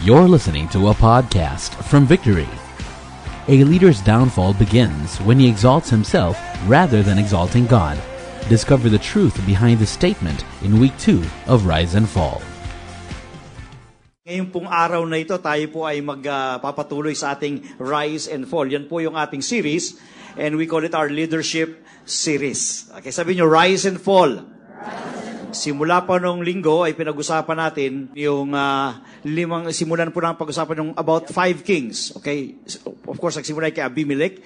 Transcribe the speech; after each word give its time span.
You're 0.00 0.24
listening 0.24 0.64
to 0.72 0.88
a 0.88 0.96
podcast 0.96 1.76
from 1.84 2.08
Victory. 2.08 2.48
A 3.52 3.68
leader's 3.68 4.00
downfall 4.00 4.56
begins 4.56 5.20
when 5.28 5.36
he 5.36 5.44
exalts 5.44 5.92
himself 5.92 6.40
rather 6.64 7.04
than 7.04 7.20
exalting 7.20 7.68
God. 7.68 8.00
Discover 8.48 8.88
the 8.88 8.96
truth 8.96 9.36
behind 9.44 9.76
the 9.76 9.84
statement 9.84 10.40
in 10.64 10.80
week 10.80 10.96
2 11.04 11.20
of 11.52 11.68
Rise 11.68 12.00
and 12.00 12.08
Fall. 12.08 12.40
Ngayon 14.24 14.48
pong 14.48 14.72
araw 14.72 15.04
na 15.04 15.20
ito, 15.20 15.36
tayo 15.36 15.68
po 15.68 15.84
ay 15.84 16.00
magpapatuloy 16.00 17.12
sa 17.12 17.36
ating 17.36 17.60
Rise 17.76 18.32
and 18.32 18.48
Fall. 18.48 18.72
Yan 18.72 18.88
po 18.88 19.04
yung 19.04 19.20
ating 19.20 19.44
series, 19.44 20.00
and 20.40 20.56
we 20.56 20.64
call 20.64 20.80
it 20.80 20.96
our 20.96 21.12
leadership 21.12 21.76
series. 22.08 22.88
Okay, 22.96 23.12
sabi 23.12 23.36
nyo, 23.36 23.44
Rise 23.44 23.84
and 23.84 24.00
Fall. 24.00 24.48
Simula 25.50 26.06
pa 26.06 26.22
nung 26.22 26.46
linggo 26.46 26.86
ay 26.86 26.94
pinag-usapan 26.94 27.58
natin 27.58 27.92
yung 28.14 28.54
uh, 28.54 28.94
limang, 29.26 29.66
simulan 29.74 30.14
po 30.14 30.22
ng 30.22 30.38
pag-usapan 30.38 30.76
yung 30.78 30.92
about 30.94 31.26
five 31.26 31.66
kings. 31.66 32.14
Okay? 32.14 32.54
Of 32.86 33.18
course, 33.18 33.34
nagsimula 33.34 33.74
kay 33.74 33.82
Abimelech. 33.82 34.38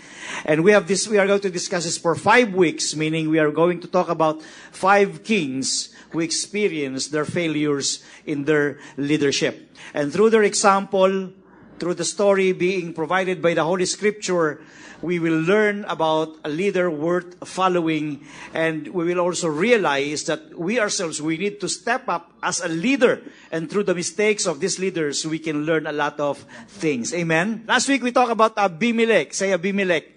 And 0.49 0.65
we 0.65 0.73
have 0.73 0.89
this, 0.89 1.05
we 1.05 1.21
are 1.21 1.29
going 1.29 1.45
to 1.45 1.53
discuss 1.53 1.85
this 1.85 2.01
for 2.01 2.17
five 2.17 2.57
weeks, 2.57 2.97
meaning 2.97 3.29
we 3.29 3.37
are 3.37 3.53
going 3.53 3.85
to 3.85 3.89
talk 3.89 4.09
about 4.09 4.41
five 4.73 5.21
kings 5.25 5.93
who 6.17 6.21
experienced 6.25 7.13
their 7.13 7.29
failures 7.29 8.01
in 8.25 8.49
their 8.49 8.81
leadership. 8.97 9.77
And 9.93 10.09
through 10.09 10.33
their 10.33 10.45
example, 10.45 11.33
through 11.79 11.95
the 12.01 12.09
story 12.09 12.53
being 12.53 12.95
provided 12.95 13.43
by 13.43 13.53
the 13.53 13.65
Holy 13.65 13.85
Scripture, 13.85 14.65
we 15.05 15.21
will 15.21 15.37
learn 15.37 15.85
about 15.85 16.33
a 16.45 16.49
leader 16.49 16.89
worth 16.89 17.37
following 17.45 18.25
and 18.57 18.89
we 18.89 19.05
will 19.05 19.21
also 19.21 19.47
realize 19.53 20.25
that 20.25 20.41
we 20.57 20.81
ourselves 20.81 21.21
we 21.21 21.37
need 21.37 21.61
to 21.61 21.69
step 21.69 22.09
up 22.09 22.33
as 22.43 22.65
a 22.65 22.69
leader. 22.69 23.21
And 23.53 23.69
through 23.69 23.85
the 23.85 23.95
mistakes 23.95 24.49
of 24.49 24.65
these 24.65 24.81
leaders 24.81 25.27
we 25.29 25.39
can 25.39 25.69
learn 25.69 25.87
a 25.87 25.93
lot 25.93 26.19
of 26.19 26.41
things. 26.81 27.13
Amen? 27.13 27.69
Last 27.69 27.87
week 27.87 28.03
we 28.03 28.13
talked 28.13 28.33
about 28.33 28.57
Abimelech. 28.57 29.35
Say 29.35 29.53
Abimelech. 29.53 30.17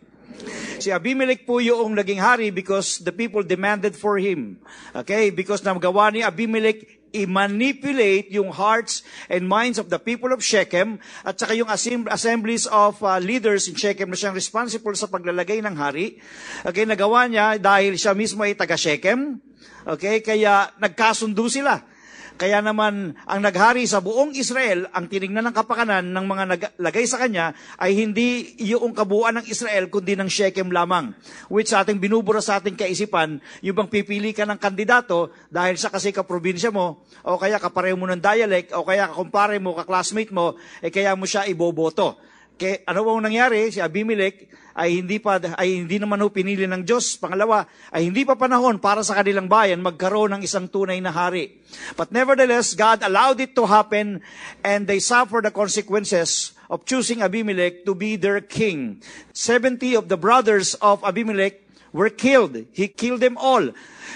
Si 0.80 0.88
Abimelech 0.88 1.44
po 1.44 1.60
yung 1.60 1.98
naging 1.98 2.24
hari 2.24 2.50
because 2.56 3.04
the 3.04 3.12
people 3.12 3.44
demanded 3.44 3.92
for 3.92 4.16
him. 4.16 4.56
Okay? 4.96 5.36
Because 5.36 5.62
nagawa 5.68 6.14
ni 6.14 6.24
Abimelech 6.24 6.97
i-manipulate 7.24 8.30
yung 8.30 8.54
hearts 8.54 9.02
and 9.28 9.50
minds 9.50 9.82
of 9.82 9.90
the 9.90 9.98
people 9.98 10.30
of 10.30 10.46
Shechem 10.46 11.02
at 11.26 11.36
saka 11.42 11.58
yung 11.58 11.70
assemblies 12.12 12.70
of 12.70 13.02
uh, 13.02 13.18
leaders 13.18 13.66
in 13.66 13.74
Shechem 13.74 14.14
na 14.14 14.18
siyang 14.18 14.38
responsible 14.38 14.94
sa 14.94 15.10
paglalagay 15.10 15.60
ng 15.66 15.76
hari. 15.76 16.22
Okay, 16.62 16.86
nagawa 16.86 17.26
niya 17.26 17.58
dahil 17.58 17.98
siya 17.98 18.14
mismo 18.14 18.46
ay 18.46 18.54
taga 18.54 18.78
Shechem. 18.78 19.42
Okay, 19.88 20.22
kaya 20.22 20.70
nagkasundo 20.78 21.50
sila. 21.50 21.97
Kaya 22.38 22.62
naman, 22.62 23.18
ang 23.26 23.40
naghari 23.42 23.90
sa 23.90 23.98
buong 23.98 24.38
Israel, 24.38 24.86
ang 24.94 25.10
tinignan 25.10 25.42
ng 25.50 25.56
kapakanan 25.58 26.06
ng 26.06 26.26
mga 26.30 26.44
naglagay 26.54 27.10
sa 27.10 27.18
kanya, 27.18 27.58
ay 27.82 27.98
hindi 27.98 28.54
yung 28.62 28.94
kabuuan 28.94 29.42
ng 29.42 29.46
Israel, 29.50 29.90
kundi 29.90 30.14
ng 30.14 30.30
Shechem 30.30 30.70
lamang. 30.70 31.18
Which 31.50 31.74
sa 31.74 31.82
ating 31.82 31.98
binubura 31.98 32.38
sa 32.38 32.62
ating 32.62 32.78
kaisipan, 32.78 33.42
yung 33.66 33.74
bang 33.74 33.90
pipili 33.90 34.38
ka 34.38 34.46
ng 34.46 34.62
kandidato 34.62 35.34
dahil 35.50 35.82
sa 35.82 35.90
kasi 35.90 36.14
kaprobinsya 36.14 36.70
mo, 36.70 37.02
o 37.26 37.42
kaya 37.42 37.58
kapareho 37.58 37.98
mo 37.98 38.06
ng 38.06 38.22
dialect, 38.22 38.70
o 38.78 38.86
kaya 38.86 39.10
kakumpare 39.10 39.58
mo, 39.58 39.74
kaklasmate 39.74 40.30
mo, 40.30 40.54
eh 40.86 40.94
kaya 40.94 41.18
mo 41.18 41.26
siya 41.26 41.50
iboboto. 41.50 42.22
Kaya 42.58 42.82
ano 42.90 43.06
bang 43.06 43.30
nangyari? 43.30 43.70
Si 43.70 43.78
Abimelech 43.78 44.50
ay 44.74 45.02
hindi 45.02 45.22
pa 45.22 45.38
ay 45.38 45.86
hindi 45.86 46.02
naman 46.02 46.18
ho 46.26 46.34
pinili 46.34 46.66
ng 46.66 46.82
Diyos. 46.82 47.18
Pangalawa, 47.22 47.70
ay 47.94 48.10
hindi 48.10 48.26
pa 48.26 48.34
panahon 48.34 48.82
para 48.82 49.06
sa 49.06 49.14
kanilang 49.14 49.46
bayan 49.46 49.82
magkaroon 49.82 50.34
ng 50.38 50.42
isang 50.42 50.66
tunay 50.66 50.98
na 50.98 51.14
hari. 51.14 51.62
But 51.94 52.10
nevertheless, 52.10 52.74
God 52.74 53.06
allowed 53.06 53.38
it 53.42 53.54
to 53.58 53.70
happen 53.70 54.26
and 54.66 54.90
they 54.90 54.98
suffered 54.98 55.46
the 55.46 55.54
consequences 55.54 56.58
of 56.66 56.82
choosing 56.90 57.22
Abimelech 57.22 57.86
to 57.86 57.94
be 57.94 58.18
their 58.18 58.42
king. 58.42 59.06
70 59.38 59.94
of 59.94 60.10
the 60.10 60.18
brothers 60.18 60.74
of 60.82 61.06
Abimelech 61.06 61.62
were 61.94 62.10
killed. 62.10 62.58
He 62.74 62.90
killed 62.90 63.22
them 63.22 63.38
all 63.38 63.70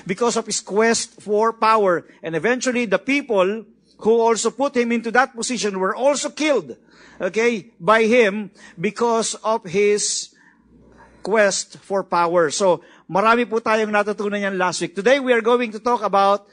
because 0.09 0.33
of 0.33 0.49
his 0.49 0.65
quest 0.65 1.21
for 1.21 1.53
power. 1.53 2.09
And 2.25 2.33
eventually 2.33 2.89
the 2.89 2.99
people 2.99 3.69
who 4.01 4.13
also 4.17 4.49
put 4.49 4.73
him 4.73 4.91
into 4.91 5.13
that 5.13 5.37
position 5.37 5.77
were 5.77 5.93
also 5.93 6.33
killed 6.33 6.77
okay, 7.21 7.69
by 7.77 8.09
him 8.09 8.49
because 8.73 9.37
of 9.45 9.61
his 9.69 10.33
quest 11.21 11.77
for 11.85 12.01
power. 12.01 12.49
So, 12.49 12.81
marami 13.05 13.45
po 13.45 13.61
tayong 13.61 13.93
natutunan 13.93 14.41
yan 14.41 14.57
last 14.57 14.81
week. 14.81 14.97
Today, 14.97 15.21
we 15.21 15.31
are 15.31 15.45
going 15.45 15.69
to 15.71 15.79
talk 15.79 16.01
about 16.01 16.49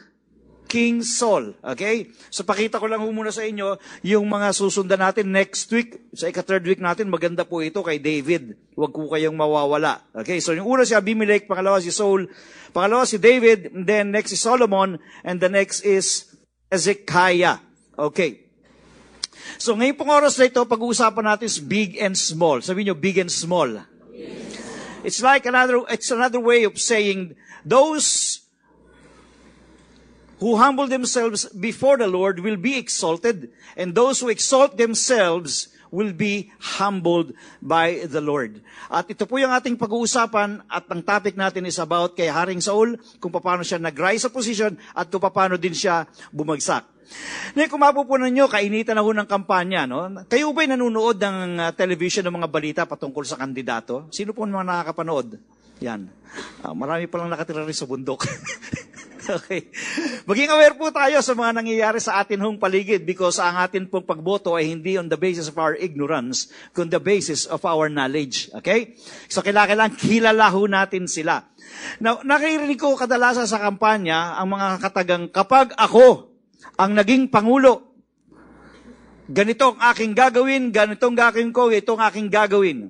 King 0.68 1.00
Saul. 1.00 1.56
Okay? 1.64 2.12
So, 2.28 2.44
pakita 2.44 2.76
ko 2.76 2.86
lang 2.86 3.00
muna 3.00 3.32
sa 3.32 3.42
inyo 3.48 3.80
yung 4.04 4.28
mga 4.28 4.52
susundan 4.52 5.00
natin 5.00 5.32
next 5.32 5.72
week. 5.72 5.96
Sa 6.12 6.28
ika-third 6.28 6.68
week 6.68 6.84
natin, 6.84 7.08
maganda 7.08 7.48
po 7.48 7.64
ito 7.64 7.80
kay 7.80 7.96
David. 7.96 8.52
Huwag 8.76 8.92
po 8.92 9.08
kayong 9.08 9.34
mawawala. 9.34 10.04
Okay? 10.12 10.44
So, 10.44 10.52
yung 10.52 10.68
una 10.68 10.84
si 10.84 10.92
Abimelech, 10.92 11.48
pangalawa 11.48 11.80
si 11.80 11.88
Saul, 11.88 12.28
pangalawa 12.76 13.08
si 13.08 13.16
David, 13.16 13.72
then 13.72 14.12
next 14.12 14.36
is 14.36 14.44
Solomon, 14.44 15.00
and 15.24 15.40
the 15.40 15.48
next 15.48 15.80
is 15.82 16.28
Ezekiah. 16.68 17.64
Okay. 17.96 18.47
So 19.58 19.74
ngayon 19.74 19.98
pong 19.98 20.14
oras 20.14 20.38
na 20.38 20.46
ito, 20.46 20.62
pag-uusapan 20.62 21.34
natin 21.34 21.50
is 21.50 21.58
big 21.58 21.98
and 21.98 22.14
small. 22.14 22.62
Sabi 22.62 22.86
nyo, 22.86 22.94
big 22.94 23.19
and 23.19 23.30
small. 23.30 23.66
It's 25.02 25.19
like 25.19 25.46
another, 25.50 25.82
it's 25.91 26.14
another 26.14 26.38
way 26.38 26.62
of 26.62 26.78
saying, 26.78 27.34
those 27.66 28.38
who 30.38 30.54
humble 30.54 30.86
themselves 30.86 31.50
before 31.50 31.98
the 31.98 32.06
Lord 32.06 32.38
will 32.38 32.58
be 32.58 32.78
exalted, 32.78 33.50
and 33.74 33.98
those 33.98 34.22
who 34.22 34.30
exalt 34.30 34.78
themselves 34.78 35.75
will 35.90 36.12
be 36.14 36.52
humbled 36.78 37.34
by 37.58 38.06
the 38.06 38.22
Lord. 38.22 38.62
At 38.86 39.10
ito 39.10 39.26
po 39.26 39.42
yung 39.42 39.50
ating 39.50 39.75
pag-uusapan 39.75 40.62
at 40.70 40.86
ang 40.86 41.02
topic 41.02 41.34
natin 41.34 41.66
is 41.66 41.82
about 41.82 42.14
kay 42.14 42.30
Haring 42.30 42.62
Saul, 42.62 42.94
kung 43.19 43.34
paano 43.34 43.66
siya 43.66 43.82
nag-rise 43.82 44.28
sa 44.28 44.30
position 44.30 44.78
at 44.94 45.10
kung 45.10 45.22
paano 45.22 45.58
din 45.58 45.75
siya 45.75 46.06
bumagsak. 46.30 46.97
Ngayon, 47.56 47.70
kung 47.72 47.82
mapupunan 47.82 48.30
nyo, 48.30 48.46
kainitan 48.46 48.96
na 48.96 49.04
ho 49.04 49.10
ng 49.10 49.28
kampanya, 49.28 49.88
no? 49.88 50.08
Kayo 50.28 50.52
ba'y 50.52 50.69
nanonood 50.69 51.16
ng 51.16 51.38
uh, 51.58 51.70
television 51.72 52.26
ng 52.28 52.36
mga 52.38 52.48
balita 52.48 52.82
patungkol 52.84 53.24
sa 53.24 53.41
kandidato? 53.41 54.06
Sino 54.12 54.36
po 54.36 54.44
mga 54.44 54.64
nakakapanood? 54.64 55.41
Yan. 55.80 56.10
Uh, 56.60 56.74
marami 56.74 57.06
palang 57.06 57.30
nakatira 57.30 57.64
rin 57.64 57.76
sa 57.76 57.88
bundok. 57.88 58.26
okay. 59.38 59.70
Maging 60.26 60.50
aware 60.50 60.74
po 60.74 60.91
tayo 60.91 61.22
sa 61.22 61.32
mga 61.32 61.62
nangyayari 61.62 62.00
sa 62.02 62.20
atin 62.20 62.42
hong 62.42 62.58
paligid 62.58 63.06
because 63.06 63.38
ang 63.38 63.56
atin 63.60 63.86
pong 63.86 64.04
pagboto 64.04 64.58
ay 64.58 64.69
hindi 64.69 64.98
on 64.98 65.06
the 65.06 65.16
basis 65.16 65.48
of 65.48 65.56
our 65.56 65.78
ignorance, 65.78 66.50
kundi 66.75 66.98
the 66.98 67.02
basis 67.02 67.46
of 67.46 67.62
our 67.62 67.86
knowledge. 67.86 68.50
Okay? 68.58 68.98
So 69.30 69.40
kailangan 69.40 69.96
kilala 69.96 70.50
ho 70.50 70.66
natin 70.66 71.06
sila. 71.06 71.46
Now, 72.00 72.25
nakirinig 72.25 72.80
ko 72.80 72.96
kadalasan 72.96 73.46
sa 73.46 73.60
kampanya 73.60 74.40
ang 74.40 74.56
mga 74.56 74.69
katagang, 74.82 75.25
kapag 75.28 75.76
ako 75.76 76.27
ang 76.78 76.94
naging 76.94 77.30
Pangulo. 77.30 77.94
Ganito 79.28 79.76
ang 79.76 79.80
aking 79.92 80.16
gagawin, 80.16 80.72
ganitong 80.72 81.12
gagawin 81.12 81.52
ko, 81.52 81.69
ito 81.69 81.92
ang 81.92 82.02
aking 82.08 82.32
gagawin. 82.32 82.88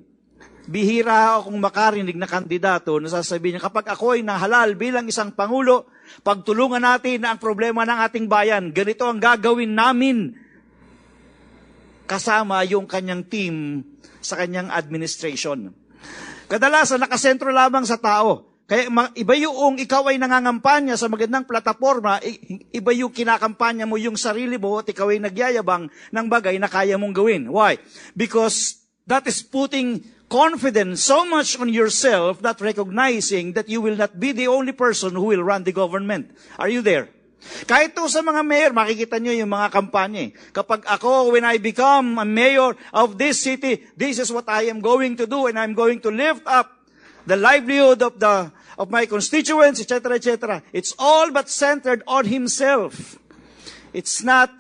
Bihira 0.69 1.41
akong 1.41 1.59
makarinig 1.59 2.15
na 2.15 2.29
kandidato 2.29 3.01
na 3.01 3.09
sasabihin 3.11 3.59
niya, 3.59 3.67
kapag 3.67 3.89
ako 3.91 4.15
ay 4.15 4.23
nahalal 4.23 4.77
bilang 4.79 5.09
isang 5.09 5.35
Pangulo, 5.35 5.91
pagtulungan 6.23 6.85
natin 6.85 7.27
ang 7.27 7.41
problema 7.41 7.83
ng 7.83 7.99
ating 8.07 8.27
bayan, 8.31 8.71
ganito 8.71 9.09
ang 9.09 9.19
gagawin 9.19 9.73
namin 9.73 10.37
kasama 12.09 12.65
yung 12.65 12.89
kanyang 12.89 13.27
team 13.29 13.85
sa 14.25 14.41
kanyang 14.41 14.73
administration. 14.73 15.73
Kadalasan 16.49 17.05
nakasentro 17.05 17.53
lamang 17.53 17.85
sa 17.85 18.01
tao. 18.01 18.48
Kaya 18.69 18.85
iba 19.17 19.33
yung 19.33 19.81
ikaw 19.81 20.13
ay 20.13 20.21
nangangampanya 20.21 20.93
sa 21.01 21.09
magandang 21.09 21.49
plataforma, 21.49 22.21
iba 22.69 22.93
yung 22.93 23.09
kinakampanya 23.09 23.89
mo 23.89 23.97
yung 23.97 24.21
sarili 24.21 24.61
mo 24.61 24.85
at 24.85 24.93
ikaw 24.93 25.09
ay 25.09 25.25
nagyayabang 25.25 25.89
ng 25.89 26.27
bagay 26.29 26.61
na 26.61 26.69
kaya 26.69 27.01
mong 27.01 27.17
gawin. 27.17 27.49
Why? 27.49 27.81
Because 28.13 28.85
that 29.09 29.25
is 29.25 29.41
putting 29.41 30.05
confidence 30.29 31.01
so 31.01 31.25
much 31.25 31.57
on 31.57 31.73
yourself 31.73 32.45
that 32.45 32.61
recognizing 32.61 33.57
that 33.57 33.73
you 33.73 33.81
will 33.81 33.97
not 33.97 34.21
be 34.21 34.37
the 34.37 34.53
only 34.53 34.77
person 34.77 35.17
who 35.17 35.33
will 35.33 35.41
run 35.41 35.65
the 35.65 35.73
government. 35.73 36.29
Are 36.61 36.69
you 36.69 36.85
there? 36.85 37.09
Kahit 37.65 37.97
to 37.97 38.05
sa 38.13 38.21
mga 38.21 38.45
mayor, 38.45 38.77
makikita 38.77 39.17
nyo 39.17 39.33
yung 39.33 39.49
mga 39.49 39.73
kampanya. 39.73 40.29
Kapag 40.53 40.85
ako, 40.85 41.33
when 41.33 41.49
I 41.49 41.57
become 41.57 42.21
a 42.21 42.29
mayor 42.29 42.77
of 42.93 43.17
this 43.17 43.41
city, 43.41 43.89
this 43.97 44.21
is 44.21 44.29
what 44.29 44.45
I 44.45 44.69
am 44.69 44.85
going 44.85 45.17
to 45.17 45.25
do 45.25 45.49
and 45.49 45.57
I'm 45.57 45.73
going 45.73 46.05
to 46.05 46.13
lift 46.13 46.45
up 46.45 46.78
the 47.29 47.37
livelihood 47.37 48.01
of 48.01 48.19
the 48.19 48.51
of 48.79 48.91
my 48.91 49.05
constituents, 49.05 49.81
etc., 49.81 50.17
etc. 50.17 50.63
It's 50.73 50.95
all 50.99 51.31
but 51.31 51.51
centered 51.51 52.03
on 52.07 52.25
himself. 52.25 53.19
It's 53.93 54.23
not 54.23 54.51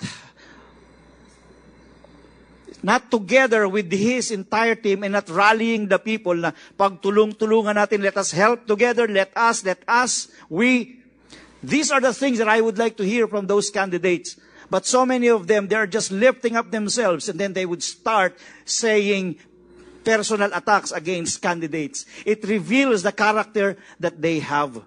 not 2.82 3.11
together 3.11 3.67
with 3.67 3.91
his 3.91 4.31
entire 4.31 4.75
team 4.75 5.03
and 5.03 5.12
not 5.12 5.29
rallying 5.29 5.88
the 5.88 5.99
people 5.99 6.35
na 6.35 6.53
pagtulong-tulungan 6.79 7.75
natin, 7.75 8.03
let 8.03 8.17
us 8.17 8.31
help 8.31 8.67
together, 8.67 9.09
let 9.09 9.35
us, 9.35 9.65
let 9.65 9.82
us, 9.88 10.29
we. 10.49 10.94
These 11.59 11.91
are 11.91 12.00
the 12.00 12.15
things 12.15 12.38
that 12.38 12.47
I 12.47 12.61
would 12.61 12.79
like 12.79 12.97
to 12.99 13.05
hear 13.05 13.26
from 13.26 13.50
those 13.50 13.69
candidates. 13.70 14.38
But 14.70 14.87
so 14.87 15.05
many 15.05 15.26
of 15.26 15.49
them, 15.49 15.67
they're 15.67 15.88
just 15.88 16.12
lifting 16.12 16.55
up 16.55 16.70
themselves 16.70 17.29
and 17.29 17.41
then 17.41 17.53
they 17.53 17.67
would 17.67 17.82
start 17.82 18.38
saying 18.65 19.43
personal 20.08 20.49
attacks 20.56 20.88
against 20.88 21.44
candidates. 21.44 22.08
It 22.25 22.40
reveals 22.49 23.05
the 23.05 23.12
character 23.12 23.76
that 24.00 24.16
they 24.16 24.40
have. 24.40 24.81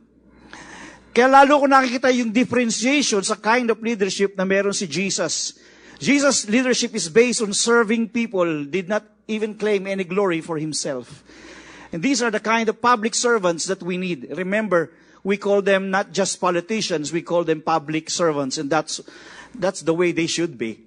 Kaya 1.14 1.30
lalo 1.30 1.62
ko 1.62 1.66
nakikita 1.70 2.10
yung 2.10 2.34
differentiation 2.34 3.22
sa 3.22 3.38
kind 3.38 3.70
of 3.70 3.78
leadership 3.84 4.34
na 4.34 4.48
meron 4.48 4.74
si 4.74 4.90
Jesus. 4.90 5.54
Jesus' 6.02 6.50
leadership 6.50 6.98
is 6.98 7.14
based 7.14 7.46
on 7.46 7.54
serving 7.54 8.10
people, 8.10 8.66
did 8.66 8.90
not 8.90 9.06
even 9.30 9.54
claim 9.54 9.86
any 9.86 10.02
glory 10.02 10.42
for 10.42 10.58
himself. 10.58 11.22
And 11.94 12.02
these 12.02 12.24
are 12.24 12.32
the 12.32 12.42
kind 12.42 12.66
of 12.72 12.82
public 12.82 13.14
servants 13.14 13.68
that 13.68 13.84
we 13.84 14.00
need. 14.00 14.32
Remember, 14.34 14.90
we 15.22 15.38
call 15.38 15.62
them 15.62 15.92
not 15.92 16.16
just 16.16 16.40
politicians, 16.40 17.12
we 17.12 17.22
call 17.22 17.44
them 17.44 17.62
public 17.62 18.10
servants, 18.10 18.58
and 18.58 18.72
that's, 18.72 19.04
that's 19.54 19.84
the 19.84 19.94
way 19.94 20.16
they 20.16 20.26
should 20.26 20.58
be. 20.58 20.82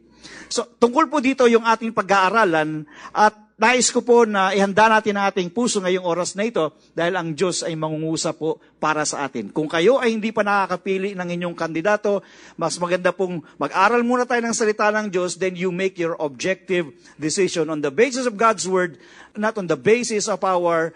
So, 0.48 0.64
tungkol 0.80 1.12
po 1.12 1.20
dito 1.20 1.44
yung 1.44 1.68
ating 1.68 1.92
pag-aaralan 1.92 2.88
at 3.12 3.36
nais 3.54 3.86
ko 3.94 4.02
po 4.02 4.26
na 4.26 4.50
ihanda 4.50 4.90
natin 4.90 5.14
ang 5.14 5.30
ating 5.30 5.50
puso 5.50 5.78
ngayong 5.78 6.02
oras 6.02 6.34
na 6.34 6.46
ito 6.46 6.74
dahil 6.90 7.14
ang 7.14 7.30
Diyos 7.34 7.62
ay 7.62 7.78
mangungusap 7.78 8.34
po 8.34 8.58
para 8.82 9.06
sa 9.06 9.26
atin. 9.26 9.54
Kung 9.54 9.70
kayo 9.70 10.02
ay 10.02 10.10
hindi 10.14 10.34
pa 10.34 10.42
nakakapili 10.42 11.14
ng 11.14 11.28
inyong 11.38 11.56
kandidato, 11.56 12.22
mas 12.58 12.74
maganda 12.82 13.14
pong 13.14 13.46
mag-aral 13.58 14.02
muna 14.02 14.26
tayo 14.26 14.42
ng 14.42 14.54
salita 14.54 14.90
ng 14.90 15.06
Diyos, 15.10 15.38
then 15.38 15.54
you 15.54 15.70
make 15.70 15.94
your 15.98 16.18
objective 16.18 16.90
decision 17.14 17.70
on 17.70 17.78
the 17.78 17.94
basis 17.94 18.26
of 18.26 18.34
God's 18.34 18.66
Word, 18.66 18.98
not 19.38 19.54
on 19.54 19.70
the 19.70 19.78
basis 19.78 20.26
of 20.26 20.42
our 20.42 20.90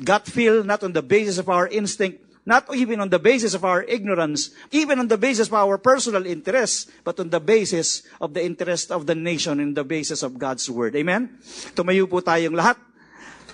gut 0.00 0.28
feel, 0.28 0.64
not 0.64 0.84
on 0.84 0.92
the 0.92 1.04
basis 1.04 1.40
of 1.40 1.48
our 1.48 1.68
instinct, 1.68 2.20
not 2.42 2.66
even 2.74 2.98
on 2.98 3.10
the 3.10 3.22
basis 3.22 3.54
of 3.54 3.62
our 3.62 3.86
ignorance, 3.86 4.50
even 4.74 4.98
on 4.98 5.06
the 5.06 5.18
basis 5.18 5.46
of 5.46 5.54
our 5.54 5.78
personal 5.78 6.26
interests, 6.26 6.90
but 7.06 7.18
on 7.22 7.30
the 7.30 7.38
basis 7.38 8.02
of 8.18 8.34
the 8.34 8.42
interest 8.42 8.90
of 8.90 9.06
the 9.06 9.14
nation 9.14 9.62
and 9.62 9.76
the 9.76 9.86
basis 9.86 10.22
of 10.22 10.38
God's 10.38 10.66
Word. 10.66 10.98
Amen? 10.98 11.38
Tumayo 11.78 12.10
po 12.10 12.18
tayong 12.18 12.58
lahat. 12.58 12.78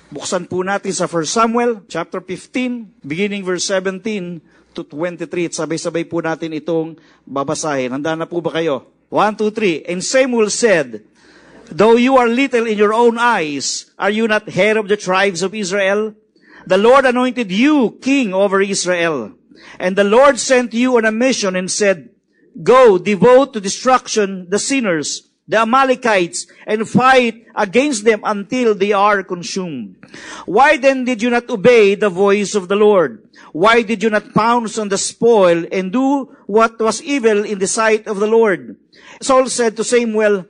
Buksan 0.09 0.49
po 0.49 0.65
natin 0.65 0.97
sa 0.97 1.05
1 1.05 1.29
Samuel, 1.29 1.85
chapter 1.85 2.25
15, 2.25 3.05
beginning 3.05 3.45
verse 3.45 3.69
17 3.69 4.41
to 4.73 4.81
23. 4.81 5.53
At 5.53 5.55
sabay-sabay 5.57 6.09
po 6.09 6.25
natin 6.25 6.57
itong 6.57 6.97
babasahin. 7.29 7.93
Handa 7.93 8.17
na 8.17 8.25
po 8.25 8.41
ba 8.41 8.57
kayo? 8.57 8.89
1, 9.13 9.37
2, 9.37 9.85
3. 9.85 9.91
And 9.93 10.01
Samuel 10.01 10.49
said, 10.49 11.05
Though 11.69 12.01
you 12.01 12.17
are 12.17 12.25
little 12.25 12.65
in 12.65 12.81
your 12.81 12.97
own 12.97 13.21
eyes, 13.21 13.93
are 14.01 14.09
you 14.09 14.25
not 14.25 14.49
head 14.49 14.81
of 14.81 14.89
the 14.89 14.97
tribes 14.97 15.45
of 15.45 15.53
Israel? 15.53 16.17
The 16.69 16.77
Lord 16.77 17.07
anointed 17.07 17.51
you 17.51 17.97
king 18.03 18.35
over 18.35 18.61
Israel. 18.61 19.33
And 19.81 19.97
the 19.97 20.05
Lord 20.05 20.39
sent 20.39 20.75
you 20.75 20.99
on 20.99 21.07
a 21.07 21.11
mission 21.11 21.57
and 21.57 21.71
said, 21.71 22.11
Go, 22.63 22.99
devote 22.99 23.55
to 23.55 23.61
destruction 23.61 24.51
the 24.51 24.59
sinners, 24.59 25.31
the 25.49 25.65
Amalekites, 25.65 26.45
and 26.67 26.87
fight 26.87 27.47
against 27.57 28.05
them 28.05 28.21
until 28.23 28.75
they 28.75 28.93
are 28.93 29.23
consumed. 29.23 29.97
Why 30.45 30.77
then 30.77 31.07
did 31.07 31.23
you 31.23 31.31
not 31.31 31.49
obey 31.49 31.95
the 31.95 32.11
voice 32.11 32.55
of 32.55 32.69
the 32.69 32.77
Lord? 32.77 33.25
Why 33.53 33.81
did 33.81 34.03
you 34.03 34.11
not 34.11 34.35
pounce 34.35 34.77
on 34.77 34.91
the 34.91 34.99
spoil 34.99 35.65
and 35.73 35.91
do 35.91 36.37
what 36.45 36.79
was 36.79 37.01
evil 37.01 37.47
in 37.47 37.61
the 37.61 37.67
sight 37.67 38.07
of 38.07 38.21
the 38.21 38.29
Lord? 38.29 38.77
Saul 39.23 39.49
said 39.49 39.75
to 39.79 39.85
Samuel, 39.85 40.45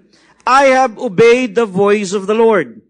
I 0.45 0.65
have 0.75 0.99
obeyed 0.99 1.55
the 1.55 1.67
voice 1.67 2.13
of 2.13 2.27
the 2.27 2.35
Lord. 2.35 2.83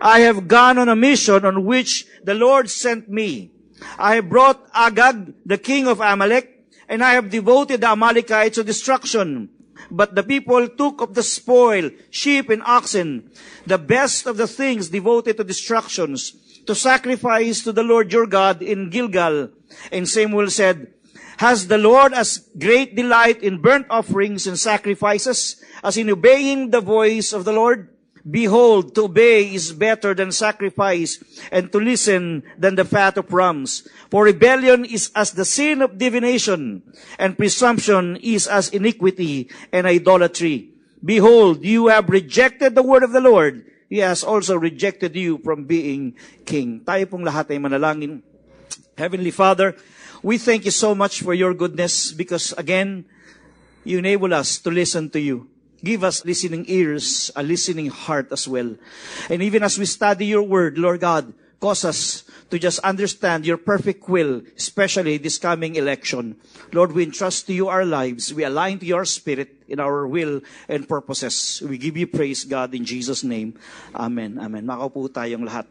I 0.00 0.20
have 0.20 0.48
gone 0.48 0.78
on 0.78 0.88
a 0.88 0.96
mission 0.96 1.44
on 1.44 1.64
which 1.64 2.06
the 2.22 2.34
Lord 2.34 2.70
sent 2.70 3.08
me. 3.08 3.50
I 3.98 4.16
have 4.16 4.28
brought 4.28 4.66
Agag, 4.74 5.34
the 5.44 5.58
king 5.58 5.86
of 5.86 6.00
Amalek, 6.00 6.66
and 6.88 7.02
I 7.02 7.12
have 7.12 7.30
devoted 7.30 7.80
the 7.80 7.90
Amalekites 7.90 8.56
to 8.56 8.64
destruction. 8.64 9.50
But 9.90 10.14
the 10.14 10.22
people 10.22 10.68
took 10.68 11.00
of 11.00 11.14
the 11.14 11.22
spoil, 11.22 11.90
sheep 12.10 12.50
and 12.50 12.62
oxen, 12.64 13.30
the 13.66 13.78
best 13.78 14.26
of 14.26 14.36
the 14.36 14.46
things 14.46 14.88
devoted 14.88 15.36
to 15.36 15.44
destructions, 15.44 16.32
to 16.66 16.74
sacrifice 16.74 17.62
to 17.64 17.72
the 17.72 17.82
Lord 17.82 18.12
your 18.12 18.26
God 18.26 18.62
in 18.62 18.90
Gilgal. 18.90 19.50
And 19.92 20.08
Samuel 20.08 20.50
said, 20.50 20.92
Has 21.38 21.68
the 21.68 21.78
Lord 21.78 22.12
as 22.12 22.48
great 22.58 22.96
delight 22.96 23.42
in 23.42 23.62
burnt 23.62 23.86
offerings 23.88 24.46
and 24.46 24.58
sacrifices 24.58 25.62
as 25.82 25.96
in 25.96 26.10
obeying 26.10 26.70
the 26.70 26.80
voice 26.80 27.32
of 27.32 27.44
the 27.44 27.52
Lord? 27.52 27.88
Behold, 28.28 28.94
to 28.94 29.08
obey 29.08 29.54
is 29.54 29.72
better 29.72 30.12
than 30.12 30.32
sacrifice, 30.32 31.16
and 31.48 31.72
to 31.72 31.80
listen 31.80 32.44
than 32.58 32.76
the 32.76 32.84
fat 32.84 33.16
of 33.16 33.32
rams. 33.32 33.88
For 34.10 34.24
rebellion 34.24 34.84
is 34.84 35.10
as 35.16 35.32
the 35.32 35.48
sin 35.48 35.80
of 35.80 35.96
divination, 35.96 36.82
and 37.18 37.38
presumption 37.38 38.20
is 38.20 38.46
as 38.46 38.68
iniquity 38.68 39.48
and 39.72 39.86
idolatry. 39.86 40.76
Behold, 41.00 41.64
you 41.64 41.88
have 41.88 42.10
rejected 42.10 42.74
the 42.74 42.82
word 42.82 43.02
of 43.02 43.12
the 43.12 43.24
Lord. 43.24 43.64
He 43.88 44.04
has 44.04 44.22
also 44.22 44.58
rejected 44.58 45.16
you 45.16 45.38
from 45.38 45.64
being 45.64 46.12
king. 46.44 46.84
Tayo 46.84 47.08
pong 47.08 47.24
lahat 47.24 47.48
ay 47.48 47.56
manalangin. 47.56 48.20
Heavenly 48.98 49.30
Father, 49.30 49.72
we 50.20 50.36
thank 50.36 50.66
you 50.66 50.74
so 50.74 50.92
much 50.92 51.22
for 51.22 51.32
your 51.32 51.54
goodness 51.54 52.12
because 52.12 52.52
again, 52.58 53.06
you 53.84 53.98
enable 54.04 54.34
us 54.34 54.58
to 54.58 54.68
listen 54.68 55.08
to 55.16 55.20
you. 55.20 55.48
Give 55.82 56.02
us 56.02 56.24
listening 56.24 56.64
ears, 56.66 57.30
a 57.36 57.42
listening 57.42 57.86
heart 57.86 58.32
as 58.32 58.48
well. 58.48 58.74
And 59.30 59.42
even 59.42 59.62
as 59.62 59.78
we 59.78 59.86
study 59.86 60.26
your 60.26 60.42
word, 60.42 60.78
Lord 60.78 61.00
God, 61.00 61.32
cause 61.60 61.84
us 61.84 62.24
to 62.50 62.58
just 62.58 62.78
understand 62.80 63.46
your 63.46 63.58
perfect 63.58 64.08
will, 64.08 64.42
especially 64.56 65.18
this 65.18 65.38
coming 65.38 65.76
election. 65.76 66.36
Lord, 66.72 66.92
we 66.92 67.04
entrust 67.04 67.46
to 67.46 67.54
you 67.54 67.68
our 67.68 67.84
lives. 67.84 68.32
We 68.32 68.44
align 68.44 68.78
to 68.80 68.86
your 68.86 69.04
spirit 69.04 69.54
in 69.68 69.78
our 69.78 70.06
will 70.06 70.40
and 70.68 70.88
purposes. 70.88 71.62
We 71.62 71.78
give 71.78 71.96
you 71.96 72.06
praise, 72.06 72.44
God, 72.44 72.74
in 72.74 72.84
Jesus' 72.84 73.22
name. 73.22 73.54
Amen. 73.94 74.38
Amen. 74.40 74.66
Makaupo 74.66 75.06
tayong 75.08 75.46
lahat. 75.46 75.66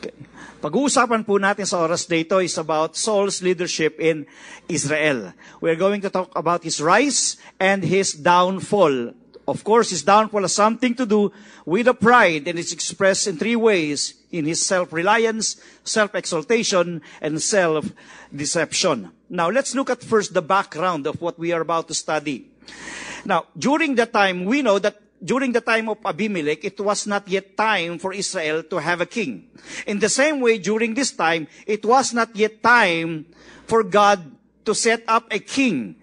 Okay. 0.00 0.14
Pag-uusapan 0.64 1.28
po 1.28 1.36
natin 1.36 1.68
sa 1.68 1.84
oras 1.84 2.08
dito 2.08 2.40
is 2.40 2.56
about 2.56 2.96
Saul's 2.96 3.44
leadership 3.44 4.00
in 4.00 4.24
Israel. 4.64 5.36
We're 5.60 5.76
going 5.76 6.00
to 6.00 6.08
talk 6.08 6.32
about 6.32 6.64
his 6.64 6.80
rise 6.80 7.36
and 7.60 7.84
his 7.84 8.16
downfall. 8.16 9.12
Of 9.44 9.60
course, 9.60 9.92
his 9.92 10.00
downfall 10.00 10.48
has 10.48 10.56
something 10.56 10.96
to 10.96 11.04
do 11.04 11.28
with 11.68 11.84
the 11.84 11.92
pride 11.92 12.48
and 12.48 12.56
it's 12.56 12.72
expressed 12.72 13.28
in 13.28 13.36
three 13.36 13.60
ways. 13.60 14.16
In 14.32 14.48
his 14.48 14.64
self-reliance, 14.64 15.60
self-exaltation, 15.84 17.04
and 17.20 17.34
self-deception. 17.44 19.12
Now, 19.28 19.52
let's 19.52 19.76
look 19.76 19.92
at 19.92 20.00
first 20.00 20.32
the 20.32 20.40
background 20.40 21.04
of 21.04 21.20
what 21.20 21.36
we 21.36 21.52
are 21.52 21.60
about 21.60 21.92
to 21.92 21.94
study. 21.94 22.48
Now, 23.28 23.52
during 23.52 24.00
that 24.00 24.16
time, 24.16 24.48
we 24.48 24.64
know 24.64 24.80
that 24.80 25.03
during 25.24 25.56
the 25.56 25.64
time 25.64 25.88
of 25.88 26.04
Abimelech, 26.04 26.60
it 26.60 26.76
was 26.76 27.08
not 27.08 27.24
yet 27.24 27.56
time 27.56 27.96
for 27.96 28.12
Israel 28.12 28.60
to 28.68 28.76
have 28.76 29.00
a 29.00 29.08
king. 29.08 29.48
In 29.88 29.96
the 29.96 30.12
same 30.12 30.44
way, 30.44 30.60
during 30.60 30.92
this 30.92 31.16
time, 31.16 31.48
it 31.64 31.80
was 31.80 32.12
not 32.12 32.36
yet 32.36 32.60
time 32.60 33.24
for 33.64 33.80
God 33.80 34.20
to 34.68 34.76
set 34.76 35.00
up 35.08 35.24
a 35.32 35.40
king. 35.40 35.96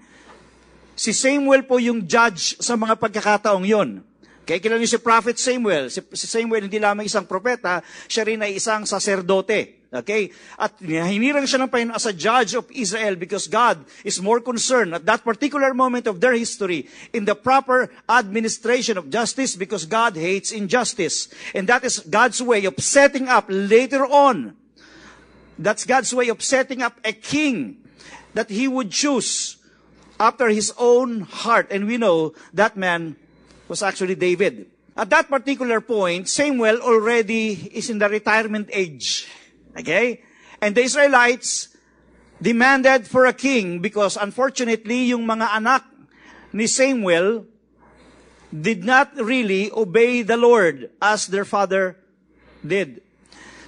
Si 0.98 1.14
Samuel 1.14 1.66
po 1.70 1.78
yung 1.78 2.06
judge 2.06 2.58
sa 2.58 2.74
mga 2.74 2.98
pagkakataong 2.98 3.66
yon. 3.66 4.02
Kaya 4.42 4.58
kilala 4.58 4.82
niyo 4.82 4.98
si 4.98 5.02
Prophet 5.02 5.38
Samuel. 5.38 5.94
Si, 5.94 6.02
si 6.18 6.26
Samuel 6.26 6.66
hindi 6.66 6.82
lamang 6.82 7.06
isang 7.06 7.30
propeta, 7.30 7.86
siya 8.10 8.26
rin 8.26 8.42
ay 8.42 8.58
isang 8.58 8.90
saserdote. 8.90 9.81
Okay? 9.92 10.32
At 10.56 10.80
hinirang 10.80 11.44
siya 11.44 11.68
ng 11.68 11.68
Panginoon 11.68 12.00
as 12.00 12.08
a 12.08 12.16
judge 12.16 12.56
of 12.56 12.64
Israel 12.72 13.20
because 13.20 13.52
God 13.52 13.84
is 14.08 14.24
more 14.24 14.40
concerned 14.40 14.96
at 14.96 15.04
that 15.04 15.28
particular 15.28 15.76
moment 15.76 16.08
of 16.08 16.24
their 16.24 16.32
history 16.32 16.88
in 17.12 17.28
the 17.28 17.36
proper 17.36 17.92
administration 18.08 18.96
of 18.96 19.12
justice 19.12 19.60
because 19.60 19.84
God 19.84 20.16
hates 20.16 20.56
injustice. 20.56 21.28
And 21.52 21.68
that 21.68 21.84
is 21.84 22.00
God's 22.00 22.40
way 22.40 22.64
of 22.64 22.80
setting 22.80 23.28
up 23.28 23.46
later 23.52 24.08
on. 24.08 24.56
That's 25.60 25.84
God's 25.84 26.16
way 26.16 26.32
of 26.32 26.42
setting 26.42 26.82
up 26.82 26.96
a 27.04 27.12
king 27.12 27.84
that 28.34 28.50
he 28.50 28.72
would 28.72 28.92
choose 28.92 29.58
after 30.20 30.48
his 30.48 30.72
own 30.80 31.28
heart. 31.28 31.68
And 31.70 31.86
we 31.86 31.98
know 31.98 32.32
that 32.54 32.78
man 32.78 33.20
was 33.68 33.84
actually 33.84 34.16
David. 34.16 34.72
At 34.96 35.10
that 35.10 35.28
particular 35.28 35.82
point, 35.82 36.30
Samuel 36.30 36.80
already 36.80 37.54
is 37.76 37.90
in 37.90 38.00
the 38.00 38.08
retirement 38.08 38.70
age. 38.72 39.28
Okay? 39.78 40.24
And 40.62 40.76
the 40.76 40.84
Israelites 40.84 41.72
demanded 42.42 43.08
for 43.08 43.26
a 43.26 43.34
king 43.34 43.80
because 43.80 44.18
unfortunately, 44.18 45.14
yung 45.14 45.26
mga 45.26 45.58
anak 45.58 45.84
ni 46.54 46.68
Samuel 46.68 47.46
did 48.52 48.84
not 48.84 49.16
really 49.16 49.72
obey 49.72 50.22
the 50.22 50.36
Lord 50.36 50.92
as 51.00 51.28
their 51.28 51.46
father 51.46 51.96
did. 52.66 53.02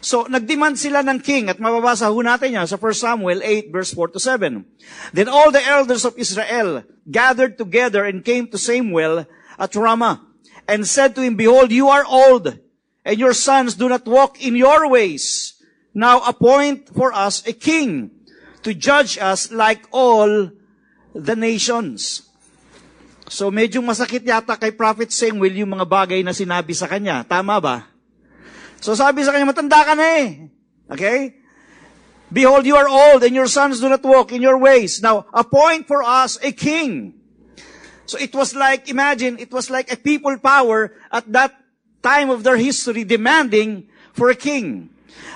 So, 0.03 0.27
nagdemand 0.27 0.75
sila 0.75 0.99
ng 0.99 1.23
king 1.23 1.47
at 1.47 1.63
mababasa 1.63 2.11
ho 2.11 2.19
natin 2.19 2.59
yan 2.59 2.67
sa 2.67 2.75
1 2.75 2.91
Samuel 2.91 3.39
8 3.39 3.71
verse 3.71 3.95
4 3.95 4.11
to 4.11 4.19
7. 4.19 4.67
Then 5.15 5.31
all 5.31 5.47
the 5.47 5.63
elders 5.63 6.03
of 6.03 6.19
Israel 6.19 6.83
gathered 7.07 7.55
together 7.55 8.03
and 8.03 8.19
came 8.19 8.51
to 8.51 8.59
Samuel 8.59 9.23
at 9.55 9.71
Ramah 9.71 10.19
and 10.67 10.83
said 10.83 11.15
to 11.15 11.23
him, 11.23 11.39
Behold, 11.39 11.71
you 11.71 11.87
are 11.87 12.03
old 12.03 12.59
and 13.07 13.15
your 13.15 13.31
sons 13.31 13.79
do 13.79 13.87
not 13.87 14.03
walk 14.03 14.43
in 14.43 14.59
your 14.59 14.91
ways. 14.91 15.55
Now 15.93 16.25
appoint 16.25 16.89
for 16.89 17.13
us 17.13 17.45
a 17.45 17.53
king 17.53 18.09
to 18.65 18.73
judge 18.73 19.21
us 19.21 19.53
like 19.53 19.85
all 19.93 20.49
the 21.13 21.35
nations. 21.37 22.25
So 23.29 23.53
medyo 23.53 23.79
masakit 23.85 24.25
yata 24.25 24.57
kay 24.57 24.73
Prophet 24.73 25.13
Samuel 25.13 25.53
yung 25.63 25.77
mga 25.77 25.85
bagay 25.85 26.21
na 26.25 26.33
sinabi 26.33 26.73
sa 26.73 26.89
kanya. 26.89 27.21
Tama 27.23 27.61
ba? 27.61 27.85
So 28.81 28.97
sabi 28.97 29.21
sa 29.23 29.31
kanya, 29.31 29.53
matanda 29.53 29.85
ka 29.85 29.93
na 29.93 30.05
eh. 30.21 30.49
Okay? 30.89 31.39
Behold, 32.33 32.65
you 32.65 32.75
are 32.75 32.89
old 32.89 33.21
and 33.21 33.37
your 33.37 33.45
sons 33.45 33.77
do 33.77 33.87
not 33.87 34.01
walk 34.01 34.33
in 34.33 34.41
your 34.41 34.57
ways. 34.57 35.01
Now, 35.01 35.29
appoint 35.29 35.85
for 35.85 36.01
us 36.01 36.41
a 36.41 36.51
king. 36.51 37.13
So 38.05 38.17
it 38.17 38.33
was 38.33 38.57
like, 38.57 38.89
imagine, 38.89 39.37
it 39.37 39.53
was 39.53 39.69
like 39.69 39.93
a 39.93 39.97
people 39.97 40.35
power 40.41 40.93
at 41.13 41.29
that 41.31 41.53
time 42.01 42.29
of 42.29 42.43
their 42.43 42.57
history 42.57 43.05
demanding 43.05 43.87
for 44.13 44.29
a 44.29 44.35
king. 44.35 44.92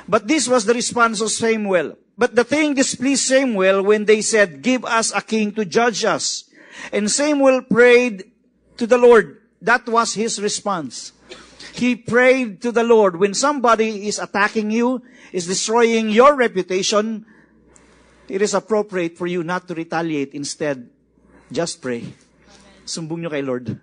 But 0.07 0.27
this 0.27 0.47
was 0.47 0.65
the 0.65 0.73
response 0.73 1.21
of 1.21 1.31
Samuel. 1.31 1.97
But 2.17 2.35
the 2.35 2.43
thing 2.43 2.73
displeased 2.73 3.27
Samuel 3.27 3.83
when 3.83 4.05
they 4.05 4.21
said, 4.21 4.61
give 4.61 4.85
us 4.85 5.13
a 5.13 5.21
king 5.21 5.51
to 5.53 5.65
judge 5.65 6.03
us. 6.03 6.49
And 6.91 7.11
Samuel 7.11 7.61
prayed 7.61 8.31
to 8.77 8.87
the 8.87 8.97
Lord. 8.97 9.41
That 9.61 9.87
was 9.87 10.13
his 10.13 10.41
response. 10.41 11.11
He 11.73 11.95
prayed 11.95 12.61
to 12.61 12.71
the 12.71 12.83
Lord. 12.83 13.19
When 13.19 13.33
somebody 13.33 14.07
is 14.07 14.17
attacking 14.17 14.71
you, 14.71 15.01
is 15.31 15.45
destroying 15.45 16.09
your 16.09 16.35
reputation, 16.35 17.25
it 18.27 18.41
is 18.41 18.53
appropriate 18.53 19.17
for 19.17 19.27
you 19.27 19.43
not 19.43 19.67
to 19.67 19.75
retaliate. 19.75 20.33
Instead, 20.33 20.89
just 21.51 21.81
pray. 21.81 22.03
Sumbong 22.85 23.19
nyo 23.19 23.29
kay 23.29 23.41
Lord. 23.41 23.79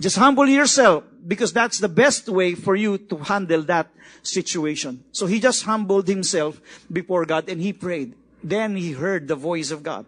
Just 0.00 0.16
humble 0.16 0.48
yourself 0.48 1.04
because 1.26 1.52
that's 1.52 1.78
the 1.78 1.88
best 1.88 2.28
way 2.28 2.54
for 2.54 2.76
you 2.76 2.98
to 2.98 3.16
handle 3.18 3.62
that 3.62 3.88
situation. 4.22 5.04
So 5.12 5.26
he 5.26 5.40
just 5.40 5.64
humbled 5.64 6.08
himself 6.08 6.60
before 6.90 7.24
God 7.24 7.48
and 7.48 7.60
he 7.60 7.72
prayed. 7.72 8.14
Then 8.42 8.76
he 8.76 8.92
heard 8.92 9.28
the 9.28 9.36
voice 9.36 9.70
of 9.70 9.82
God. 9.82 10.06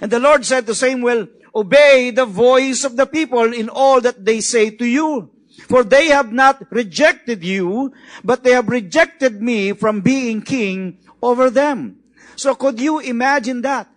And 0.00 0.10
the 0.10 0.18
Lord 0.18 0.44
said 0.44 0.66
to 0.66 0.74
Samuel, 0.74 1.28
obey 1.54 2.10
the 2.10 2.26
voice 2.26 2.84
of 2.84 2.96
the 2.96 3.06
people 3.06 3.52
in 3.52 3.68
all 3.68 4.00
that 4.00 4.24
they 4.24 4.40
say 4.40 4.70
to 4.70 4.86
you. 4.86 5.30
For 5.68 5.84
they 5.84 6.08
have 6.08 6.32
not 6.32 6.66
rejected 6.72 7.44
you, 7.44 7.92
but 8.24 8.42
they 8.42 8.52
have 8.52 8.68
rejected 8.68 9.40
me 9.40 9.72
from 9.72 10.00
being 10.00 10.42
king 10.42 10.98
over 11.22 11.48
them. 11.48 12.00
So 12.36 12.54
could 12.54 12.80
you 12.80 12.98
imagine 12.98 13.62
that? 13.62 13.88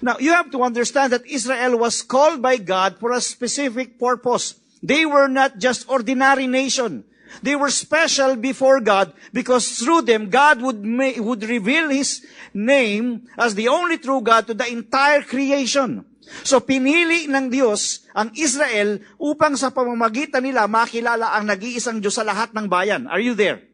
Now, 0.00 0.16
you 0.18 0.32
have 0.32 0.50
to 0.52 0.62
understand 0.62 1.12
that 1.12 1.26
Israel 1.26 1.78
was 1.78 2.02
called 2.02 2.42
by 2.42 2.56
God 2.56 2.98
for 2.98 3.12
a 3.12 3.20
specific 3.20 3.98
purpose. 3.98 4.54
They 4.82 5.06
were 5.06 5.30
not 5.30 5.62
just 5.62 5.86
ordinary 5.86 6.50
nation. 6.50 7.06
They 7.40 7.56
were 7.56 7.72
special 7.72 8.36
before 8.36 8.84
God 8.84 9.14
because 9.32 9.80
through 9.80 10.04
them, 10.04 10.28
God 10.28 10.60
would, 10.60 10.84
ma- 10.84 11.16
would 11.16 11.46
reveal 11.48 11.88
His 11.88 12.20
name 12.52 13.24
as 13.38 13.54
the 13.54 13.72
only 13.72 13.96
true 13.96 14.20
God 14.20 14.50
to 14.50 14.54
the 14.54 14.68
entire 14.68 15.22
creation. 15.22 16.04
So 16.44 16.60
pinili 16.60 17.28
ng 17.28 17.48
Diyos 17.48 18.04
ang 18.12 18.32
Israel 18.36 19.00
upang 19.16 19.56
sa 19.56 19.72
pamamagitan 19.72 20.44
nila 20.44 20.68
makilala 20.68 21.34
ang 21.34 21.48
nag-iisang 21.48 22.00
Diyos 22.04 22.20
sa 22.20 22.26
lahat 22.26 22.52
ng 22.52 22.68
bayan. 22.68 23.08
Are 23.08 23.20
you 23.20 23.32
there? 23.32 23.64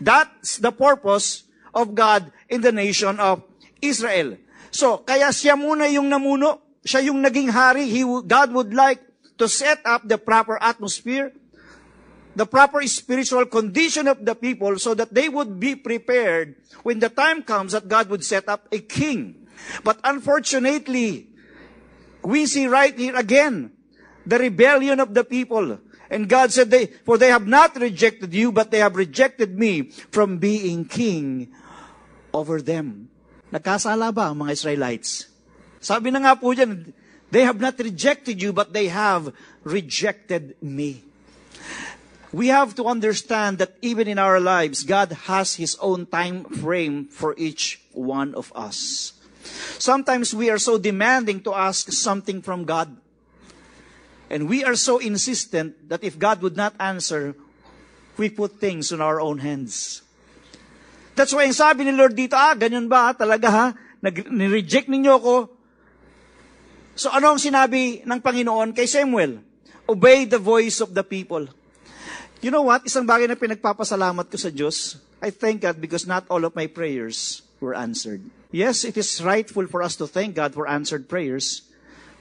That's 0.00 0.60
the 0.60 0.72
purpose 0.72 1.48
of 1.76 1.92
God 1.92 2.32
in 2.48 2.64
the 2.64 2.72
nation 2.72 3.20
of 3.20 3.44
Israel. 3.80 4.40
So, 4.72 5.04
kaya 5.04 5.32
siya 5.32 5.56
muna 5.56 5.88
yung 5.92 6.08
namuno, 6.08 6.80
siya 6.84 7.04
yung 7.08 7.20
naging 7.20 7.52
hari. 7.52 7.88
He, 7.88 8.04
God 8.04 8.52
would 8.56 8.72
like 8.72 9.00
to 9.38 9.48
set 9.48 9.84
up 9.84 10.06
the 10.06 10.18
proper 10.18 10.60
atmosphere, 10.62 11.32
the 12.36 12.46
proper 12.46 12.84
spiritual 12.86 13.46
condition 13.46 14.08
of 14.08 14.24
the 14.24 14.34
people 14.34 14.78
so 14.78 14.92
that 14.94 15.12
they 15.12 15.28
would 15.28 15.58
be 15.58 15.74
prepared 15.76 16.56
when 16.82 17.00
the 17.00 17.08
time 17.08 17.42
comes 17.42 17.72
that 17.72 17.88
God 17.88 18.08
would 18.08 18.24
set 18.24 18.48
up 18.48 18.68
a 18.72 18.78
king. 18.78 19.48
But 19.82 19.98
unfortunately, 20.04 21.28
we 22.22 22.46
see 22.46 22.66
right 22.66 22.96
here 22.96 23.16
again 23.16 23.72
the 24.26 24.38
rebellion 24.38 25.00
of 25.00 25.14
the 25.14 25.24
people. 25.24 25.80
And 26.10 26.28
God 26.28 26.52
said, 26.52 26.70
they, 26.70 26.86
for 27.02 27.18
they 27.18 27.30
have 27.34 27.46
not 27.46 27.74
rejected 27.74 28.34
you, 28.34 28.52
but 28.52 28.70
they 28.70 28.78
have 28.78 28.94
rejected 28.94 29.58
me 29.58 29.90
from 30.14 30.38
being 30.38 30.84
king 30.84 31.50
over 32.32 32.62
them. 32.62 33.08
Nagkasala 33.50 34.14
ba 34.14 34.30
ang 34.30 34.44
mga 34.44 34.52
Israelites? 34.54 35.26
Sabi 35.82 36.10
na 36.10 36.22
nga 36.22 36.34
po 36.38 36.54
dyan, 36.54 36.92
they 37.30 37.42
have 37.42 37.60
not 37.60 37.78
rejected 37.78 38.40
you, 38.40 38.52
but 38.52 38.72
they 38.72 38.88
have 38.88 39.32
rejected 39.64 40.56
me. 40.62 41.02
We 42.32 42.48
have 42.48 42.74
to 42.76 42.84
understand 42.84 43.58
that 43.58 43.76
even 43.82 44.08
in 44.08 44.18
our 44.18 44.38
lives, 44.40 44.84
God 44.84 45.12
has 45.26 45.54
His 45.56 45.76
own 45.80 46.06
time 46.06 46.44
frame 46.44 47.06
for 47.06 47.34
each 47.38 47.80
one 47.92 48.34
of 48.34 48.52
us. 48.54 49.14
Sometimes 49.78 50.34
we 50.34 50.50
are 50.50 50.58
so 50.58 50.78
demanding 50.78 51.40
to 51.42 51.54
ask 51.54 51.90
something 51.92 52.42
from 52.42 52.64
God. 52.64 52.94
And 54.28 54.48
we 54.48 54.64
are 54.64 54.74
so 54.74 54.98
insistent 54.98 55.88
that 55.88 56.02
if 56.02 56.18
God 56.18 56.42
would 56.42 56.56
not 56.56 56.74
answer, 56.80 57.34
we 58.18 58.28
put 58.28 58.58
things 58.58 58.90
in 58.90 59.00
our 59.00 59.20
own 59.20 59.38
hands. 59.38 60.02
That's 61.14 61.32
why 61.32 61.48
ang 61.48 61.56
sabi 61.56 61.88
ni 61.88 61.92
Lord 61.96 62.12
dito, 62.12 62.36
ah, 62.36 62.52
ganyan 62.52 62.90
ba 62.90 63.16
talaga 63.16 63.48
ha? 63.48 63.66
Nag- 64.02 64.28
reject 64.28 64.92
ninyo 64.92 65.16
ako. 65.16 65.55
So 66.96 67.12
ano 67.12 67.36
ang 67.36 67.40
sinabi 67.40 68.00
ng 68.08 68.20
Panginoon 68.24 68.72
kay 68.72 68.88
Samuel? 68.88 69.44
Obey 69.84 70.24
the 70.24 70.40
voice 70.40 70.80
of 70.80 70.96
the 70.96 71.04
people. 71.04 71.44
You 72.40 72.48
know 72.48 72.64
what? 72.64 72.88
Isang 72.88 73.04
bagay 73.04 73.28
na 73.28 73.36
pinagpapasalamat 73.36 74.32
ko 74.32 74.36
sa 74.40 74.48
Diyos. 74.48 74.96
I 75.20 75.28
thank 75.28 75.68
God 75.68 75.76
because 75.76 76.08
not 76.08 76.24
all 76.32 76.48
of 76.48 76.56
my 76.56 76.64
prayers 76.64 77.44
were 77.60 77.76
answered. 77.76 78.24
Yes, 78.48 78.84
it 78.84 78.96
is 78.96 79.20
rightful 79.20 79.68
for 79.68 79.84
us 79.84 79.92
to 80.00 80.08
thank 80.08 80.32
God 80.32 80.56
for 80.56 80.64
answered 80.64 81.04
prayers. 81.04 81.68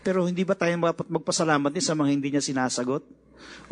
Pero 0.04 0.28
hindi 0.28 0.44
ba 0.44 0.60
tayo 0.60 0.76
dapat 0.76 1.08
magpasalamat 1.08 1.72
din 1.72 1.84
sa 1.84 1.96
mga 1.96 2.10
hindi 2.12 2.30
niya 2.36 2.44
sinasagot? 2.44 3.08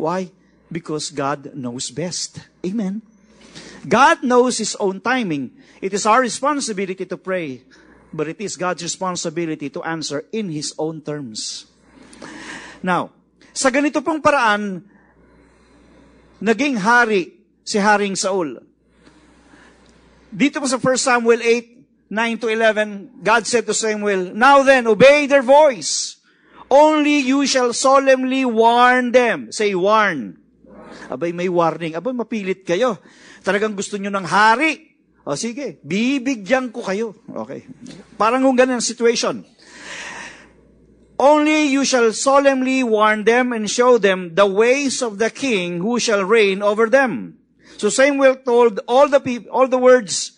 Why? 0.00 0.32
Because 0.72 1.12
God 1.12 1.52
knows 1.52 1.92
best. 1.92 2.40
Amen. 2.64 3.04
God 3.84 4.24
knows 4.24 4.56
His 4.56 4.72
own 4.80 5.04
timing. 5.04 5.52
It 5.84 5.92
is 5.92 6.08
our 6.08 6.24
responsibility 6.24 7.04
to 7.04 7.20
pray, 7.20 7.60
but 8.14 8.30
it 8.30 8.38
is 8.38 8.54
God's 8.54 8.86
responsibility 8.86 9.66
to 9.74 9.82
answer 9.82 10.22
in 10.30 10.54
His 10.54 10.70
own 10.78 11.02
terms. 11.02 11.66
Now, 12.78 13.10
sa 13.50 13.74
ganito 13.74 13.98
pong 14.06 14.22
paraan, 14.22 14.86
naging 16.38 16.78
hari 16.78 17.42
si 17.66 17.82
Haring 17.82 18.14
Saul. 18.14 18.62
Dito 20.30 20.62
po 20.62 20.66
sa 20.70 20.78
1 20.78 20.94
Samuel 20.94 21.42
8, 21.42 22.10
9 22.14 22.42
to 22.42 22.46
11, 22.46 23.26
God 23.26 23.42
said 23.42 23.66
to 23.66 23.74
Samuel, 23.74 24.30
Now 24.30 24.62
then, 24.62 24.86
obey 24.86 25.26
their 25.26 25.42
voice. 25.42 26.22
Only 26.70 27.22
you 27.22 27.46
shall 27.46 27.74
solemnly 27.74 28.46
warn 28.46 29.10
them. 29.10 29.50
Say, 29.50 29.74
warn. 29.74 30.38
Abay, 31.10 31.34
may 31.34 31.50
warning. 31.50 31.94
Abay, 31.94 32.14
mapilit 32.14 32.66
kayo. 32.66 32.98
Talagang 33.44 33.76
gusto 33.76 33.98
nyo 34.00 34.10
ng 34.10 34.26
hari. 34.26 34.93
O 35.24 35.32
sige, 35.40 35.80
bibigyan 35.80 36.68
ko 36.68 36.84
kayo. 36.84 37.16
Okay. 37.32 37.64
Parang 38.20 38.44
kung 38.44 38.60
ganun 38.60 38.76
ang 38.76 38.84
situation. 38.84 39.44
Only 41.16 41.72
you 41.72 41.84
shall 41.88 42.12
solemnly 42.12 42.84
warn 42.84 43.24
them 43.24 43.56
and 43.56 43.70
show 43.70 43.96
them 43.96 44.34
the 44.36 44.44
ways 44.44 45.00
of 45.00 45.16
the 45.16 45.30
king 45.30 45.80
who 45.80 45.96
shall 45.96 46.26
reign 46.26 46.60
over 46.60 46.90
them. 46.90 47.40
So 47.80 47.88
Samuel 47.88 48.36
told 48.44 48.80
all 48.86 49.08
the 49.08 49.20
people, 49.20 49.48
all 49.48 49.66
the 49.66 49.80
words 49.80 50.36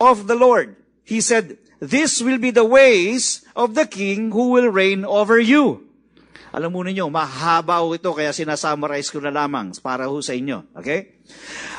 of 0.00 0.26
the 0.26 0.34
Lord. 0.34 0.76
He 1.04 1.20
said, 1.20 1.58
this 1.78 2.20
will 2.22 2.38
be 2.38 2.50
the 2.50 2.64
ways 2.64 3.44
of 3.54 3.74
the 3.74 3.86
king 3.86 4.32
who 4.32 4.50
will 4.50 4.68
reign 4.68 5.04
over 5.04 5.38
you. 5.38 5.86
Alam 6.52 6.68
mo 6.68 6.80
ninyo, 6.84 7.08
mahaba 7.08 7.80
ho 7.80 7.96
ito, 7.96 8.12
kaya 8.12 8.28
sinasummarize 8.28 9.08
ko 9.08 9.24
na 9.24 9.32
lamang 9.32 9.72
para 9.80 10.04
ho 10.04 10.20
sa 10.20 10.36
inyo. 10.36 10.76
Okay? 10.76 11.24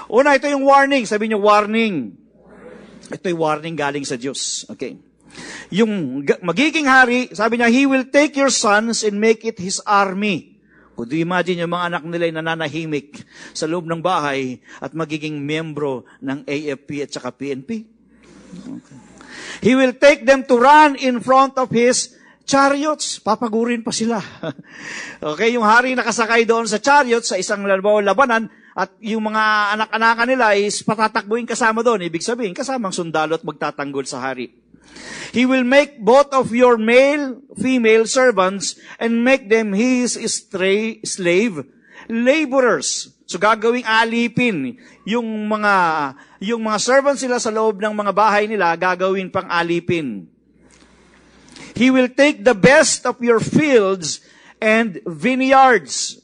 Una, 0.09 0.33
ito 0.33 0.49
yung 0.49 0.65
warning. 0.65 1.05
Sabi 1.05 1.29
niyo, 1.29 1.45
warning. 1.45 2.17
Ito 3.13 3.29
yung 3.29 3.41
warning 3.41 3.77
galing 3.77 4.01
sa 4.01 4.17
Diyos. 4.17 4.65
Okay. 4.73 4.97
Yung 5.69 6.25
magiging 6.41 6.89
hari, 6.89 7.29
sabi 7.37 7.61
niya, 7.61 7.69
He 7.69 7.85
will 7.85 8.09
take 8.09 8.33
your 8.33 8.49
sons 8.49 9.05
and 9.05 9.21
make 9.21 9.45
it 9.45 9.61
His 9.61 9.77
army. 9.85 10.57
Do 10.93 11.09
you 11.17 11.25
imagine 11.25 11.57
yung 11.57 11.73
mga 11.73 11.89
anak 11.89 12.03
nila 12.05 12.29
ay 12.29 12.33
nananahimik 12.37 13.25
sa 13.53 13.65
loob 13.65 13.89
ng 13.89 14.01
bahay 14.01 14.61
at 14.77 14.93
magiging 14.93 15.41
membro 15.41 16.05
ng 16.21 16.45
AFP 16.45 17.01
at 17.01 17.09
saka 17.09 17.33
PNP? 17.33 17.69
Okay. 18.53 18.97
He 19.65 19.73
will 19.73 19.97
take 19.97 20.29
them 20.29 20.45
to 20.45 20.57
run 20.57 20.93
in 20.97 21.17
front 21.21 21.57
of 21.57 21.73
His 21.73 22.13
chariots. 22.43 23.19
Papagurin 23.19 23.83
pa 23.83 23.91
sila. 23.91 24.19
okay, 25.33 25.55
yung 25.55 25.65
hari 25.65 25.95
nakasakay 25.95 26.43
doon 26.47 26.67
sa 26.69 26.79
chariots 26.79 27.31
sa 27.31 27.39
isang 27.39 27.63
labanan 27.67 28.51
at 28.73 28.89
yung 28.99 29.29
mga 29.29 29.75
anak-anakan 29.77 30.29
nila 30.29 30.47
is 30.57 30.81
patatakbuhin 30.81 31.45
kasama 31.45 31.85
doon. 31.85 32.05
Ibig 32.05 32.25
sabihin, 32.25 32.57
kasamang 32.57 32.93
sundalo 32.93 33.37
at 33.37 33.45
magtatanggol 33.45 34.05
sa 34.05 34.21
hari. 34.21 34.53
He 35.33 35.49
will 35.49 35.65
make 35.65 35.97
both 35.97 36.29
of 36.33 36.53
your 36.53 36.77
male, 36.77 37.41
female 37.57 38.05
servants 38.05 38.77
and 39.01 39.25
make 39.25 39.49
them 39.49 39.73
his 39.73 40.13
stray, 40.29 41.01
slave 41.01 41.65
laborers. 42.11 43.13
So 43.25 43.39
gagawing 43.39 43.87
alipin 43.87 44.77
yung 45.07 45.25
mga 45.49 45.73
yung 46.43 46.61
mga 46.61 46.77
servants 46.77 47.23
sila 47.23 47.39
sa 47.39 47.49
loob 47.49 47.79
ng 47.81 47.95
mga 47.95 48.11
bahay 48.13 48.45
nila 48.45 48.75
gagawin 48.75 49.31
pang 49.31 49.47
alipin. 49.47 50.27
He 51.73 51.89
will 51.89 52.09
take 52.09 52.45
the 52.45 52.53
best 52.53 53.05
of 53.05 53.17
your 53.21 53.41
fields 53.41 54.21
and 54.61 55.01
vineyards. 55.05 56.21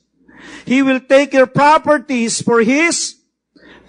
He 0.65 0.81
will 0.85 1.01
take 1.01 1.33
your 1.33 1.49
properties 1.49 2.41
for 2.41 2.61
His 2.61 3.17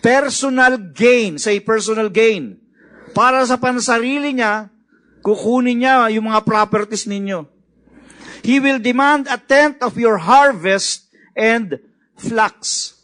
personal 0.01 0.79
gain. 0.79 1.37
Say 1.37 1.61
personal 1.61 2.09
gain. 2.09 2.57
Para 3.13 3.45
sa 3.45 3.61
pansarili 3.61 4.33
niya, 4.33 4.73
kukunin 5.21 5.85
niya 5.85 6.09
yung 6.09 6.33
mga 6.33 6.43
properties 6.49 7.05
ninyo. 7.05 7.45
He 8.41 8.57
will 8.57 8.81
demand 8.81 9.29
a 9.29 9.37
tenth 9.37 9.85
of 9.85 10.01
your 10.01 10.17
harvest 10.17 11.13
and 11.37 11.77
flocks. 12.17 12.97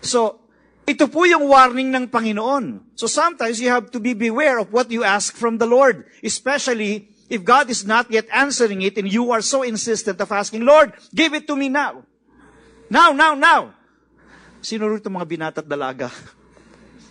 So, 0.00 0.40
ito 0.88 1.04
po 1.04 1.28
yung 1.28 1.44
warning 1.52 1.92
ng 1.92 2.08
Panginoon. 2.08 2.96
So 2.96 3.04
sometimes 3.04 3.60
you 3.60 3.68
have 3.68 3.92
to 3.92 4.00
be 4.00 4.16
beware 4.16 4.56
of 4.56 4.72
what 4.72 4.88
you 4.88 5.04
ask 5.04 5.36
from 5.36 5.60
the 5.60 5.68
Lord. 5.68 6.08
Especially 6.24 7.12
if 7.28 7.44
God 7.44 7.68
is 7.68 7.84
not 7.84 8.08
yet 8.10 8.26
answering 8.32 8.82
it 8.82 8.96
and 8.96 9.06
you 9.06 9.30
are 9.30 9.44
so 9.44 9.62
insistent 9.62 10.16
of 10.20 10.32
asking, 10.32 10.64
Lord, 10.64 10.96
give 11.14 11.36
it 11.36 11.46
to 11.46 11.54
me 11.54 11.68
now. 11.68 12.02
Now, 12.88 13.12
now, 13.12 13.36
now. 13.36 13.76
Sino 14.64 14.88
rito 14.88 15.12
mga 15.12 15.28
binatat 15.28 15.66
dalaga? 15.68 16.08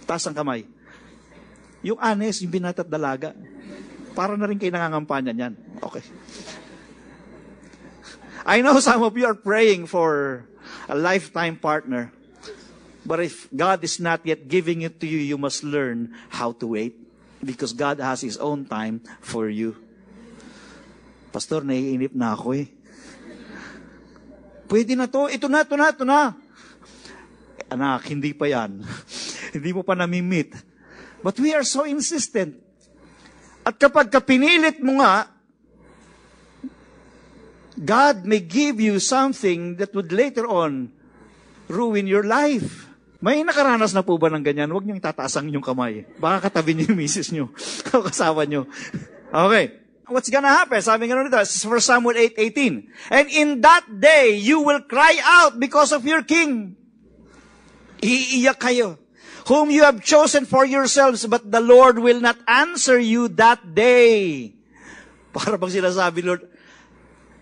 Taas 0.09 0.25
ang 0.25 0.36
kamay. 0.36 0.65
Yung 1.86 2.01
honest, 2.01 2.41
yung 2.41 2.51
binatat 2.51 2.89
dalaga. 2.89 3.38
Para 4.17 4.33
na 4.33 4.50
rin 4.50 4.57
kayo 4.57 4.74
nangangampanya 4.74 5.31
niyan. 5.31 5.53
Okay. 5.79 6.01
I 8.47 8.65
know 8.65 8.81
some 8.81 9.05
of 9.05 9.13
you 9.15 9.29
are 9.29 9.38
praying 9.38 9.86
for 9.86 10.43
a 10.89 10.97
lifetime 10.97 11.62
partner. 11.62 12.12
But 13.07 13.24
if 13.24 13.47
God 13.55 13.86
is 13.86 14.01
not 14.03 14.25
yet 14.27 14.50
giving 14.50 14.81
it 14.81 15.00
to 15.00 15.07
you, 15.07 15.21
you 15.21 15.38
must 15.38 15.63
learn 15.63 16.12
how 16.27 16.51
to 16.59 16.65
wait. 16.67 16.97
Because 17.39 17.71
God 17.71 18.01
has 18.01 18.19
His 18.19 18.36
own 18.36 18.65
time 18.65 19.05
for 19.21 19.47
you. 19.47 19.87
Pastor, 21.38 21.62
naiinip 21.62 22.17
na 22.17 22.34
ako 22.34 22.58
eh. 22.58 22.65
Pwede 24.65 24.98
na 24.98 25.06
to. 25.06 25.29
Ito 25.29 25.46
na, 25.46 25.62
ito 25.62 25.77
na, 25.77 25.94
ito 25.94 26.01
na. 26.01 26.34
Anak, 27.70 28.10
hindi 28.10 28.34
pa 28.34 28.50
yan. 28.50 28.82
hindi 29.53 29.70
mo 29.70 29.86
pa 29.86 29.94
nami-meet. 29.94 30.58
But 31.22 31.38
we 31.38 31.53
are 31.53 31.62
so 31.62 31.86
insistent. 31.86 32.58
At 33.62 33.77
kapag 33.77 34.10
kapinilit 34.10 34.82
mo 34.82 34.98
nga, 34.98 35.29
God 37.77 38.25
may 38.25 38.41
give 38.41 38.82
you 38.82 38.98
something 38.98 39.77
that 39.77 39.94
would 39.94 40.10
later 40.10 40.50
on 40.50 40.89
ruin 41.70 42.10
your 42.10 42.25
life. 42.25 42.89
May 43.22 43.46
nakaranas 43.46 43.94
na 43.94 44.01
po 44.01 44.17
ba 44.17 44.34
ng 44.34 44.41
ganyan? 44.41 44.74
Huwag 44.74 44.89
niyong 44.89 45.06
tataas 45.06 45.38
ang 45.38 45.53
inyong 45.53 45.70
kamay. 45.70 46.01
Baka 46.17 46.50
katabi 46.50 46.74
niyo 46.74 46.89
yung 46.89 46.98
misis 46.98 47.29
niyo 47.29 47.53
o 47.94 48.01
kasawa 48.01 48.41
niyo. 48.50 48.65
Okay. 49.29 49.86
What's 50.07 50.31
gonna 50.31 50.51
happen? 50.51 50.79
Sabi 50.79 51.11
nga 51.11 51.19
nito, 51.19 51.35
for 51.67 51.79
Samuel 51.83 52.15
8:18. 52.31 52.87
And 53.11 53.27
in 53.27 53.59
that 53.61 53.87
day, 53.87 54.39
you 54.39 54.63
will 54.63 54.83
cry 54.87 55.19
out 55.19 55.59
because 55.59 55.91
of 55.91 56.07
your 56.07 56.23
king. 56.23 56.79
Iiyak 57.99 58.59
kayo. 58.59 58.95
Whom 59.51 59.71
you 59.71 59.83
have 59.87 60.03
chosen 60.03 60.43
for 60.43 60.67
yourselves, 60.67 61.23
but 61.23 61.43
the 61.47 61.63
Lord 61.63 61.99
will 61.99 62.19
not 62.19 62.35
answer 62.47 62.99
you 62.99 63.31
that 63.39 63.63
day. 63.75 64.51
Para 65.35 65.55
bang 65.55 65.71
sinasabi, 65.71 66.19
Lord, 66.23 66.43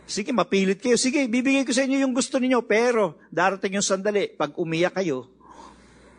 Sige, 0.05 0.29
mapilit 0.29 0.77
kayo. 0.77 1.01
Sige, 1.01 1.25
bibigay 1.25 1.65
ko 1.65 1.73
sa 1.73 1.81
inyo 1.81 1.97
yung 2.05 2.13
gusto 2.13 2.37
ninyo. 2.37 2.61
Pero, 2.69 3.17
darating 3.33 3.81
yung 3.81 3.85
sandali. 3.85 4.29
Pag 4.37 4.53
umiyak 4.53 5.01
kayo, 5.01 5.25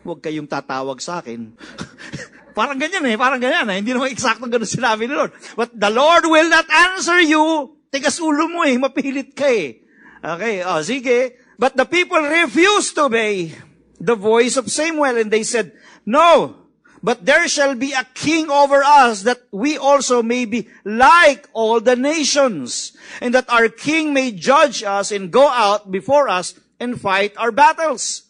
huwag 0.03 0.19
kayong 0.19 0.47
tatawag 0.47 0.99
sa 0.99 1.23
akin. 1.23 1.55
parang 2.57 2.81
ganyan 2.81 3.05
eh, 3.05 3.13
parang 3.13 3.37
ganyan 3.37 3.69
eh. 3.69 3.77
Hindi 3.77 3.93
naman 3.93 4.09
eksaktong 4.09 4.49
ganun 4.49 4.65
sinabi 4.65 5.05
ni 5.05 5.13
Lord. 5.13 5.29
But 5.53 5.77
the 5.77 5.93
Lord 5.93 6.25
will 6.25 6.49
not 6.49 6.65
answer 6.65 7.21
you. 7.21 7.77
Tigas 7.93 8.17
ulo 8.17 8.49
mo 8.49 8.65
eh, 8.65 8.73
mapilit 8.81 9.37
ka 9.37 9.45
eh. 9.45 9.85
Okay, 10.25 10.65
oh, 10.65 10.81
sige. 10.81 11.37
But 11.61 11.77
the 11.77 11.85
people 11.85 12.21
refused 12.25 12.97
to 12.97 13.05
obey 13.05 13.53
the 14.01 14.17
voice 14.17 14.57
of 14.57 14.73
Samuel 14.73 15.21
and 15.21 15.29
they 15.29 15.45
said, 15.45 15.77
No, 16.05 16.65
but 17.01 17.25
there 17.25 17.47
shall 17.47 17.75
be 17.75 17.93
a 17.93 18.05
king 18.13 18.49
over 18.49 18.83
us 18.83 19.23
that 19.23 19.41
we 19.51 19.77
also 19.77 20.21
may 20.21 20.45
be 20.45 20.69
like 20.85 21.49
all 21.53 21.79
the 21.79 21.95
nations 21.95 22.97
and 23.21 23.33
that 23.33 23.49
our 23.49 23.69
king 23.69 24.13
may 24.13 24.31
judge 24.31 24.83
us 24.83 25.11
and 25.11 25.31
go 25.31 25.47
out 25.47 25.91
before 25.91 26.29
us 26.29 26.57
and 26.79 26.99
fight 26.99 27.33
our 27.37 27.51
battles. 27.51 28.26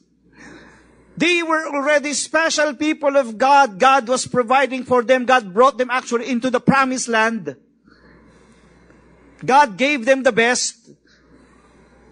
They 1.18 1.42
were 1.42 1.66
already 1.66 2.14
special 2.14 2.78
people 2.78 3.18
of 3.18 3.42
God. 3.42 3.82
God 3.82 4.06
was 4.06 4.30
providing 4.30 4.86
for 4.86 5.02
them. 5.02 5.26
God 5.26 5.50
brought 5.50 5.82
them 5.82 5.90
actually 5.90 6.30
into 6.30 6.54
the 6.54 6.62
promised 6.62 7.10
land. 7.10 7.58
God 9.42 9.78
gave 9.78 10.06
them 10.06 10.22
the 10.22 10.32
best, 10.32 10.94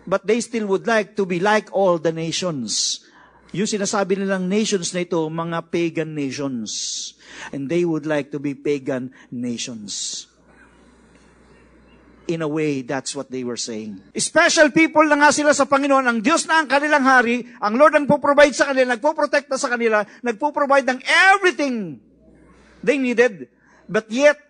but 0.10 0.26
they 0.26 0.42
still 0.42 0.66
would 0.68 0.90
like 0.90 1.16
to 1.18 1.26
be 1.26 1.40
like 1.40 1.70
all 1.70 2.02
the 2.02 2.12
nations. 2.12 3.06
Yung 3.54 3.70
sinasabi 3.70 4.18
nilang 4.18 4.50
nations 4.50 4.90
na 4.92 5.06
ito, 5.06 5.22
mga 5.30 5.70
pagan 5.70 6.18
nations. 6.18 7.14
And 7.54 7.70
they 7.70 7.86
would 7.86 8.10
like 8.10 8.34
to 8.34 8.42
be 8.42 8.58
pagan 8.58 9.14
nations. 9.30 10.26
In 12.26 12.42
a 12.42 12.50
way, 12.50 12.82
that's 12.82 13.14
what 13.14 13.30
they 13.30 13.46
were 13.46 13.58
saying. 13.58 14.02
Special 14.18 14.74
people 14.74 15.06
na 15.06 15.22
nga 15.22 15.30
sila 15.30 15.54
sa 15.54 15.70
Panginoon. 15.70 16.10
Ang 16.10 16.20
Diyos 16.26 16.50
na 16.50 16.58
ang 16.58 16.66
kanilang 16.66 17.06
hari. 17.06 17.46
Ang 17.62 17.78
Lord 17.78 17.94
ang 17.94 18.10
puprovide 18.10 18.58
sa 18.58 18.66
kanila, 18.74 18.98
nagpo-protecta 18.98 19.62
sa 19.62 19.70
kanila, 19.70 20.02
nagpo-provide 20.26 20.90
ng 20.90 21.00
everything 21.06 22.02
they 22.82 22.98
needed. 22.98 23.54
But 23.86 24.10
yet, 24.10 24.42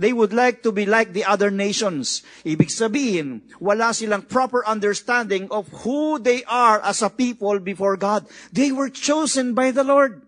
they 0.00 0.16
would 0.16 0.32
like 0.32 0.64
to 0.64 0.72
be 0.72 0.88
like 0.88 1.12
the 1.12 1.28
other 1.28 1.52
nations. 1.52 2.24
Ibig 2.40 2.72
sabihin, 2.72 3.44
wala 3.60 3.92
silang 3.92 4.24
proper 4.24 4.64
understanding 4.64 5.44
of 5.52 5.68
who 5.84 6.16
they 6.16 6.40
are 6.48 6.80
as 6.80 7.04
a 7.04 7.12
people 7.12 7.60
before 7.60 8.00
God. 8.00 8.24
They 8.48 8.72
were 8.72 8.88
chosen 8.88 9.52
by 9.52 9.76
the 9.76 9.84
Lord. 9.84 10.24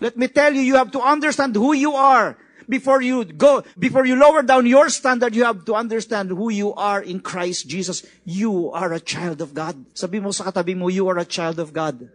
Let 0.00 0.16
me 0.16 0.32
tell 0.32 0.56
you, 0.56 0.64
you 0.64 0.80
have 0.80 0.96
to 0.96 1.04
understand 1.04 1.52
who 1.60 1.76
you 1.76 1.92
are 1.92 2.40
before 2.70 3.02
you 3.02 3.26
go, 3.26 3.66
before 3.74 4.06
you 4.06 4.14
lower 4.14 4.46
down 4.46 4.64
your 4.64 4.88
standard, 4.88 5.34
you 5.34 5.42
have 5.42 5.66
to 5.66 5.74
understand 5.74 6.30
who 6.30 6.48
you 6.48 6.72
are 6.78 7.02
in 7.02 7.18
Christ 7.18 7.66
Jesus. 7.66 8.06
You 8.24 8.70
are 8.70 8.94
a 8.94 9.02
child 9.02 9.42
of 9.42 9.52
God. 9.52 9.74
Sabi 9.92 10.22
mo 10.22 10.30
sa 10.30 10.46
katabi 10.48 10.78
mo, 10.78 10.86
you 10.86 11.10
are 11.10 11.18
a 11.18 11.26
child 11.26 11.58
of 11.58 11.74
God. 11.74 12.06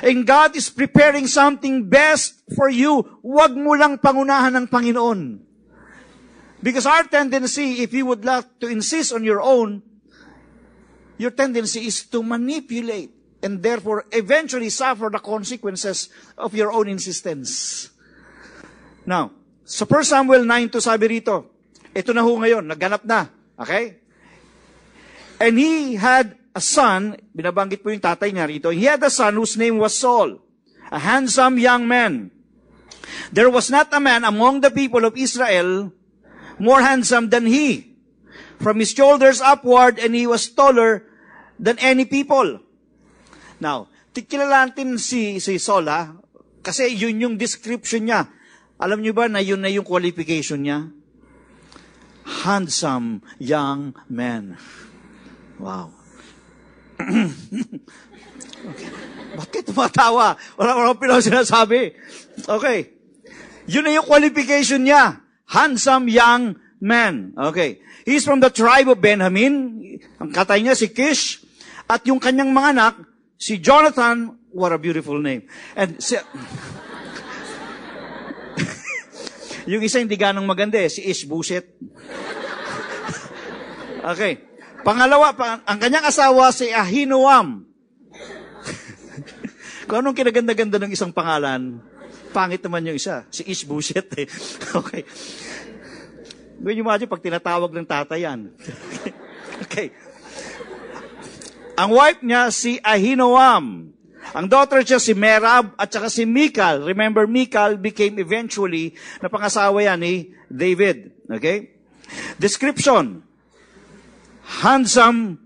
And 0.00 0.24
God 0.24 0.56
is 0.56 0.70
preparing 0.70 1.26
something 1.28 1.90
best 1.90 2.40
for 2.56 2.70
you. 2.72 3.04
Huwag 3.20 3.52
mo 3.52 3.76
lang 3.76 4.00
pangunahan 4.00 4.56
ng 4.56 4.66
Panginoon. 4.72 5.44
Because 6.62 6.86
our 6.86 7.04
tendency, 7.04 7.82
if 7.82 7.92
you 7.92 8.06
would 8.06 8.24
like 8.24 8.46
to 8.64 8.66
insist 8.66 9.12
on 9.12 9.22
your 9.22 9.42
own, 9.42 9.82
your 11.18 11.30
tendency 11.30 11.86
is 11.86 12.06
to 12.14 12.22
manipulate 12.22 13.10
and 13.42 13.62
therefore 13.62 14.06
eventually 14.10 14.70
suffer 14.70 15.10
the 15.10 15.18
consequences 15.18 16.08
of 16.38 16.54
your 16.54 16.72
own 16.72 16.88
insistence. 16.88 17.90
Now, 19.08 19.32
sa 19.64 19.88
1 19.88 20.04
Samuel 20.04 20.44
9 20.44 20.76
to 20.76 20.84
sabi 20.84 21.16
rito, 21.16 21.64
ito 21.96 22.12
na 22.12 22.20
ho 22.20 22.36
ngayon, 22.36 22.68
nagganap 22.68 23.08
na. 23.08 23.32
Okay? 23.56 24.04
And 25.40 25.56
he 25.56 25.96
had 25.96 26.36
a 26.52 26.60
son, 26.60 27.16
binabanggit 27.32 27.80
po 27.80 27.88
yung 27.88 28.04
tatay 28.04 28.36
niya 28.36 28.44
rito, 28.44 28.68
he 28.68 28.84
had 28.84 29.00
a 29.00 29.08
son 29.08 29.40
whose 29.40 29.56
name 29.56 29.80
was 29.80 29.96
Saul, 29.96 30.36
a 30.92 31.00
handsome 31.00 31.56
young 31.56 31.88
man. 31.88 32.28
There 33.32 33.48
was 33.48 33.72
not 33.72 33.88
a 33.96 34.00
man 34.00 34.28
among 34.28 34.60
the 34.60 34.68
people 34.68 35.08
of 35.08 35.16
Israel 35.16 35.88
more 36.60 36.84
handsome 36.84 37.32
than 37.32 37.48
he. 37.48 37.96
From 38.60 38.82
his 38.82 38.90
shoulders 38.90 39.40
upward, 39.40 40.02
and 40.02 40.12
he 40.12 40.26
was 40.26 40.50
taller 40.50 41.06
than 41.56 41.78
any 41.78 42.04
people. 42.04 42.58
Now, 43.62 43.86
tikilala 44.12 44.74
natin 44.74 44.98
si, 44.98 45.38
si 45.38 45.62
Saul, 45.62 45.86
ha? 45.86 46.18
Kasi 46.60 46.90
yun 46.92 47.22
yung 47.22 47.34
description 47.38 48.10
niya. 48.10 48.26
Alam 48.78 49.02
niyo 49.02 49.10
ba 49.10 49.26
na 49.26 49.42
yun 49.42 49.58
na 49.58 49.70
yung 49.70 49.82
qualification 49.82 50.62
niya? 50.62 50.86
Handsome 52.46 53.26
young 53.42 53.98
man. 54.06 54.54
Wow. 55.58 55.90
okay. 58.70 58.88
Bakit 59.34 59.74
tumatawa? 59.74 60.38
Wala 60.54 60.74
ko 60.74 60.80
naman 60.86 60.98
pinang 61.02 61.26
sinasabi. 61.26 61.94
Okay. 62.46 62.94
Yun 63.66 63.84
na 63.86 63.98
yung 63.98 64.06
qualification 64.06 64.86
niya. 64.86 65.26
Handsome 65.50 66.06
young 66.06 66.54
man. 66.78 67.34
Okay. 67.34 67.82
He's 68.06 68.22
from 68.22 68.38
the 68.38 68.50
tribe 68.50 68.86
of 68.86 69.02
Benjamin. 69.02 69.84
Ang 70.22 70.30
katay 70.30 70.62
niya 70.62 70.78
si 70.78 70.94
Kish. 70.94 71.42
At 71.90 72.06
yung 72.06 72.22
kanyang 72.22 72.54
mga 72.54 72.68
anak, 72.78 72.94
si 73.40 73.58
Jonathan, 73.58 74.38
what 74.52 74.70
a 74.70 74.78
beautiful 74.78 75.18
name. 75.18 75.48
And 75.74 75.98
si, 75.98 76.14
yung 79.68 79.84
isa 79.84 80.00
hindi 80.00 80.16
ganang 80.16 80.48
maganda 80.48 80.80
eh, 80.80 80.88
si 80.88 81.04
Ish 81.04 81.28
Buset. 81.28 81.68
okay. 84.00 84.40
Pangalawa, 84.80 85.36
pa, 85.36 85.60
ang 85.60 85.76
kanyang 85.76 86.08
asawa 86.08 86.48
si 86.48 86.72
Ahinoam. 86.72 87.68
Kung 89.88 90.00
anong 90.00 90.16
kinaganda-ganda 90.16 90.80
ng 90.80 90.92
isang 90.96 91.12
pangalan, 91.12 91.84
pangit 92.32 92.64
naman 92.64 92.88
yung 92.88 92.96
isa. 92.96 93.28
Si 93.28 93.44
Ish 93.44 93.68
Buset 93.68 94.08
eh. 94.16 94.24
okay. 94.80 95.04
Gawin 96.58 96.80
nyo 96.80 96.84
imagine 96.88 97.12
pag 97.12 97.20
tinatawag 97.20 97.70
ng 97.70 97.86
tatay 97.86 98.24
yan. 98.24 98.48
okay. 99.68 99.92
Ang 101.76 101.92
wife 101.92 102.24
niya 102.24 102.48
si 102.48 102.80
Ahinoam. 102.80 103.92
Ang 104.36 104.48
daughter 104.48 104.84
niya 104.84 105.00
si 105.00 105.16
Merab 105.16 105.72
at 105.80 105.88
saka 105.88 106.12
si 106.12 106.28
Mikal. 106.28 106.84
Remember, 106.84 107.24
Mikal 107.24 107.80
became 107.80 108.20
eventually 108.20 108.92
na 109.24 109.32
pangasawa 109.32 109.80
yan 109.80 110.04
ni 110.04 110.36
David. 110.52 111.16
Okay? 111.28 111.72
Description. 112.36 113.24
Handsome. 114.64 115.40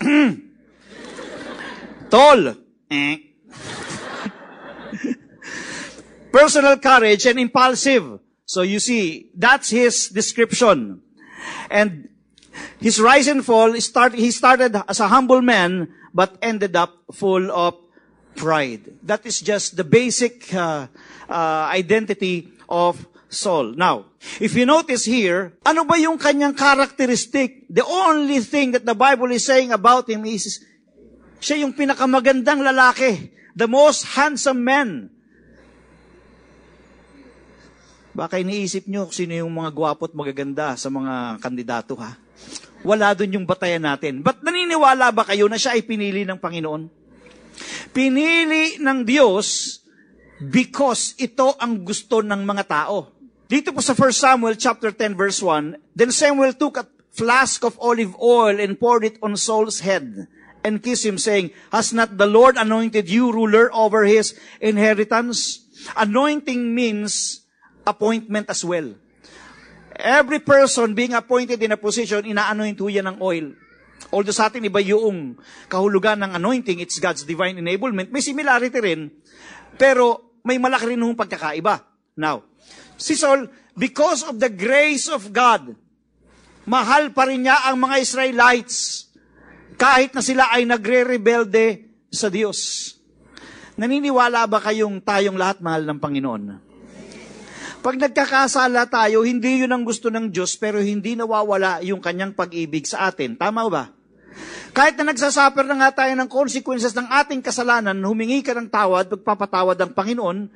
Tall. 2.12 2.40
Eh. 2.88 3.14
Personal 6.32 6.80
courage 6.80 7.26
and 7.26 7.40
impulsive. 7.40 8.20
So 8.44 8.62
you 8.62 8.80
see, 8.80 9.30
that's 9.36 9.70
his 9.70 10.08
description. 10.08 11.00
And 11.70 12.08
his 12.80 13.00
rise 13.00 13.28
and 13.28 13.44
fall, 13.44 13.78
start, 13.80 14.14
he 14.14 14.30
started 14.30 14.76
as 14.88 15.00
a 15.00 15.08
humble 15.08 15.42
man, 15.42 15.88
but 16.12 16.36
ended 16.42 16.76
up 16.76 16.94
full 17.12 17.50
of 17.50 17.74
pride. 18.36 18.98
That 19.02 19.24
is 19.26 19.40
just 19.40 19.78
the 19.78 19.86
basic 19.86 20.52
uh, 20.52 20.86
uh, 21.30 21.64
identity 21.70 22.50
of 22.68 23.00
Saul. 23.30 23.74
Now, 23.74 24.14
if 24.38 24.54
you 24.54 24.66
notice 24.66 25.04
here, 25.04 25.58
ano 25.66 25.82
ba 25.82 25.98
yung 25.98 26.18
kanyang 26.18 26.54
characteristic? 26.54 27.66
The 27.66 27.82
only 27.82 28.38
thing 28.42 28.74
that 28.78 28.86
the 28.86 28.94
Bible 28.94 29.30
is 29.34 29.42
saying 29.42 29.74
about 29.74 30.06
him 30.06 30.22
is, 30.26 30.62
siya 31.42 31.66
yung 31.66 31.74
pinakamagandang 31.74 32.62
lalaki. 32.62 33.34
The 33.54 33.66
most 33.66 34.14
handsome 34.14 34.62
man. 34.62 35.10
Baka 38.14 38.38
iniisip 38.38 38.86
nyo 38.86 39.10
sino 39.10 39.34
yung 39.34 39.50
mga 39.50 39.74
gwapo 39.74 40.06
at 40.06 40.14
magaganda 40.14 40.78
sa 40.78 40.86
mga 40.86 41.42
kandidato 41.42 41.98
ha? 41.98 42.14
Wala 42.86 43.10
doon 43.10 43.42
yung 43.42 43.46
batayan 43.48 43.82
natin. 43.82 44.22
But 44.22 44.38
naniniwala 44.46 45.10
ba 45.10 45.26
kayo 45.26 45.50
na 45.50 45.58
siya 45.58 45.74
ay 45.74 45.82
pinili 45.82 46.22
ng 46.22 46.38
Panginoon? 46.38 47.03
Pinili 47.94 48.82
ng 48.82 49.06
Diyos 49.06 49.78
because 50.42 51.14
ito 51.16 51.54
ang 51.62 51.86
gusto 51.86 52.20
ng 52.26 52.42
mga 52.42 52.64
tao. 52.66 53.14
Dito 53.46 53.70
po 53.70 53.78
sa 53.78 53.94
1 53.94 54.10
Samuel 54.10 54.58
chapter 54.58 54.90
10 54.90 55.14
verse 55.14 55.38
1, 55.38 55.94
Then 55.94 56.10
Samuel 56.10 56.58
took 56.58 56.82
a 56.82 56.90
flask 57.14 57.62
of 57.62 57.78
olive 57.78 58.18
oil 58.18 58.58
and 58.58 58.74
poured 58.74 59.06
it 59.06 59.16
on 59.22 59.38
Saul's 59.38 59.78
head 59.86 60.26
and 60.66 60.82
kissed 60.82 61.06
him 61.06 61.22
saying, 61.22 61.54
Has 61.70 61.94
not 61.94 62.18
the 62.18 62.26
Lord 62.26 62.58
anointed 62.58 63.06
you 63.06 63.30
ruler 63.30 63.70
over 63.70 64.02
his 64.02 64.34
inheritance? 64.58 65.62
Anointing 65.94 66.74
means 66.74 67.44
appointment 67.86 68.50
as 68.50 68.64
well. 68.64 68.98
Every 69.94 70.42
person 70.42 70.98
being 70.98 71.14
appointed 71.14 71.62
in 71.62 71.70
a 71.70 71.78
position, 71.78 72.26
inaanoint 72.26 72.80
ho 72.82 72.90
yan 72.90 73.06
ng 73.06 73.18
oil. 73.22 73.54
Although 74.14 74.36
sa 74.36 74.46
atin 74.46 74.66
iba 74.66 74.78
yung 74.78 75.34
kahulugan 75.66 76.22
ng 76.22 76.38
anointing, 76.38 76.78
it's 76.78 77.02
God's 77.02 77.26
divine 77.26 77.58
enablement. 77.58 78.14
May 78.14 78.22
similarity 78.22 78.78
rin, 78.78 79.10
pero 79.74 80.36
may 80.46 80.60
malaki 80.60 80.94
rin 80.94 81.02
hong 81.02 81.18
pagkakaiba. 81.18 81.82
Now, 82.14 82.46
si 82.94 83.18
Saul, 83.18 83.50
because 83.74 84.22
of 84.22 84.38
the 84.38 84.52
grace 84.52 85.10
of 85.10 85.34
God, 85.34 85.74
mahal 86.68 87.10
pa 87.10 87.26
rin 87.26 87.48
niya 87.48 87.66
ang 87.66 87.82
mga 87.82 87.96
Israelites 88.00 89.08
kahit 89.74 90.14
na 90.14 90.22
sila 90.22 90.46
ay 90.54 90.62
nagre-rebelde 90.62 91.90
sa 92.14 92.30
Diyos. 92.30 92.92
Naniniwala 93.74 94.46
ba 94.46 94.62
kayong 94.62 95.02
tayong 95.02 95.34
lahat 95.34 95.58
mahal 95.58 95.82
ng 95.82 95.98
Panginoon? 95.98 96.63
Pag 97.84 98.00
nagkakasala 98.00 98.88
tayo, 98.88 99.28
hindi 99.28 99.60
yun 99.60 99.68
ang 99.68 99.84
gusto 99.84 100.08
ng 100.08 100.32
Diyos, 100.32 100.56
pero 100.56 100.80
hindi 100.80 101.12
nawawala 101.20 101.84
yung 101.84 102.00
kanyang 102.00 102.32
pag-ibig 102.32 102.88
sa 102.88 103.12
atin. 103.12 103.36
Tama 103.36 103.68
ba? 103.68 103.92
Kahit 104.72 104.96
na 104.96 105.12
nagsasuffer 105.12 105.68
na 105.68 105.76
nga 105.84 106.00
tayo 106.00 106.16
ng 106.16 106.24
consequences 106.32 106.96
ng 106.96 107.04
ating 107.04 107.44
kasalanan, 107.44 108.00
humingi 108.00 108.40
ka 108.40 108.56
ng 108.56 108.72
tawad, 108.72 109.12
magpapatawad 109.12 109.76
ang 109.76 109.92
Panginoon, 109.92 110.48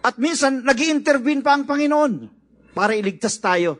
at 0.00 0.16
minsan, 0.16 0.64
nag 0.64 0.80
intervene 0.80 1.44
pa 1.44 1.52
ang 1.52 1.68
Panginoon 1.68 2.32
para 2.72 2.96
iligtas 2.96 3.36
tayo. 3.36 3.76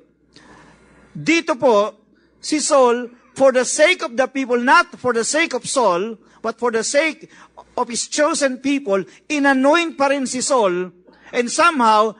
Dito 1.16 1.56
po, 1.56 1.96
si 2.44 2.60
Saul, 2.60 3.08
for 3.32 3.56
the 3.56 3.64
sake 3.64 4.04
of 4.04 4.12
the 4.20 4.28
people, 4.28 4.60
not 4.60 4.92
for 5.00 5.16
the 5.16 5.24
sake 5.24 5.56
of 5.56 5.64
Saul, 5.64 6.20
but 6.44 6.60
for 6.60 6.76
the 6.76 6.84
sake 6.84 7.32
of 7.72 7.88
his 7.88 8.04
chosen 8.04 8.60
people, 8.60 9.00
inanoint 9.32 9.96
pa 9.96 10.12
rin 10.12 10.28
si 10.28 10.44
Saul 10.44 10.97
And 11.32 11.50
somehow, 11.50 12.16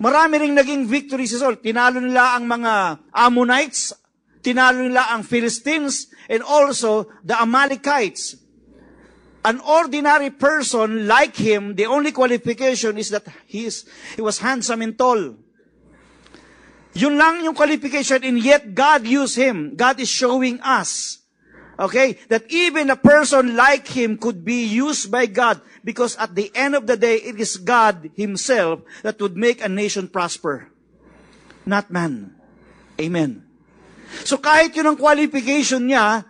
marami 0.00 0.40
ring 0.40 0.54
naging 0.54 0.86
victory 0.86 1.26
si 1.26 1.38
Saul. 1.38 1.62
Tinalo 1.62 2.02
nila 2.02 2.34
ang 2.34 2.46
mga 2.46 2.98
Ammonites, 3.14 3.94
tinalo 4.42 4.82
nila 4.82 5.14
ang 5.14 5.22
Philistines, 5.22 6.10
and 6.28 6.42
also 6.42 7.06
the 7.22 7.38
Amalekites. 7.38 8.36
An 9.44 9.62
ordinary 9.62 10.34
person 10.34 11.06
like 11.06 11.38
him, 11.38 11.78
the 11.78 11.86
only 11.86 12.10
qualification 12.10 12.98
is 12.98 13.08
that 13.14 13.24
he, 13.46 13.66
is, 13.70 13.86
he 14.16 14.22
was 14.22 14.42
handsome 14.42 14.82
and 14.82 14.98
tall. 14.98 15.38
Yun 16.98 17.14
lang 17.14 17.44
yung 17.46 17.54
qualification, 17.54 18.24
and 18.24 18.42
yet 18.42 18.74
God 18.74 19.06
used 19.06 19.38
him. 19.38 19.76
God 19.78 20.00
is 20.00 20.10
showing 20.10 20.58
us 20.60 21.22
Okay? 21.78 22.18
That 22.26 22.50
even 22.50 22.90
a 22.90 22.98
person 22.98 23.54
like 23.54 23.86
him 23.86 24.18
could 24.18 24.44
be 24.44 24.66
used 24.66 25.14
by 25.14 25.30
God 25.30 25.62
because 25.86 26.18
at 26.18 26.34
the 26.34 26.50
end 26.52 26.74
of 26.74 26.90
the 26.90 26.98
day, 26.98 27.22
it 27.22 27.38
is 27.38 27.56
God 27.56 28.10
himself 28.18 28.82
that 29.06 29.22
would 29.22 29.38
make 29.38 29.62
a 29.62 29.70
nation 29.70 30.10
prosper. 30.10 30.68
Not 31.64 31.94
man. 31.94 32.34
Amen. 32.98 33.46
So 34.26 34.42
kahit 34.42 34.74
yun 34.74 34.90
ang 34.90 34.98
qualification 34.98 35.86
niya, 35.86 36.26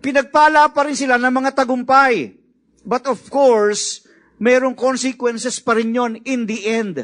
pinagpala 0.00 0.72
pa 0.72 0.88
rin 0.88 0.96
sila 0.96 1.20
ng 1.20 1.34
mga 1.34 1.52
tagumpay. 1.52 2.32
But 2.86 3.04
of 3.04 3.20
course, 3.28 4.06
mayroong 4.40 4.78
consequences 4.78 5.60
pa 5.60 5.76
rin 5.76 5.92
yun 5.92 6.16
in 6.24 6.48
the 6.48 6.64
end. 6.64 6.96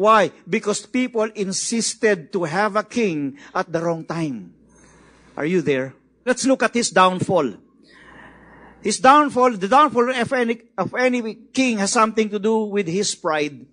Why? 0.00 0.32
Because 0.48 0.88
people 0.88 1.28
insisted 1.36 2.32
to 2.32 2.48
have 2.48 2.78
a 2.78 2.86
king 2.86 3.36
at 3.52 3.68
the 3.68 3.84
wrong 3.84 4.08
time. 4.08 4.56
Are 5.36 5.44
you 5.44 5.60
there? 5.60 5.99
Let's 6.24 6.44
look 6.44 6.62
at 6.62 6.74
his 6.74 6.90
downfall. 6.90 7.54
His 8.82 8.98
downfall, 8.98 9.56
the 9.56 9.68
downfall 9.68 10.10
of 10.10 10.32
any, 10.32 10.62
of 10.76 10.94
any 10.94 11.34
king 11.52 11.78
has 11.78 11.92
something 11.92 12.28
to 12.30 12.38
do 12.38 12.64
with 12.64 12.88
his 12.88 13.14
pride. 13.14 13.66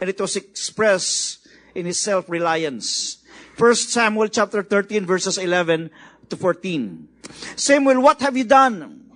And 0.00 0.10
it 0.10 0.20
was 0.20 0.36
expressed 0.36 1.46
in 1.74 1.86
his 1.86 2.00
self-reliance. 2.00 3.18
First 3.56 3.90
Samuel 3.90 4.28
chapter 4.28 4.62
13 4.62 5.04
verses 5.04 5.36
11 5.36 5.90
to 6.30 6.36
14. 6.36 7.08
Samuel, 7.56 8.00
what 8.00 8.20
have 8.20 8.36
you 8.36 8.44
done? 8.44 9.10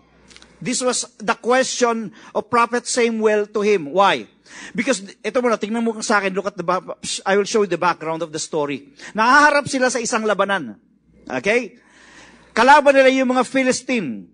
This 0.61 0.81
was 0.81 1.05
the 1.19 1.35
question 1.35 2.13
of 2.35 2.49
Prophet 2.49 2.87
Samuel 2.87 3.47
to 3.49 3.61
him. 3.61 3.93
Why? 3.93 4.27
Because, 4.75 5.05
ito 5.21 5.41
muna, 5.43 5.61
tingnan 5.61 5.85
mo 5.85 5.93
sa 6.01 6.21
akin, 6.21 6.33
look 6.33 6.49
at 6.49 6.57
the, 6.57 6.65
I 7.25 7.37
will 7.37 7.49
show 7.49 7.63
you 7.65 7.69
the 7.69 7.81
background 7.81 8.23
of 8.23 8.33
the 8.33 8.39
story. 8.41 8.89
Nahaharap 9.13 9.69
sila 9.69 9.93
sa 9.93 10.01
isang 10.01 10.25
labanan. 10.25 10.81
Okay? 11.29 11.77
Kalaban 12.57 12.97
nila 12.97 13.13
yung 13.13 13.37
mga 13.37 13.45
Philistine. 13.45 14.33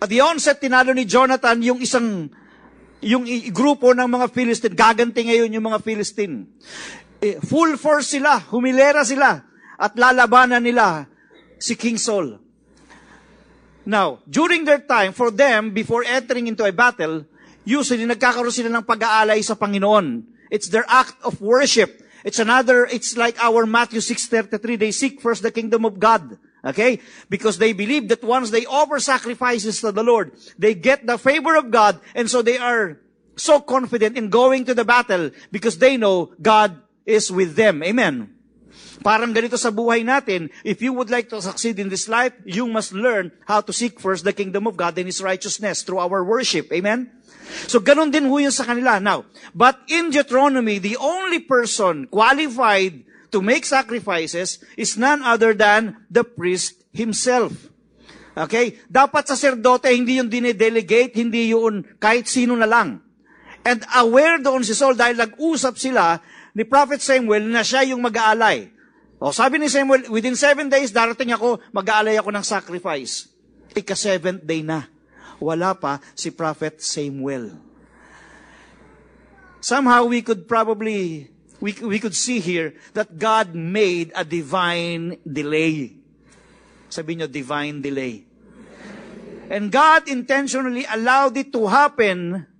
At 0.00 0.08
the 0.08 0.24
onset, 0.24 0.64
tinalo 0.64 0.96
ni 0.96 1.04
Jonathan 1.04 1.60
yung 1.60 1.84
isang, 1.84 2.32
yung 3.04 3.28
grupo 3.52 3.92
ng 3.92 4.08
mga 4.08 4.32
Philistine. 4.32 4.72
Gaganti 4.72 5.28
ngayon 5.28 5.52
yung 5.52 5.68
mga 5.68 5.84
Philistine. 5.84 6.48
Eh, 7.20 7.36
full 7.44 7.76
force 7.76 8.16
sila, 8.16 8.40
humilera 8.48 9.04
sila, 9.04 9.44
at 9.76 9.92
lalabanan 9.92 10.64
nila 10.64 11.04
si 11.60 11.76
King 11.76 12.00
Saul. 12.00 12.40
Now, 13.84 14.24
during 14.24 14.64
their 14.64 14.80
time, 14.80 15.12
for 15.12 15.28
them, 15.28 15.76
before 15.76 16.08
entering 16.08 16.48
into 16.48 16.64
a 16.64 16.72
battle, 16.72 17.28
usually 17.68 18.08
nagkakaroon 18.08 18.54
sila 18.54 18.72
ng 18.72 18.88
pag-aalay 18.88 19.44
sa 19.44 19.52
Panginoon. 19.52 20.24
It's 20.48 20.72
their 20.72 20.88
act 20.88 21.20
of 21.22 21.44
worship. 21.44 22.00
It's 22.24 22.40
another, 22.40 22.88
it's 22.88 23.18
like 23.20 23.36
our 23.42 23.66
Matthew 23.66 24.00
6.33, 24.00 24.80
they 24.80 24.94
seek 24.94 25.20
first 25.20 25.44
the 25.44 25.50
kingdom 25.52 25.84
of 25.84 26.00
God. 26.00 26.40
Okay? 26.64 27.00
Because 27.28 27.58
they 27.58 27.72
believe 27.72 28.08
that 28.08 28.22
once 28.22 28.50
they 28.50 28.66
offer 28.66 29.00
sacrifices 29.00 29.80
to 29.80 29.90
the 29.90 30.02
Lord, 30.02 30.32
they 30.58 30.74
get 30.74 31.06
the 31.06 31.18
favor 31.18 31.56
of 31.56 31.70
God, 31.70 31.98
and 32.14 32.30
so 32.30 32.42
they 32.42 32.58
are 32.58 32.98
so 33.34 33.60
confident 33.60 34.16
in 34.16 34.30
going 34.30 34.64
to 34.66 34.74
the 34.74 34.84
battle 34.84 35.30
because 35.50 35.78
they 35.78 35.96
know 35.96 36.32
God 36.40 36.76
is 37.06 37.32
with 37.32 37.56
them. 37.56 37.82
Amen. 37.82 38.30
Parang 39.02 39.34
ganito 39.34 39.58
sa 39.58 39.74
buhay 39.74 40.06
natin, 40.06 40.46
if 40.62 40.78
you 40.78 40.94
would 40.94 41.10
like 41.10 41.26
to 41.26 41.42
succeed 41.42 41.82
in 41.82 41.90
this 41.90 42.06
life, 42.06 42.30
you 42.46 42.70
must 42.70 42.94
learn 42.94 43.34
how 43.50 43.58
to 43.58 43.74
seek 43.74 43.98
first 43.98 44.22
the 44.22 44.32
kingdom 44.32 44.70
of 44.70 44.78
God 44.78 44.94
and 44.94 45.10
His 45.10 45.18
righteousness 45.18 45.82
through 45.82 45.98
our 45.98 46.22
worship. 46.22 46.70
Amen? 46.70 47.10
So, 47.66 47.82
ganun 47.82 48.14
din 48.14 48.30
ho 48.30 48.38
yun 48.38 48.54
sa 48.54 48.62
kanila. 48.62 49.02
Now, 49.02 49.26
but 49.50 49.82
in 49.90 50.14
Deuteronomy, 50.14 50.78
the 50.78 50.96
only 51.02 51.42
person 51.42 52.06
qualified 52.06 53.02
to 53.32 53.40
make 53.40 53.64
sacrifices 53.64 54.60
is 54.76 55.00
none 55.00 55.24
other 55.24 55.56
than 55.56 56.04
the 56.12 56.22
priest 56.22 56.84
himself. 56.92 57.72
Okay? 58.36 58.80
Dapat 58.88 59.32
sa 59.32 59.36
serdote, 59.36 59.88
hindi 59.92 60.20
yung 60.20 60.28
dinedelegate, 60.28 61.16
hindi 61.16 61.52
yun 61.52 61.84
kahit 61.96 62.28
sino 62.28 62.54
na 62.54 62.68
lang. 62.68 63.00
And 63.64 63.80
aware 63.96 64.38
doon 64.42 64.66
si 64.66 64.76
Saul 64.76 64.98
dahil 64.98 65.16
nag-usap 65.16 65.80
sila 65.80 66.20
ni 66.52 66.68
Prophet 66.68 67.00
Samuel 67.00 67.48
na 67.48 67.64
siya 67.64 67.88
yung 67.88 68.04
mag-aalay. 68.04 68.68
O 69.22 69.30
sabi 69.30 69.56
ni 69.62 69.70
Samuel, 69.70 70.10
within 70.10 70.34
seven 70.34 70.66
days, 70.66 70.90
darating 70.90 71.30
ako, 71.30 71.62
mag-aalay 71.70 72.18
ako 72.18 72.34
ng 72.34 72.44
sacrifice. 72.44 73.30
Ika-seventh 73.72 74.42
day 74.44 74.66
na. 74.66 74.90
Wala 75.38 75.72
pa 75.78 76.02
si 76.12 76.34
Prophet 76.34 76.82
Samuel. 76.82 77.54
Somehow 79.62 80.10
we 80.10 80.26
could 80.26 80.50
probably, 80.50 81.31
we, 81.62 81.70
we 81.78 82.02
could 82.02 82.18
see 82.18 82.42
here 82.42 82.74
that 82.98 83.22
God 83.22 83.54
made 83.54 84.10
a 84.18 84.26
divine 84.26 85.22
delay. 85.22 85.94
Sabi 86.90 87.14
nyo, 87.14 87.30
divine 87.30 87.78
delay. 87.78 88.26
And 89.46 89.70
God 89.70 90.10
intentionally 90.10 90.82
allowed 90.90 91.38
it 91.38 91.54
to 91.54 91.70
happen 91.70 92.50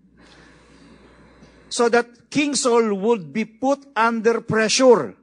so 1.66 1.90
that 1.90 2.30
King 2.30 2.54
Saul 2.54 2.94
would 2.94 3.34
be 3.34 3.44
put 3.44 3.82
under 3.98 4.38
pressure. 4.40 5.18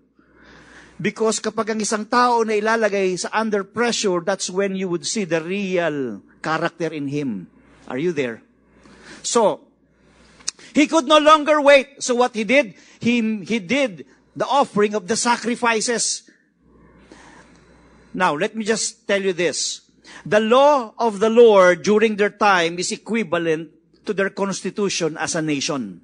Because 1.00 1.40
kapag 1.40 1.72
ang 1.72 1.80
isang 1.80 2.04
tao 2.04 2.44
na 2.44 2.60
ilalagay 2.60 3.16
sa 3.16 3.32
under 3.32 3.64
pressure, 3.64 4.20
that's 4.20 4.52
when 4.52 4.76
you 4.76 4.92
would 4.92 5.08
see 5.08 5.24
the 5.24 5.40
real 5.40 6.20
character 6.44 6.92
in 6.92 7.08
him. 7.08 7.48
Are 7.88 7.98
you 7.98 8.12
there? 8.12 8.44
So, 9.24 9.70
he 10.74 10.88
could 10.88 11.08
no 11.08 11.18
longer 11.18 11.62
wait. 11.62 12.04
So 12.04 12.16
what 12.16 12.36
he 12.36 12.44
did, 12.44 12.76
he, 13.00 13.44
he 13.44 13.60
did 13.60 14.06
the 14.36 14.46
offering 14.46 14.94
of 14.94 15.08
the 15.08 15.16
sacrifices. 15.16 16.30
Now, 18.14 18.36
let 18.36 18.56
me 18.56 18.64
just 18.64 19.08
tell 19.08 19.22
you 19.22 19.34
this. 19.34 19.82
The 20.26 20.40
law 20.40 20.94
of 20.98 21.20
the 21.20 21.30
Lord 21.30 21.84
during 21.84 22.16
their 22.16 22.30
time 22.30 22.78
is 22.80 22.92
equivalent 22.92 23.72
to 24.06 24.14
their 24.14 24.30
constitution 24.30 25.18
as 25.18 25.36
a 25.36 25.42
nation. 25.42 26.02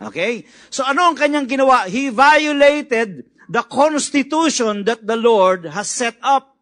Okay? 0.00 0.46
So 0.70 0.84
ano 0.86 1.12
ang 1.12 1.16
kanyang 1.16 1.46
ginawa? 1.46 1.86
He 1.86 2.08
violated 2.08 3.26
the 3.50 3.62
constitution 3.66 4.84
that 4.88 5.06
the 5.06 5.18
Lord 5.18 5.66
has 5.68 5.90
set 5.90 6.16
up. 6.22 6.56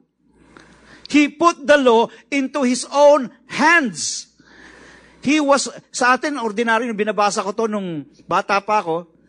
He 1.11 1.29
put 1.29 1.67
the 1.67 1.77
law 1.77 2.09
into 2.31 2.63
his 2.63 2.87
own 2.91 3.31
hands. 3.47 4.31
He 5.21 5.37
was, 5.43 5.69
sa 5.93 6.17
atin, 6.17 6.41
ordinary, 6.41 6.89
nung 6.89 6.97
binabasa 6.97 7.45
ko 7.45 7.53
to 7.53 7.69
nung 7.69 8.09
bata 8.25 8.63
pa 8.63 8.81
ako, 8.81 9.20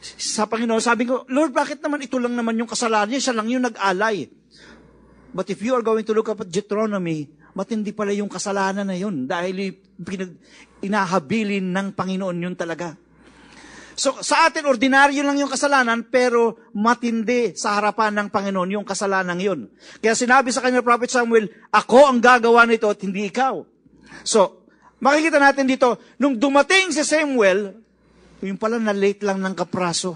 sa 0.00 0.46
Panginoon, 0.46 0.78
sabi 0.78 1.10
ko, 1.10 1.26
Lord, 1.26 1.50
bakit 1.50 1.82
naman 1.82 2.02
ito 2.02 2.16
lang 2.22 2.38
naman 2.38 2.54
yung 2.54 2.70
kasalanan 2.70 3.10
niya? 3.10 3.30
Siya 3.30 3.36
lang 3.36 3.50
yung 3.50 3.66
nag-alay. 3.66 4.30
But 5.34 5.50
if 5.50 5.60
you 5.60 5.74
are 5.74 5.84
going 5.84 6.06
to 6.06 6.14
look 6.14 6.30
up 6.30 6.40
at 6.40 6.48
Deuteronomy, 6.48 7.28
matindi 7.52 7.90
pala 7.90 8.14
yung 8.14 8.30
kasalanan 8.30 8.86
na 8.86 8.96
yun 8.96 9.26
dahil 9.26 9.74
pinag, 9.98 10.38
inahabilin 10.80 11.74
ng 11.74 11.92
Panginoon 11.92 12.38
yun 12.38 12.54
talaga. 12.54 12.94
So, 13.98 14.14
sa 14.22 14.46
atin, 14.46 14.70
ordinaryo 14.70 15.26
lang 15.26 15.42
yung 15.42 15.50
kasalanan, 15.50 16.06
pero 16.06 16.70
matindi 16.70 17.58
sa 17.58 17.74
harapan 17.74 18.14
ng 18.14 18.28
Panginoon 18.30 18.78
yung 18.78 18.86
kasalanan 18.86 19.34
yun. 19.42 19.66
Kaya 19.98 20.14
sinabi 20.14 20.54
sa 20.54 20.62
kanya, 20.62 20.86
Prophet 20.86 21.10
Samuel, 21.10 21.50
ako 21.74 22.06
ang 22.06 22.22
gagawa 22.22 22.62
nito 22.62 22.86
at 22.86 23.02
hindi 23.02 23.26
ikaw. 23.26 23.58
So, 24.22 24.62
makikita 25.02 25.42
natin 25.42 25.66
dito, 25.66 25.98
nung 26.14 26.38
dumating 26.38 26.94
si 26.94 27.02
Samuel, 27.02 27.74
yung 28.42 28.58
pala 28.58 28.78
na 28.78 28.94
late 28.94 29.26
lang 29.26 29.42
ng 29.42 29.54
kapraso. 29.54 30.14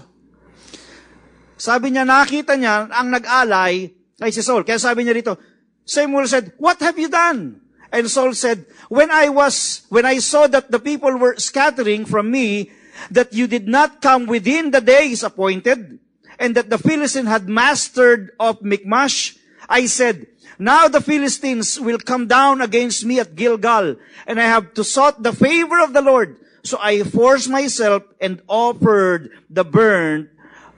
Sabi 1.59 1.91
niya, 1.91 2.03
nakita 2.07 2.55
niya 2.55 2.91
ang 2.91 3.11
nag-alay 3.11 3.91
kay 4.19 4.31
si 4.31 4.43
Saul. 4.43 4.63
Kaya 4.63 4.79
sabi 4.79 5.03
niya 5.03 5.15
dito, 5.15 5.39
Samuel 5.83 6.27
said, 6.27 6.55
What 6.59 6.79
have 6.79 6.95
you 6.95 7.11
done? 7.11 7.59
And 7.91 8.09
Saul 8.09 8.33
said, 8.33 8.65
When 8.87 9.11
I 9.11 9.29
was, 9.29 9.85
when 9.87 10.07
I 10.07 10.17
saw 10.19 10.47
that 10.47 10.71
the 10.71 10.79
people 10.79 11.15
were 11.19 11.35
scattering 11.37 12.05
from 12.05 12.31
me, 12.31 12.71
that 13.11 13.33
you 13.33 13.47
did 13.47 13.67
not 13.67 14.01
come 14.01 14.25
within 14.25 14.71
the 14.71 14.81
days 14.81 15.23
appointed, 15.23 15.99
and 16.39 16.55
that 16.55 16.69
the 16.69 16.77
Philistine 16.77 17.27
had 17.27 17.47
mastered 17.47 18.31
of 18.39 18.61
Michmash, 18.61 19.37
I 19.69 19.85
said, 19.85 20.27
Now 20.57 20.87
the 20.87 21.01
Philistines 21.01 21.79
will 21.79 21.99
come 21.99 22.27
down 22.27 22.61
against 22.61 23.05
me 23.05 23.19
at 23.19 23.35
Gilgal, 23.35 23.95
and 24.27 24.39
I 24.39 24.45
have 24.45 24.73
to 24.75 24.83
sought 24.83 25.21
the 25.21 25.33
favor 25.33 25.79
of 25.79 25.93
the 25.93 26.01
Lord. 26.01 26.37
So 26.63 26.79
I 26.79 27.03
forced 27.03 27.51
myself 27.51 28.07
and 28.23 28.39
offered 28.47 29.35
the 29.51 29.67
burnt 29.67 30.31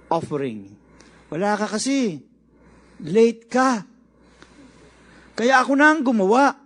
offering. 0.09 0.73
Wala 1.29 1.53
ka 1.53 1.69
kasi. 1.69 2.25
Late 3.05 3.45
ka. 3.45 3.85
Kaya 5.37 5.61
ako 5.61 5.77
na 5.77 5.93
ang 5.93 6.01
gumawa. 6.01 6.57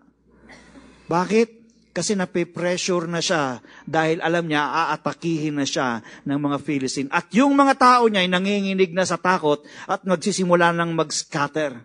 Bakit? 1.11 1.59
Kasi 1.89 2.15
nape-pressure 2.15 3.09
na 3.11 3.19
siya 3.19 3.59
dahil 3.83 4.23
alam 4.23 4.45
niya 4.47 4.61
aatakihin 4.61 5.57
na 5.57 5.67
siya 5.67 5.99
ng 6.23 6.39
mga 6.39 6.57
Philistine. 6.63 7.11
At 7.11 7.27
yung 7.35 7.57
mga 7.59 7.75
tao 7.75 8.07
niya 8.07 8.23
ay 8.23 8.29
nanginginig 8.31 8.95
na 8.95 9.03
sa 9.03 9.19
takot 9.19 9.59
at 9.89 10.05
magsisimula 10.07 10.71
ng 10.71 10.95
mag-scatter. 10.95 11.81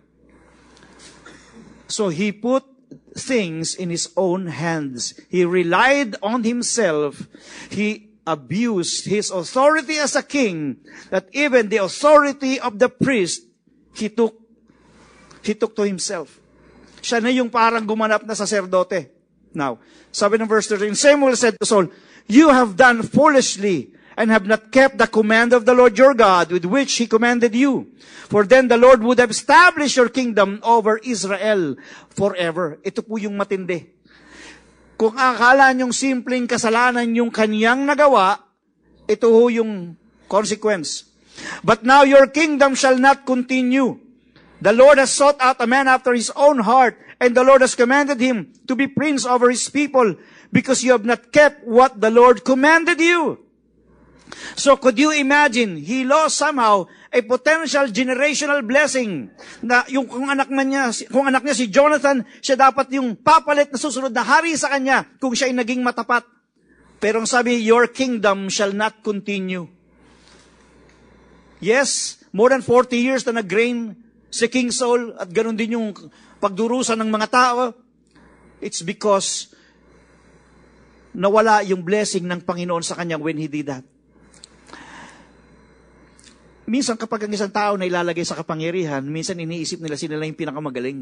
So 1.89 2.13
he 2.13 2.31
put 2.31 2.63
things 3.15 3.73
in 3.73 3.89
his 3.89 4.11
own 4.15 4.47
hands. 4.47 5.15
He 5.29 5.47
relied 5.47 6.15
on 6.21 6.43
himself. 6.43 7.27
He 7.71 8.11
abused 8.27 9.05
his 9.07 9.31
authority 9.31 9.95
as 9.97 10.15
a 10.15 10.23
king 10.23 10.77
that 11.09 11.29
even 11.31 11.69
the 11.69 11.77
authority 11.77 12.59
of 12.59 12.79
the 12.79 12.89
priest 12.89 13.45
he 13.95 14.09
took 14.09 14.35
he 15.45 15.53
took 15.53 15.75
to 15.77 15.85
himself. 15.85 16.41
Siya 16.99 17.21
na 17.21 17.29
yung 17.29 17.53
parang 17.53 17.85
gumanap 17.85 18.25
na 18.25 18.33
saserdote. 18.33 19.13
Now, 19.53 19.79
sabi 20.11 20.41
ng 20.41 20.49
verse 20.49 20.67
13, 20.67 20.97
Samuel 20.97 21.37
said 21.37 21.55
to 21.61 21.65
Saul, 21.69 21.87
You 22.27 22.49
have 22.49 22.75
done 22.75 23.05
foolishly 23.05 23.94
and 24.15 24.31
have 24.31 24.47
not 24.47 24.71
kept 24.71 24.97
the 24.97 25.07
command 25.07 25.51
of 25.51 25.67
the 25.67 25.75
Lord 25.75 25.99
your 25.99 26.15
God 26.15 26.51
with 26.51 26.63
which 26.63 26.95
he 26.95 27.07
commanded 27.07 27.53
you. 27.53 27.91
For 28.31 28.47
then 28.47 28.67
the 28.67 28.79
Lord 28.79 29.03
would 29.03 29.19
have 29.19 29.31
established 29.31 29.95
your 29.99 30.09
kingdom 30.09 30.59
over 30.63 30.97
Israel 31.03 31.75
forever. 32.09 32.79
Ito 32.81 33.03
po 33.03 33.19
yung 33.19 33.35
matindi. 33.35 33.91
Kung 34.95 35.19
akala 35.19 35.75
niyong 35.75 35.91
simpleng 35.91 36.47
kasalanan 36.47 37.11
yung 37.11 37.29
kaniyang 37.29 37.83
nagawa, 37.83 38.39
ito 39.05 39.27
ho 39.27 39.51
yung 39.51 39.99
consequence. 40.31 41.11
But 41.61 41.83
now 41.83 42.07
your 42.07 42.31
kingdom 42.31 42.79
shall 42.79 42.95
not 42.95 43.27
continue. 43.27 43.99
The 44.63 44.71
Lord 44.71 44.97
has 44.97 45.11
sought 45.11 45.35
out 45.43 45.59
a 45.59 45.67
man 45.67 45.91
after 45.91 46.15
his 46.15 46.31
own 46.31 46.63
heart, 46.63 46.95
and 47.19 47.35
the 47.35 47.43
Lord 47.43 47.59
has 47.59 47.75
commanded 47.75 48.23
him 48.23 48.55
to 48.71 48.73
be 48.73 48.87
prince 48.87 49.27
over 49.27 49.51
his 49.51 49.67
people, 49.67 50.15
because 50.49 50.81
you 50.81 50.95
have 50.95 51.03
not 51.03 51.35
kept 51.35 51.67
what 51.67 51.99
the 51.99 52.09
Lord 52.09 52.47
commanded 52.47 52.97
you. 53.03 53.44
So 54.55 54.75
could 54.75 54.99
you 54.99 55.15
imagine, 55.15 55.79
he 55.79 56.03
lost 56.03 56.35
somehow 56.39 56.91
a 57.11 57.23
potential 57.23 57.87
generational 57.87 58.59
blessing 58.67 59.31
na 59.63 59.87
yung 59.87 60.07
kung 60.11 60.27
anak 60.27 60.51
man 60.51 60.67
niya, 60.67 60.91
kung 61.07 61.27
anak 61.27 61.47
niya 61.47 61.55
si 61.55 61.71
Jonathan, 61.71 62.27
siya 62.43 62.59
dapat 62.59 62.91
yung 62.95 63.15
papalit 63.15 63.71
na 63.71 63.79
susunod 63.79 64.11
na 64.11 64.27
hari 64.27 64.55
sa 64.59 64.75
kanya 64.75 65.07
kung 65.23 65.31
siya 65.31 65.47
ay 65.47 65.55
naging 65.55 65.79
matapat. 65.79 66.27
Pero 66.99 67.23
ang 67.23 67.29
sabi, 67.29 67.63
your 67.63 67.87
kingdom 67.91 68.51
shall 68.51 68.75
not 68.75 68.99
continue. 69.03 69.67
Yes, 71.63 72.19
more 72.35 72.51
than 72.51 72.61
40 72.61 72.99
years 72.99 73.23
na 73.23 73.39
nag-reign 73.39 73.95
si 74.27 74.45
King 74.51 74.69
Saul 74.75 75.15
at 75.15 75.31
ganun 75.31 75.55
din 75.55 75.79
yung 75.79 75.95
pagdurusan 76.43 76.99
ng 76.99 77.07
mga 77.07 77.27
tao. 77.31 77.71
It's 78.59 78.83
because 78.83 79.55
nawala 81.15 81.63
yung 81.63 81.87
blessing 81.87 82.27
ng 82.27 82.43
Panginoon 82.43 82.83
sa 82.83 82.99
kanya 82.99 83.15
when 83.15 83.39
he 83.39 83.47
did 83.47 83.71
that. 83.71 83.94
Minsan 86.65 86.97
kapag 86.97 87.29
ang 87.29 87.33
isang 87.33 87.53
tao 87.53 87.77
na 87.77 87.85
ilalagay 87.85 88.25
sa 88.25 88.33
kapangyarihan, 88.33 89.05
minsan 89.05 89.37
iniisip 89.37 89.85
nila 89.85 89.93
sila 89.93 90.17
lang 90.17 90.33
yung 90.33 90.41
pinakamagaling. 90.41 90.99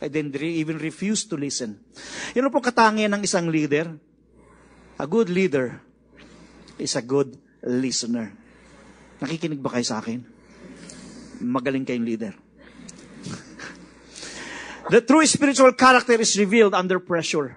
And 0.00 0.10
then 0.12 0.28
they 0.28 0.60
even 0.60 0.76
refuse 0.76 1.24
to 1.32 1.40
listen. 1.40 1.80
Yun 2.36 2.52
po 2.52 2.60
katangian 2.60 3.16
ng 3.16 3.24
isang 3.24 3.48
leader. 3.48 3.96
A 5.00 5.08
good 5.08 5.32
leader 5.32 5.80
is 6.76 6.92
a 6.96 7.04
good 7.04 7.32
listener. 7.64 8.36
Nakikinig 9.24 9.64
ba 9.64 9.72
kayo 9.72 9.84
sa 9.88 10.04
akin? 10.04 10.20
Magaling 11.40 11.88
kayong 11.88 12.04
leader. 12.04 12.32
The 14.92 15.00
true 15.00 15.24
spiritual 15.24 15.72
character 15.72 16.20
is 16.20 16.36
revealed 16.36 16.76
under 16.76 17.00
pressure. 17.00 17.56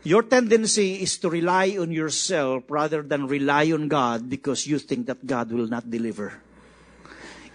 Your 0.00 0.24
tendency 0.24 1.04
is 1.04 1.20
to 1.20 1.28
rely 1.28 1.76
on 1.76 1.92
yourself 1.92 2.64
rather 2.72 3.04
than 3.04 3.28
rely 3.28 3.68
on 3.68 3.84
God 3.84 4.32
because 4.32 4.64
you 4.64 4.80
think 4.80 5.04
that 5.12 5.20
God 5.20 5.52
will 5.52 5.68
not 5.68 5.92
deliver. 5.92 6.40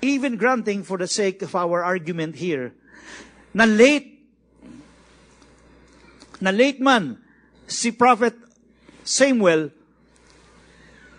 Even 0.06 0.38
granting 0.38 0.86
for 0.86 1.02
the 1.02 1.10
sake 1.10 1.42
of 1.42 1.58
our 1.58 1.82
argument 1.82 2.38
here, 2.38 2.78
na 3.50 3.66
late, 3.66 4.22
na 6.38 6.54
late 6.54 6.78
man 6.78 7.18
si 7.66 7.90
Prophet 7.90 8.38
Samuel, 9.02 9.74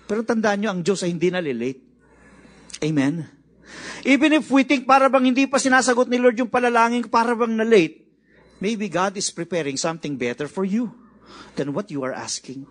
pero 0.06 0.22
tandaan 0.22 0.62
nyo, 0.62 0.70
ang 0.70 0.86
Diyos 0.86 1.02
ay 1.02 1.10
hindi 1.10 1.34
nalilate. 1.34 1.82
Amen? 2.86 3.26
Even 4.06 4.30
if 4.38 4.46
we 4.46 4.62
think 4.62 4.86
para 4.86 5.10
bang 5.10 5.34
hindi 5.34 5.50
pa 5.50 5.58
sinasagot 5.58 6.06
ni 6.06 6.22
Lord 6.22 6.38
yung 6.38 6.52
palalangin, 6.52 7.10
para 7.10 7.34
bang 7.34 7.58
na-late, 7.58 8.06
maybe 8.62 8.86
God 8.86 9.18
is 9.18 9.26
preparing 9.34 9.74
something 9.74 10.14
better 10.14 10.46
for 10.46 10.62
you 10.62 11.06
than 11.56 11.72
what 11.72 11.90
you 11.90 12.04
are 12.04 12.12
asking. 12.12 12.66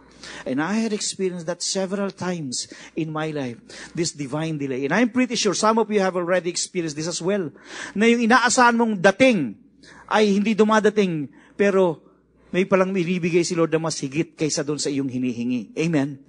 And 0.45 0.61
I 0.61 0.81
had 0.81 0.93
experienced 0.93 1.45
that 1.45 1.61
several 1.61 2.09
times 2.09 2.67
in 2.95 3.11
my 3.13 3.29
life, 3.29 3.57
this 3.93 4.11
divine 4.11 4.57
delay. 4.57 4.85
And 4.85 4.93
I'm 4.93 5.09
pretty 5.09 5.35
sure 5.35 5.53
some 5.53 5.77
of 5.77 5.91
you 5.91 5.99
have 6.01 6.15
already 6.15 6.49
experienced 6.49 6.95
this 6.95 7.07
as 7.07 7.21
well. 7.21 7.51
Na 7.93 8.05
yung 8.09 8.25
inaasahan 8.25 8.77
mong 8.77 9.01
dating 9.01 9.57
ay 10.09 10.33
hindi 10.33 10.53
dumadating, 10.57 11.29
pero 11.57 12.01
may 12.53 12.65
palang 12.65 12.93
binibigay 12.93 13.43
si 13.43 13.53
Lord 13.53 13.73
na 13.73 13.81
mas 13.81 13.99
higit 13.99 14.33
kaysa 14.37 14.63
doon 14.63 14.79
sa 14.79 14.89
iyong 14.89 15.09
hinihingi. 15.09 15.75
Amen? 15.77 16.21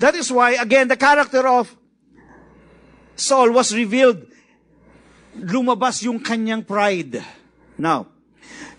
That 0.00 0.16
is 0.16 0.28
why, 0.32 0.58
again, 0.58 0.88
the 0.88 0.98
character 0.98 1.46
of 1.46 1.70
Saul 3.14 3.52
was 3.52 3.72
revealed. 3.72 4.26
Lumabas 5.36 6.04
yung 6.04 6.20
kanyang 6.20 6.64
pride. 6.64 7.20
Now, 7.76 8.08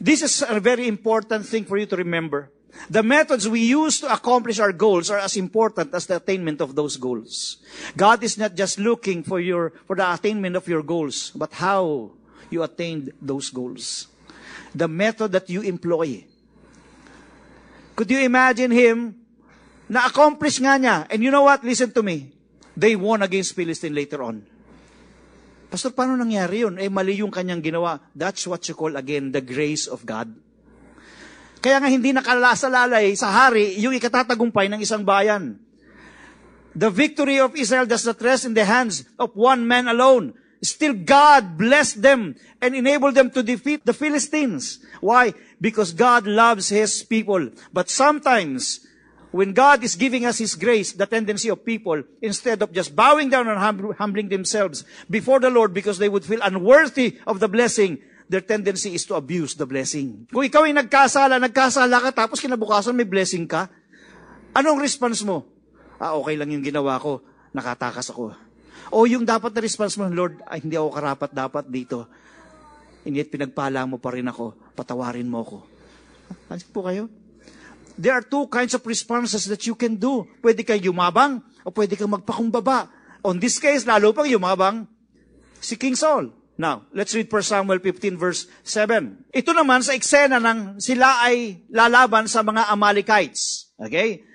this 0.02 0.22
is 0.26 0.42
a 0.46 0.60
very 0.60 0.90
important 0.90 1.46
thing 1.46 1.66
for 1.66 1.78
you 1.78 1.86
to 1.86 1.98
remember. 1.98 2.50
The 2.90 3.04
methods 3.04 3.50
we 3.50 3.68
use 3.68 4.00
to 4.00 4.14
accomplish 4.14 4.60
our 4.60 4.72
goals 4.72 5.10
are 5.12 5.20
as 5.20 5.36
important 5.36 5.94
as 5.94 6.06
the 6.06 6.18
attainment 6.18 6.62
of 6.62 6.76
those 6.76 6.96
goals. 6.96 7.58
God 7.98 8.24
is 8.24 8.38
not 8.38 8.56
just 8.56 8.80
looking 8.80 9.24
for 9.24 9.42
your, 9.42 9.74
for 9.86 9.96
the 9.96 10.08
attainment 10.08 10.56
of 10.56 10.68
your 10.68 10.84
goals, 10.84 11.32
but 11.36 11.52
how 11.54 12.12
you 12.50 12.64
attained 12.64 13.12
those 13.22 13.50
goals. 13.50 14.08
The 14.74 14.88
method 14.88 15.34
that 15.34 15.50
you 15.50 15.62
employ. 15.62 16.24
Could 17.96 18.12
you 18.12 18.22
imagine 18.22 18.72
him 18.72 19.20
na-accomplish 19.90 20.62
nga 20.62 20.80
niya? 20.80 21.08
And 21.10 21.20
you 21.24 21.32
know 21.32 21.44
what? 21.44 21.66
Listen 21.66 21.92
to 21.92 22.04
me. 22.04 22.32
They 22.78 22.96
won 22.96 23.26
against 23.26 23.58
Philistine 23.58 23.96
later 23.98 24.22
on. 24.22 24.46
Pastor, 25.68 25.92
paano 25.92 26.16
nangyari 26.16 26.64
yun? 26.64 26.80
Eh, 26.80 26.88
mali 26.88 27.20
yung 27.20 27.34
kanyang 27.34 27.60
ginawa. 27.60 28.00
That's 28.16 28.48
what 28.48 28.64
you 28.70 28.78
call, 28.78 28.96
again, 28.96 29.36
the 29.36 29.44
grace 29.44 29.90
of 29.90 30.08
God. 30.08 30.32
Kaya 31.62 31.82
nga 31.82 31.90
hindi 31.90 32.14
nakalasalalay 32.14 33.18
sa 33.18 33.34
hari 33.34 33.78
yung 33.82 33.94
ikatatagumpay 33.98 34.70
ng 34.70 34.82
isang 34.82 35.02
bayan. 35.02 35.58
The 36.78 36.94
victory 36.94 37.42
of 37.42 37.58
Israel 37.58 37.90
does 37.90 38.06
not 38.06 38.22
rest 38.22 38.46
in 38.46 38.54
the 38.54 38.66
hands 38.66 39.10
of 39.18 39.34
one 39.34 39.66
man 39.66 39.90
alone. 39.90 40.38
Still 40.62 40.94
God 40.94 41.58
blessed 41.58 42.02
them 42.02 42.38
and 42.62 42.74
enabled 42.74 43.14
them 43.14 43.30
to 43.34 43.42
defeat 43.42 43.86
the 43.86 43.94
Philistines. 43.94 44.78
Why? 45.02 45.34
Because 45.62 45.94
God 45.94 46.26
loves 46.26 46.70
His 46.70 47.02
people. 47.02 47.50
But 47.74 47.90
sometimes, 47.90 48.86
when 49.32 49.54
God 49.54 49.84
is 49.84 49.96
giving 49.96 50.26
us 50.26 50.38
His 50.38 50.54
grace, 50.54 50.94
the 50.94 51.06
tendency 51.06 51.50
of 51.50 51.66
people, 51.66 52.02
instead 52.22 52.62
of 52.62 52.74
just 52.74 52.96
bowing 52.96 53.30
down 53.30 53.48
and 53.48 53.58
humbling 53.98 54.30
themselves 54.30 54.86
before 55.10 55.40
the 55.40 55.50
Lord 55.50 55.74
because 55.74 55.98
they 55.98 56.10
would 56.10 56.26
feel 56.26 56.42
unworthy 56.42 57.18
of 57.26 57.40
the 57.40 57.50
blessing, 57.50 58.02
their 58.28 58.44
tendency 58.44 58.94
is 58.94 59.08
to 59.08 59.16
abuse 59.16 59.56
the 59.56 59.64
blessing. 59.64 60.28
Kung 60.30 60.44
ikaw 60.44 60.68
ay 60.68 60.76
nagkasala, 60.76 61.40
nagkasala 61.40 61.98
ka, 62.04 62.10
tapos 62.12 62.44
kinabukasan 62.44 62.96
may 62.96 63.08
blessing 63.08 63.48
ka, 63.48 63.72
anong 64.52 64.84
response 64.84 65.24
mo? 65.24 65.48
Ah, 65.98 66.14
okay 66.20 66.36
lang 66.36 66.52
yung 66.52 66.64
ginawa 66.64 67.00
ko, 67.00 67.24
nakatakas 67.56 68.12
ako. 68.12 68.36
O 68.92 69.08
yung 69.08 69.24
dapat 69.28 69.52
na 69.52 69.64
response 69.64 69.96
mo, 70.00 70.08
Lord, 70.08 70.44
ay 70.48 70.64
hindi 70.64 70.76
ako 70.76 70.90
karapat 70.94 71.32
dapat 71.34 71.66
dito. 71.68 72.08
And 73.08 73.16
yet 73.16 73.32
pinagpala 73.32 73.88
mo 73.88 73.98
pa 73.98 74.12
rin 74.12 74.28
ako, 74.28 74.76
patawarin 74.76 75.28
mo 75.28 75.44
ako. 75.44 75.58
Ano 76.52 76.62
po 76.72 76.84
kayo? 76.84 77.08
There 77.98 78.14
are 78.14 78.22
two 78.22 78.46
kinds 78.52 78.78
of 78.78 78.86
responses 78.86 79.50
that 79.50 79.66
you 79.66 79.74
can 79.74 79.98
do. 79.98 80.30
Pwede 80.44 80.62
kang 80.62 80.78
yumabang 80.78 81.42
o 81.66 81.74
pwede 81.74 81.98
kang 81.98 82.14
magpakumbaba. 82.14 82.94
On 83.26 83.34
this 83.42 83.58
case, 83.58 83.90
lalo 83.90 84.14
pang 84.14 84.30
yumabang 84.30 84.86
si 85.58 85.74
King 85.74 85.98
Saul. 85.98 86.30
Now, 86.58 86.90
let's 86.90 87.14
read 87.14 87.30
1 87.30 87.38
Samuel 87.46 87.78
15 87.78 88.18
verse 88.18 88.50
7. 88.66 89.30
Ito 89.30 89.54
naman 89.54 89.86
sa 89.86 89.94
eksena 89.94 90.42
ng 90.42 90.82
sila 90.82 91.22
ay 91.22 91.62
lalaban 91.70 92.26
sa 92.26 92.42
mga 92.42 92.74
Amalekites. 92.74 93.70
Okay? 93.78 94.26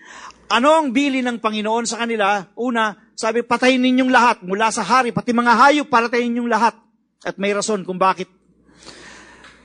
Ano 0.47 0.71
ang 0.71 0.95
bili 0.95 1.19
ng 1.19 1.43
Panginoon 1.43 1.83
sa 1.83 2.07
kanila? 2.07 2.47
Una, 2.55 2.95
sabi, 3.19 3.43
patayin 3.43 3.83
ninyong 3.83 4.13
lahat, 4.15 4.37
mula 4.47 4.71
sa 4.71 4.87
hari, 4.87 5.11
pati 5.11 5.35
mga 5.35 5.51
hayop, 5.51 5.91
patayin 5.91 6.31
ninyong 6.31 6.51
lahat. 6.51 6.79
At 7.27 7.43
may 7.43 7.51
rason 7.51 7.83
kung 7.83 7.99
bakit. 7.99 8.31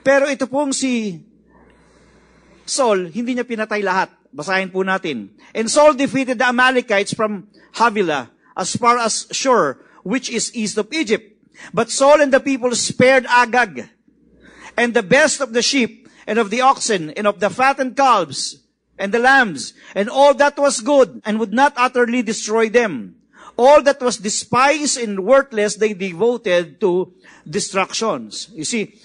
Pero 0.02 0.26
ito 0.26 0.50
pong 0.50 0.74
si 0.74 1.22
Saul, 2.65 3.13
hindi 3.13 3.38
niya 3.38 3.46
pinatay 3.46 3.86
lahat. 3.86 4.10
Basahin 4.34 4.74
po 4.74 4.82
natin. 4.82 5.30
And 5.54 5.70
Saul 5.70 5.93
defeated 5.93 6.41
the 6.41 6.50
Amalekites 6.50 7.13
from 7.13 7.54
Havilah 7.78 8.34
as 8.58 8.74
far 8.74 8.98
as 8.98 9.30
Shur, 9.30 9.78
which 10.02 10.34
is 10.34 10.50
east 10.58 10.82
of 10.82 10.89
Egypt. 10.89 11.37
But 11.74 11.91
Saul 11.91 12.22
and 12.22 12.34
the 12.34 12.39
people 12.39 12.74
spared 12.76 13.26
Agag, 13.28 13.89
and 14.76 14.93
the 14.93 15.04
best 15.04 15.41
of 15.41 15.54
the 15.54 15.62
sheep, 15.62 16.08
and 16.26 16.38
of 16.38 16.50
the 16.50 16.62
oxen, 16.62 17.12
and 17.12 17.26
of 17.26 17.39
the 17.39 17.50
fattened 17.50 17.96
calves, 17.96 18.63
and 19.00 19.13
the 19.13 19.20
lambs, 19.20 19.74
and 19.96 20.10
all 20.10 20.34
that 20.36 20.58
was 20.58 20.82
good, 20.82 21.22
and 21.26 21.39
would 21.39 21.54
not 21.54 21.74
utterly 21.78 22.22
destroy 22.22 22.70
them. 22.70 23.15
All 23.58 23.82
that 23.82 24.02
was 24.02 24.17
despised 24.17 25.00
and 25.00 25.26
worthless 25.26 25.76
they 25.76 25.93
devoted 25.93 26.80
to 26.82 27.13
destructions. 27.50 28.50
You 28.54 28.65
see, 28.65 29.00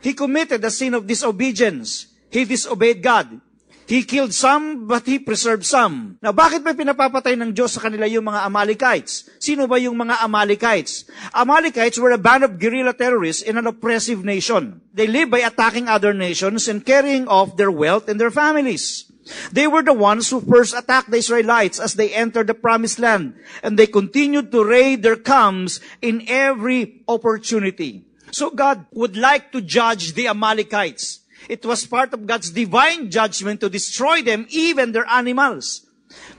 he 0.00 0.14
committed 0.14 0.62
the 0.62 0.70
sin 0.70 0.94
of 0.94 1.06
disobedience. 1.06 2.06
He 2.30 2.44
disobeyed 2.44 3.02
God. 3.02 3.40
He 3.86 4.06
killed 4.06 4.32
some, 4.32 4.86
but 4.86 5.04
he 5.04 5.18
preserved 5.18 5.66
some. 5.66 6.18
Now, 6.22 6.32
bakit 6.32 6.62
may 6.62 6.72
pinapapatay 6.72 7.34
ng 7.34 7.50
Diyos 7.50 7.74
sa 7.74 7.82
kanila 7.82 8.06
yung 8.06 8.24
mga 8.30 8.46
Amalekites? 8.46 9.26
Sino 9.42 9.66
ba 9.66 9.76
yung 9.76 9.98
mga 9.98 10.22
Amalekites? 10.22 11.10
Amalekites 11.34 11.98
were 11.98 12.14
a 12.14 12.20
band 12.20 12.46
of 12.46 12.58
guerrilla 12.62 12.94
terrorists 12.94 13.42
in 13.42 13.58
an 13.58 13.66
oppressive 13.66 14.22
nation. 14.22 14.80
They 14.94 15.10
lived 15.10 15.34
by 15.34 15.42
attacking 15.42 15.90
other 15.90 16.14
nations 16.14 16.70
and 16.70 16.86
carrying 16.86 17.26
off 17.26 17.58
their 17.58 17.74
wealth 17.74 18.06
and 18.06 18.22
their 18.22 18.30
families. 18.30 19.10
They 19.50 19.66
were 19.70 19.82
the 19.82 19.94
ones 19.94 20.30
who 20.30 20.42
first 20.42 20.74
attacked 20.74 21.10
the 21.10 21.22
Israelites 21.22 21.78
as 21.78 21.94
they 21.94 22.10
entered 22.10 22.50
the 22.50 22.58
promised 22.58 22.98
land, 22.98 23.38
and 23.62 23.78
they 23.78 23.86
continued 23.86 24.50
to 24.50 24.66
raid 24.66 25.02
their 25.02 25.16
camps 25.16 25.78
in 26.02 26.26
every 26.26 27.02
opportunity. 27.06 28.02
So 28.32 28.50
God 28.50 28.86
would 28.92 29.16
like 29.16 29.52
to 29.52 29.60
judge 29.60 30.14
the 30.14 30.26
Amalekites. 30.26 31.21
It 31.50 31.62
was 31.66 31.86
part 31.86 32.14
of 32.14 32.22
God's 32.22 32.50
divine 32.50 33.10
judgment 33.10 33.62
to 33.62 33.68
destroy 33.72 34.22
them, 34.22 34.46
even 34.50 34.94
their 34.94 35.06
animals. 35.08 35.86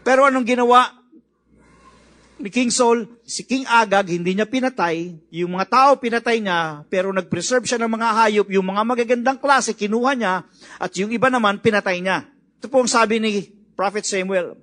Pero 0.06 0.28
anong 0.28 0.48
ginawa 0.48 0.92
ni 2.40 2.52
King 2.52 2.70
Saul? 2.70 3.08
Si 3.24 3.48
King 3.48 3.64
Agag, 3.68 4.12
hindi 4.12 4.36
niya 4.36 4.48
pinatay. 4.48 5.16
Yung 5.32 5.56
mga 5.56 5.68
tao 5.72 5.90
pinatay 5.96 6.44
niya, 6.44 6.84
pero 6.92 7.16
nag-preserve 7.16 7.64
siya 7.64 7.80
ng 7.80 7.92
mga 7.92 8.08
hayop. 8.20 8.48
Yung 8.52 8.68
mga 8.68 8.84
magagandang 8.84 9.40
klase, 9.40 9.72
kinuha 9.72 10.12
niya. 10.16 10.44
At 10.78 10.92
yung 11.00 11.12
iba 11.12 11.32
naman, 11.32 11.64
pinatay 11.64 12.04
niya. 12.04 12.28
Ito 12.60 12.68
po 12.68 12.84
ang 12.84 12.92
sabi 12.92 13.20
ni 13.20 13.48
Prophet 13.76 14.04
Samuel. 14.04 14.60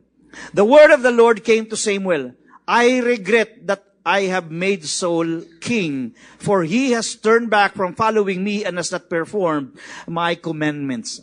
The 0.54 0.62
word 0.62 0.94
of 0.94 1.02
the 1.02 1.10
Lord 1.10 1.42
came 1.42 1.66
to 1.66 1.76
Samuel. 1.76 2.36
I 2.70 3.02
regret 3.02 3.66
that 3.66 3.89
I 4.04 4.32
have 4.32 4.50
made 4.50 4.84
Saul 4.84 5.44
king, 5.60 6.16
for 6.40 6.64
he 6.64 6.92
has 6.92 7.14
turned 7.14 7.50
back 7.50 7.76
from 7.76 7.94
following 7.94 8.42
me 8.42 8.64
and 8.64 8.76
has 8.76 8.92
not 8.92 9.10
performed 9.12 9.76
my 10.08 10.34
commandments. 10.34 11.20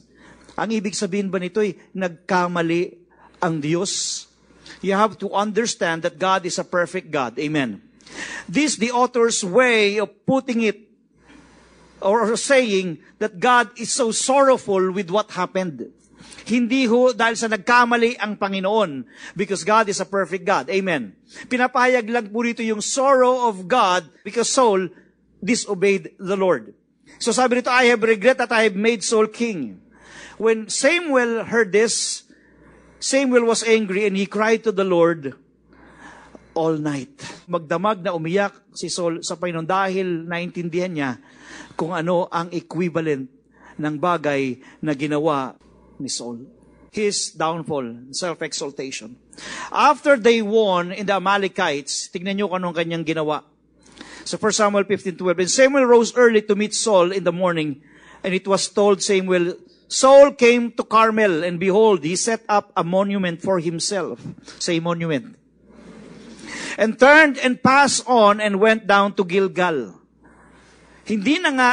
Ang 0.58 0.74
ibig 0.74 0.98
sabihin 0.98 1.30
ba 1.30 1.38
nito 1.38 1.62
ay 1.62 1.78
nagkamali 1.94 2.98
ang 3.42 3.62
Diyos? 3.62 4.26
You 4.82 4.94
have 4.94 5.18
to 5.22 5.34
understand 5.34 6.06
that 6.06 6.22
God 6.22 6.46
is 6.46 6.58
a 6.62 6.66
perfect 6.66 7.10
God. 7.10 7.38
Amen. 7.38 7.82
This 8.50 8.78
the 8.78 8.94
author's 8.94 9.42
way 9.44 9.98
of 9.98 10.14
putting 10.26 10.62
it 10.62 10.88
or 12.02 12.30
saying 12.38 13.02
that 13.18 13.40
God 13.42 13.74
is 13.78 13.90
so 13.90 14.14
sorrowful 14.14 14.94
with 14.94 15.10
what 15.10 15.34
happened. 15.34 15.90
Hindi 16.48 16.88
ho 16.88 17.12
dahil 17.12 17.36
sa 17.36 17.52
nagkamali 17.52 18.16
ang 18.16 18.40
Panginoon 18.40 19.04
because 19.36 19.68
God 19.68 19.92
is 19.92 20.00
a 20.00 20.08
perfect 20.08 20.48
God. 20.48 20.72
Amen. 20.72 21.12
Pinapahayag 21.52 22.08
lang 22.08 22.32
po 22.32 22.48
rito 22.48 22.64
yung 22.64 22.80
sorrow 22.80 23.52
of 23.52 23.68
God 23.68 24.08
because 24.24 24.48
Saul 24.48 24.88
disobeyed 25.44 26.16
the 26.16 26.40
Lord. 26.40 26.72
So 27.20 27.36
sabi 27.36 27.60
rito, 27.60 27.68
I 27.68 27.92
have 27.92 28.00
regret 28.00 28.40
that 28.40 28.56
I 28.56 28.64
have 28.72 28.80
made 28.80 29.04
Saul 29.04 29.28
king. 29.28 29.84
When 30.40 30.72
Samuel 30.72 31.44
heard 31.52 31.76
this, 31.76 32.24
Samuel 33.04 33.44
was 33.44 33.68
angry 33.68 34.08
and 34.08 34.16
he 34.16 34.24
cried 34.24 34.64
to 34.64 34.72
the 34.72 34.88
Lord 34.88 35.36
all 36.56 36.80
night. 36.80 37.12
Magdamag 37.52 38.08
na 38.08 38.16
umiyak 38.16 38.56
si 38.72 38.88
Saul 38.88 39.20
sa 39.20 39.36
Panginoon 39.36 39.68
dahil 39.68 40.24
naintindihan 40.24 40.94
niya 40.96 41.12
kung 41.76 41.92
ano 41.92 42.32
ang 42.32 42.50
equivalent 42.56 43.28
ng 43.78 43.96
bagay 44.00 44.58
na 44.80 44.96
ginawa 44.96 45.54
ni 46.00 46.10
Saul. 46.10 46.46
His 46.92 47.36
downfall, 47.36 48.10
self-exaltation. 48.16 49.18
After 49.70 50.18
they 50.18 50.42
won 50.42 50.92
in 50.92 51.06
the 51.06 51.20
Amalekites, 51.20 52.10
tignan 52.10 52.40
nyo 52.40 52.50
kung 52.50 52.64
anong 52.64 52.78
kanyang 52.78 53.06
ginawa. 53.06 53.46
So 54.26 54.36
1 54.36 54.60
Samuel 54.60 54.84
15:12, 54.84 55.40
And 55.46 55.52
Samuel 55.52 55.86
rose 55.86 56.12
early 56.18 56.42
to 56.48 56.56
meet 56.58 56.74
Saul 56.74 57.16
in 57.16 57.24
the 57.24 57.32
morning, 57.32 57.80
and 58.24 58.34
it 58.34 58.48
was 58.48 58.68
told 58.68 59.00
Samuel, 59.00 59.56
Saul 59.88 60.36
came 60.36 60.76
to 60.76 60.84
Carmel, 60.84 61.48
and 61.48 61.60
behold, 61.60 62.04
he 62.04 62.20
set 62.20 62.44
up 62.52 62.76
a 62.76 62.84
monument 62.84 63.40
for 63.40 63.64
himself. 63.64 64.20
Say 64.60 64.84
monument. 64.84 65.40
And 66.76 67.00
turned 67.00 67.40
and 67.40 67.64
passed 67.64 68.04
on 68.06 68.44
and 68.44 68.60
went 68.60 68.86
down 68.86 69.16
to 69.16 69.24
Gilgal. 69.24 69.96
Hindi 71.08 71.40
na 71.40 71.56
nga 71.56 71.70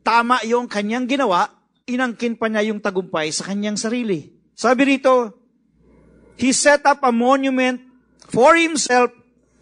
tama 0.00 0.40
yung 0.48 0.64
kanyang 0.64 1.04
ginawa, 1.04 1.52
inangkin 1.88 2.36
pa 2.36 2.52
niya 2.52 2.68
yung 2.68 2.78
tagumpay 2.84 3.32
sa 3.32 3.48
kanyang 3.48 3.80
sarili. 3.80 4.28
Sabi 4.52 4.96
rito, 4.96 5.32
He 6.38 6.54
set 6.54 6.86
up 6.86 7.02
a 7.02 7.10
monument 7.10 7.82
for 8.30 8.54
himself. 8.54 9.10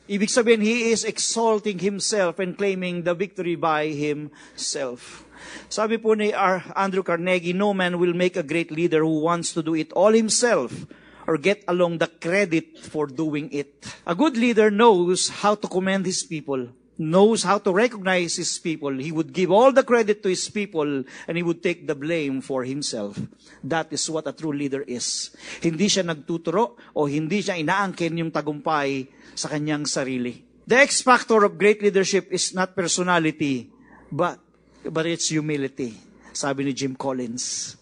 Ibig 0.07 0.29
sabihin, 0.31 0.63
he 0.63 0.93
is 0.93 1.03
exalting 1.03 1.81
himself 1.81 2.39
and 2.39 2.55
claiming 2.55 3.03
the 3.03 3.17
victory 3.17 3.57
by 3.57 3.91
himself. 3.91 5.25
Sabi 5.67 5.99
po 5.99 6.15
ni 6.15 6.31
Andrew 6.77 7.03
Carnegie, 7.03 7.57
no 7.57 7.75
man 7.75 7.99
will 7.99 8.15
make 8.15 8.37
a 8.37 8.47
great 8.47 8.71
leader 8.71 9.03
who 9.03 9.25
wants 9.25 9.57
to 9.57 9.65
do 9.65 9.75
it 9.75 9.91
all 9.97 10.13
himself 10.13 10.87
or 11.27 11.41
get 11.41 11.65
along 11.67 11.99
the 11.99 12.07
credit 12.07 12.79
for 12.79 13.11
doing 13.11 13.51
it. 13.51 13.83
A 14.07 14.15
good 14.15 14.37
leader 14.39 14.71
knows 14.71 15.43
how 15.43 15.59
to 15.59 15.67
commend 15.67 16.07
his 16.07 16.23
people 16.23 16.71
knows 16.97 17.45
how 17.45 17.61
to 17.61 17.73
recognize 17.73 18.37
his 18.37 18.57
people. 18.59 18.93
He 18.97 19.13
would 19.13 19.33
give 19.33 19.53
all 19.53 19.73
the 19.73 19.85
credit 19.85 20.25
to 20.25 20.29
his 20.33 20.49
people 20.49 21.05
and 21.29 21.35
he 21.37 21.45
would 21.45 21.63
take 21.63 21.87
the 21.87 21.95
blame 21.95 22.41
for 22.41 22.65
himself. 22.65 23.21
That 23.65 23.93
is 23.93 24.09
what 24.09 24.29
a 24.29 24.33
true 24.33 24.53
leader 24.53 24.83
is. 24.85 25.33
Hindi 25.61 25.93
siya 25.93 26.09
nagtuturo 26.09 26.77
o 26.97 27.05
hindi 27.05 27.45
siya 27.45 27.61
inaangkin 27.61 28.17
yung 28.21 28.33
tagumpay 28.33 29.09
sa 29.37 29.53
kanyang 29.53 29.85
sarili. 29.85 30.41
The 30.67 30.83
X 30.83 31.05
factor 31.05 31.47
of 31.47 31.61
great 31.61 31.79
leadership 31.85 32.33
is 32.33 32.51
not 32.51 32.75
personality, 32.75 33.71
but, 34.11 34.41
but 34.83 35.07
it's 35.07 35.31
humility. 35.31 35.95
Sabi 36.35 36.67
ni 36.67 36.73
Jim 36.75 36.99
Collins. 36.99 37.77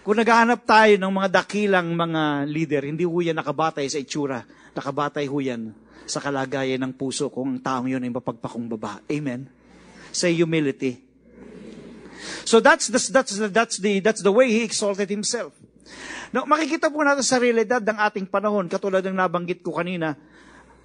Kung 0.00 0.16
naghahanap 0.16 0.64
tayo 0.64 0.96
ng 0.96 1.12
mga 1.12 1.28
dakilang 1.44 1.92
mga 1.92 2.22
leader, 2.48 2.82
hindi 2.86 3.04
ho 3.04 3.20
nakabatay 3.20 3.84
sa 3.90 4.00
itsura. 4.00 4.46
Nakabatay 4.72 5.26
ho 5.28 5.36
yan 5.42 5.74
sa 6.06 6.20
kalagayan 6.22 6.80
ng 6.84 6.92
puso 6.96 7.28
kung 7.28 7.56
ang 7.56 7.60
taong 7.60 7.88
yun 7.90 8.02
ay 8.04 8.12
mapagpakong 8.12 8.68
baba. 8.70 9.00
Amen? 9.08 9.48
Say 10.10 10.34
humility. 10.34 11.00
So 12.44 12.60
that's 12.60 12.88
the, 12.88 13.00
that's 13.00 13.32
the, 13.36 13.48
that's 13.48 13.76
the, 13.80 13.92
that's 14.00 14.22
the 14.22 14.32
way 14.32 14.52
he 14.52 14.64
exalted 14.64 15.08
himself. 15.08 15.56
Now, 16.30 16.46
makikita 16.46 16.92
po 16.92 17.02
natin 17.02 17.26
sa 17.26 17.42
realidad 17.42 17.82
ng 17.82 17.98
ating 17.98 18.26
panahon, 18.30 18.70
katulad 18.70 19.02
ng 19.02 19.18
nabanggit 19.18 19.66
ko 19.66 19.74
kanina, 19.74 20.14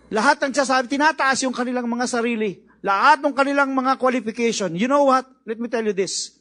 lahat 0.10 0.42
ng 0.42 0.54
sasabi, 0.54 0.90
tinataas 0.90 1.46
yung 1.46 1.54
kanilang 1.54 1.90
mga 1.90 2.06
sarili. 2.10 2.62
Lahat 2.86 3.18
ng 3.22 3.34
kanilang 3.34 3.74
mga 3.74 3.98
qualification. 3.98 4.78
You 4.78 4.86
know 4.86 5.10
what? 5.10 5.26
Let 5.46 5.58
me 5.58 5.66
tell 5.66 5.82
you 5.82 5.94
this. 5.94 6.38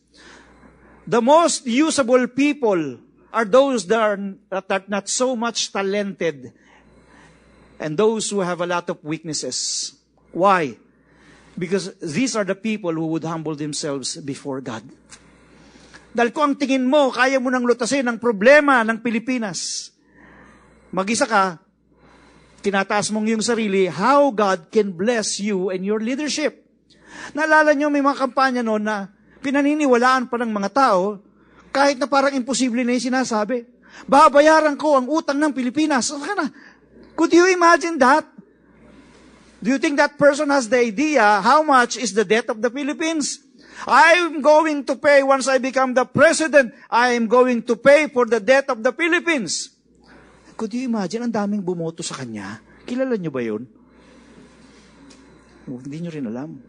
The 1.08 1.20
most 1.20 1.64
usable 1.64 2.28
people 2.28 3.00
are 3.32 3.48
those 3.48 3.88
that 3.88 4.00
are, 4.00 4.20
that 4.52 4.68
are 4.68 4.84
not 4.88 5.08
so 5.08 5.32
much 5.32 5.72
talented 5.72 6.52
and 7.78 7.98
those 7.98 8.30
who 8.30 8.40
have 8.40 8.60
a 8.62 8.68
lot 8.68 8.86
of 8.90 9.02
weaknesses. 9.02 9.92
Why? 10.34 10.78
Because 11.54 11.94
these 12.02 12.34
are 12.34 12.46
the 12.46 12.58
people 12.58 12.90
who 12.90 13.06
would 13.14 13.22
humble 13.22 13.54
themselves 13.54 14.18
before 14.18 14.58
God. 14.58 14.82
Dahil 16.14 16.30
kung 16.30 16.54
ang 16.54 16.56
tingin 16.58 16.86
mo, 16.86 17.10
kaya 17.10 17.42
mo 17.42 17.50
nang 17.50 17.66
lutasin 17.66 18.06
ang 18.06 18.22
problema 18.22 18.86
ng 18.86 19.02
Pilipinas, 19.02 19.90
mag-isa 20.94 21.26
ka, 21.26 21.58
tinataas 22.62 23.10
mong 23.10 23.26
yung 23.34 23.42
sarili, 23.42 23.90
how 23.90 24.30
God 24.30 24.70
can 24.70 24.94
bless 24.94 25.42
you 25.42 25.74
and 25.74 25.82
your 25.82 25.98
leadership. 25.98 26.62
Naalala 27.34 27.74
nyo, 27.74 27.90
may 27.90 28.02
mga 28.02 28.30
kampanya 28.30 28.62
noon 28.62 28.86
na 28.86 29.10
pinaniniwalaan 29.42 30.30
pa 30.30 30.38
ng 30.38 30.50
mga 30.54 30.70
tao, 30.70 31.18
kahit 31.74 31.98
na 31.98 32.06
parang 32.06 32.32
imposible 32.32 32.86
na 32.86 32.94
yung 32.94 33.10
sinasabi. 33.10 33.66
Babayaran 34.06 34.78
ko 34.78 34.98
ang 34.98 35.06
utang 35.10 35.38
ng 35.38 35.50
Pilipinas. 35.54 36.14
Saka 36.14 36.34
na, 36.38 36.46
Could 37.14 37.32
you 37.32 37.46
imagine 37.50 37.98
that? 37.98 38.26
Do 39.62 39.72
you 39.72 39.78
think 39.78 39.96
that 39.96 40.18
person 40.20 40.50
has 40.50 40.68
the 40.68 40.76
idea 40.76 41.24
how 41.40 41.64
much 41.64 41.96
is 41.96 42.12
the 42.12 42.24
debt 42.24 42.52
of 42.52 42.60
the 42.60 42.68
Philippines? 42.68 43.40
I'm 43.88 44.44
going 44.44 44.84
to 44.86 44.94
pay 44.94 45.24
once 45.24 45.48
I 45.48 45.58
become 45.58 45.94
the 45.94 46.04
president. 46.04 46.74
I 46.90 47.16
am 47.16 47.26
going 47.26 47.64
to 47.64 47.74
pay 47.74 48.06
for 48.08 48.28
the 48.28 48.38
debt 48.38 48.68
of 48.68 48.84
the 48.84 48.92
Philippines. 48.92 49.72
Could 50.54 50.70
you 50.76 50.86
imagine, 50.86 51.26
ang 51.26 51.34
daming 51.34 51.64
bumoto 51.64 52.04
sa 52.04 52.14
kanya? 52.14 52.62
Kilala 52.86 53.18
niyo 53.18 53.34
ba 53.34 53.42
yun? 53.42 53.66
Oh, 55.66 55.80
hindi 55.80 56.04
niyo 56.04 56.12
rin 56.12 56.28
alam. 56.28 56.60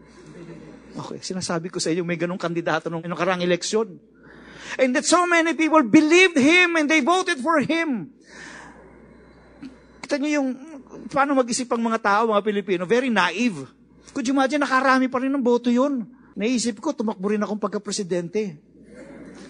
Okay, 0.96 1.20
sinasabi 1.20 1.68
ko 1.68 1.76
sa 1.76 1.92
inyo, 1.92 2.02
may 2.02 2.16
ganong 2.16 2.40
kandidato 2.40 2.88
nung 2.88 3.04
nakarang 3.04 3.44
eleksyon. 3.44 4.00
And 4.80 4.96
that 4.96 5.06
so 5.06 5.28
many 5.28 5.54
people 5.54 5.84
believed 5.86 6.34
him 6.34 6.74
and 6.74 6.90
they 6.90 7.04
voted 7.04 7.38
for 7.38 7.60
him. 7.62 8.10
Kita 10.06 10.22
niyo 10.22 10.38
yung, 10.38 10.54
paano 11.10 11.34
mag-isip 11.34 11.66
ang 11.74 11.82
mga 11.82 11.98
tao, 11.98 12.30
mga 12.30 12.46
Pilipino, 12.46 12.86
very 12.86 13.10
naive. 13.10 13.66
Could 14.14 14.22
you 14.22 14.38
imagine, 14.38 14.62
nakarami 14.62 15.10
pa 15.10 15.18
rin 15.18 15.34
ng 15.34 15.42
boto 15.42 15.66
yun. 15.66 16.06
Naisip 16.38 16.78
ko, 16.78 16.94
tumakbo 16.94 17.34
rin 17.34 17.42
akong 17.42 17.58
pagka-presidente. 17.58 18.54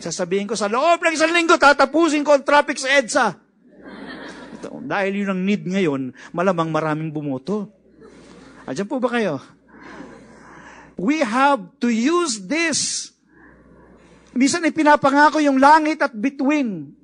Sasabihin 0.00 0.48
ko, 0.48 0.56
sa 0.56 0.72
loob 0.72 1.04
ng 1.04 1.12
isang 1.12 1.28
linggo, 1.28 1.60
tatapusin 1.60 2.24
ko 2.24 2.32
ang 2.32 2.40
traffic 2.40 2.80
sa 2.80 2.88
EDSA. 2.88 3.26
Ito, 4.56 4.80
dahil 4.80 5.20
yun 5.20 5.36
ang 5.36 5.44
need 5.44 5.68
ngayon, 5.68 6.16
malamang 6.32 6.72
maraming 6.72 7.12
bumoto. 7.12 7.68
Andiyan 8.64 8.88
po 8.88 8.96
ba 8.96 9.12
kayo? 9.12 9.36
We 10.96 11.20
have 11.20 11.68
to 11.84 11.92
use 11.92 12.48
this. 12.48 13.12
Minsan 14.32 14.64
ay 14.64 14.72
yung 15.44 15.60
langit 15.60 16.00
at 16.00 16.16
between 16.16 16.96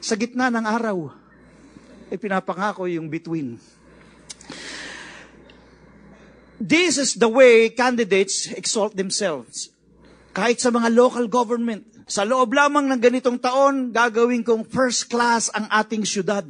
sa 0.00 0.16
gitna 0.16 0.48
ng 0.48 0.64
araw 0.64 1.21
eh 2.12 2.20
pinapangako 2.20 2.84
yung 2.84 3.08
between. 3.08 3.56
This 6.60 7.00
is 7.00 7.16
the 7.16 7.26
way 7.26 7.72
candidates 7.72 8.52
exalt 8.52 8.92
themselves. 8.92 9.72
Kahit 10.36 10.60
sa 10.60 10.68
mga 10.68 10.92
local 10.92 11.24
government, 11.26 11.88
sa 12.04 12.28
loob 12.28 12.52
lamang 12.52 12.92
ng 12.92 13.00
ganitong 13.00 13.40
taon, 13.40 13.96
gagawin 13.96 14.44
kong 14.44 14.68
first 14.68 15.08
class 15.08 15.48
ang 15.56 15.64
ating 15.72 16.04
syudad. 16.04 16.44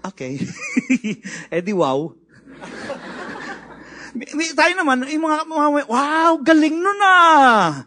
Okay. 0.00 0.40
eh 1.54 1.60
di 1.60 1.76
wow. 1.76 2.16
Tayo 4.58 4.72
naman, 4.74 5.04
yung 5.06 5.28
mga, 5.28 5.44
mga, 5.46 5.68
wow, 5.86 6.32
galing 6.40 6.80
nun 6.80 7.00
ah! 7.04 7.84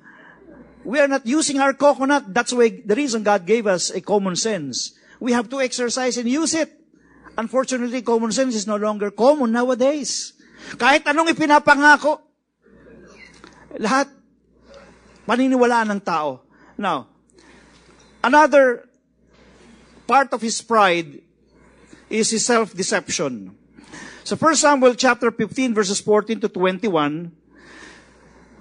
We 0.85 1.01
are 1.01 1.09
not 1.09 1.25
using 1.25 1.57
our 1.57 1.73
coconut. 1.73 2.29
That's 2.29 2.53
why 2.53 2.69
the 2.69 2.95
reason 2.95 3.25
God 3.25 3.43
gave 3.43 3.65
us 3.65 3.89
a 3.89 3.99
common 3.99 4.37
sense 4.37 5.02
we 5.23 5.31
have 5.31 5.47
to 5.47 5.63
exercise 5.63 6.19
and 6.19 6.27
use 6.27 6.51
it. 6.51 6.67
Unfortunately, 7.39 8.03
common 8.03 8.35
sense 8.35 8.59
is 8.59 8.67
no 8.67 8.75
longer 8.75 9.07
common 9.07 9.55
nowadays. 9.55 10.35
Kahit 10.75 11.07
anong 11.07 11.31
ipinapangako, 11.31 12.19
lahat 13.79 14.11
paniniwalaan 15.23 15.95
ng 15.95 16.01
tao. 16.03 16.43
Now, 16.75 17.07
another 18.19 18.83
part 20.03 20.35
of 20.35 20.43
his 20.43 20.59
pride 20.59 21.23
is 22.11 22.27
his 22.35 22.43
self-deception. 22.43 23.55
So 24.27 24.35
1 24.35 24.59
Samuel 24.59 24.99
chapter 24.99 25.31
15 25.31 25.71
verses 25.71 26.03
14 26.03 26.43
to 26.43 26.49
21, 26.51 27.31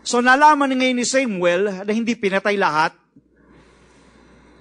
so 0.06 0.22
nalaman 0.22 0.78
ngayon 0.78 0.94
ni 0.98 1.06
Samuel 1.06 1.82
na 1.82 1.92
hindi 1.94 2.14
pinatay 2.14 2.54
lahat, 2.54 2.94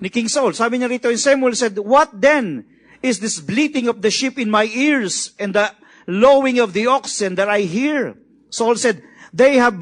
ni 0.01 0.09
King 0.09 0.27
Saul. 0.27 0.51
Sabi 0.57 0.81
niya 0.81 0.89
rito, 0.89 1.07
and 1.07 1.19
Samuel 1.21 1.53
said, 1.53 1.77
What 1.77 2.09
then 2.11 2.65
is 3.01 3.21
this 3.21 3.39
bleating 3.39 3.87
of 3.87 4.01
the 4.01 4.09
sheep 4.09 4.37
in 4.41 4.49
my 4.49 4.65
ears 4.65 5.31
and 5.37 5.53
the 5.53 5.71
lowing 6.07 6.59
of 6.59 6.73
the 6.73 6.87
oxen 6.87 7.35
that 7.35 7.47
I 7.47 7.61
hear? 7.61 8.17
Saul 8.49 8.75
said, 8.75 9.03
They 9.31 9.55
have 9.61 9.79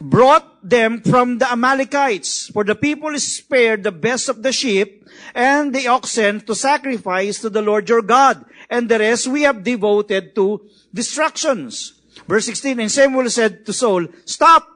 brought 0.00 0.46
them 0.62 1.00
from 1.00 1.38
the 1.38 1.50
Amalekites, 1.50 2.48
for 2.52 2.64
the 2.64 2.76
people 2.76 3.18
spared 3.18 3.82
the 3.82 3.92
best 3.92 4.28
of 4.28 4.42
the 4.42 4.52
sheep 4.52 5.08
and 5.34 5.74
the 5.74 5.88
oxen 5.88 6.40
to 6.42 6.54
sacrifice 6.54 7.40
to 7.40 7.50
the 7.50 7.62
Lord 7.62 7.88
your 7.88 8.02
God, 8.02 8.44
and 8.68 8.88
the 8.88 8.98
rest 8.98 9.26
we 9.26 9.42
have 9.42 9.64
devoted 9.64 10.34
to 10.36 10.68
destructions. 10.92 12.00
Verse 12.28 12.46
16, 12.46 12.78
and 12.78 12.92
Samuel 12.92 13.28
said 13.30 13.64
to 13.66 13.72
Saul, 13.72 14.06
Stop! 14.24 14.68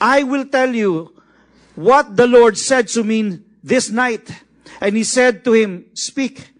I 0.00 0.22
will 0.22 0.46
tell 0.46 0.74
you 0.74 1.14
what 1.74 2.16
the 2.16 2.26
Lord 2.26 2.58
said 2.58 2.88
to 2.88 3.02
me 3.02 3.40
this 3.62 3.90
night. 3.90 4.30
And 4.80 4.96
he 4.96 5.04
said 5.04 5.44
to 5.44 5.52
him, 5.52 5.86
Speak. 5.94 6.52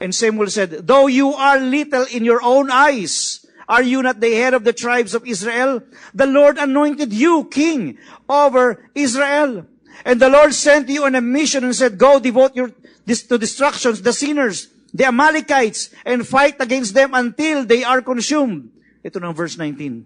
And 0.00 0.14
Samuel 0.14 0.48
said, 0.48 0.86
Though 0.86 1.06
you 1.06 1.32
are 1.34 1.58
little 1.58 2.06
in 2.12 2.24
your 2.24 2.42
own 2.42 2.70
eyes, 2.70 3.46
are 3.68 3.82
you 3.82 4.02
not 4.02 4.20
the 4.20 4.34
head 4.34 4.54
of 4.54 4.64
the 4.64 4.72
tribes 4.72 5.14
of 5.14 5.26
Israel? 5.26 5.82
The 6.14 6.26
Lord 6.26 6.58
anointed 6.58 7.12
you 7.12 7.44
king 7.50 7.98
over 8.28 8.88
Israel. 8.94 9.66
And 10.04 10.20
the 10.20 10.28
Lord 10.28 10.54
sent 10.54 10.88
you 10.88 11.04
on 11.04 11.14
a 11.14 11.20
mission 11.20 11.64
and 11.64 11.74
said, 11.74 11.98
Go 11.98 12.20
devote 12.20 12.54
your 12.54 12.70
this 13.06 13.22
to 13.22 13.38
destructions, 13.38 14.02
the 14.02 14.12
sinners, 14.12 14.68
the 14.92 15.06
Amalekites, 15.06 15.90
and 16.04 16.26
fight 16.26 16.56
against 16.60 16.92
them 16.92 17.14
until 17.14 17.64
they 17.64 17.84
are 17.84 18.02
consumed. 18.02 18.70
Ito 19.06 19.22
ng 19.22 19.32
verse 19.32 19.56
19. 19.56 20.04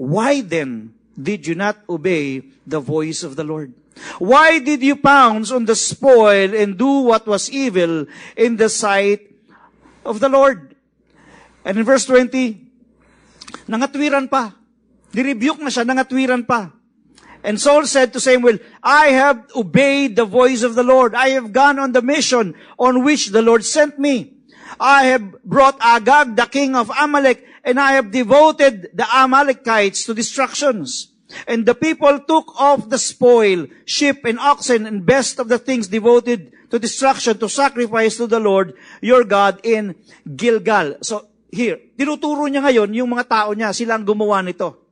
Why 0.00 0.40
then 0.40 0.96
did 1.12 1.46
you 1.46 1.54
not 1.54 1.84
obey 1.88 2.42
the 2.66 2.80
voice 2.80 3.22
of 3.22 3.36
the 3.36 3.44
Lord? 3.44 3.72
Why 4.18 4.58
did 4.58 4.82
you 4.82 4.96
pounce 4.96 5.50
on 5.50 5.64
the 5.64 5.76
spoil 5.76 6.54
and 6.54 6.78
do 6.78 7.08
what 7.08 7.26
was 7.26 7.50
evil 7.50 8.06
in 8.36 8.56
the 8.56 8.68
sight 8.68 9.30
of 10.04 10.20
the 10.20 10.28
Lord? 10.28 10.74
And 11.64 11.78
in 11.78 11.84
verse 11.84 12.04
20, 12.04 12.60
nangatwiran 13.68 14.30
pa. 14.30 14.52
Nirebuke 15.14 15.62
na 15.62 15.70
siya, 15.70 15.86
nangatwiran 15.86 16.46
pa. 16.46 16.72
And 17.44 17.60
Saul 17.60 17.84
said 17.86 18.12
to 18.14 18.20
Samuel, 18.20 18.58
I 18.82 19.08
have 19.12 19.44
obeyed 19.54 20.16
the 20.16 20.24
voice 20.24 20.62
of 20.62 20.74
the 20.74 20.82
Lord. 20.82 21.14
I 21.14 21.36
have 21.36 21.52
gone 21.52 21.78
on 21.78 21.92
the 21.92 22.00
mission 22.00 22.54
on 22.78 23.04
which 23.04 23.28
the 23.28 23.42
Lord 23.42 23.64
sent 23.64 23.98
me. 23.98 24.32
I 24.80 25.12
have 25.12 25.42
brought 25.44 25.76
Agag, 25.80 26.36
the 26.36 26.46
king 26.46 26.74
of 26.74 26.90
Amalek, 26.98 27.44
and 27.62 27.78
I 27.78 27.92
have 27.92 28.10
devoted 28.10 28.90
the 28.94 29.06
Amalekites 29.12 30.04
to 30.06 30.14
destructions. 30.14 31.13
And 31.46 31.66
the 31.66 31.74
people 31.74 32.20
took 32.22 32.54
off 32.58 32.88
the 32.88 32.98
spoil, 32.98 33.66
sheep 33.84 34.24
and 34.24 34.38
oxen, 34.38 34.86
and 34.86 35.04
best 35.04 35.38
of 35.38 35.48
the 35.48 35.58
things 35.58 35.88
devoted 35.88 36.54
to 36.70 36.78
destruction, 36.78 37.38
to 37.38 37.48
sacrifice 37.48 38.16
to 38.18 38.26
the 38.26 38.40
Lord 38.40 38.74
your 39.00 39.24
God 39.24 39.60
in 39.62 39.94
Gilgal. 40.24 40.98
So, 41.02 41.28
here, 41.50 41.78
tinuturo 41.94 42.50
niya 42.50 42.66
ngayon 42.66 42.90
yung 42.94 43.10
mga 43.14 43.26
tao 43.30 43.50
niya, 43.54 43.70
silang 43.70 44.02
gumawa 44.02 44.42
nito. 44.42 44.84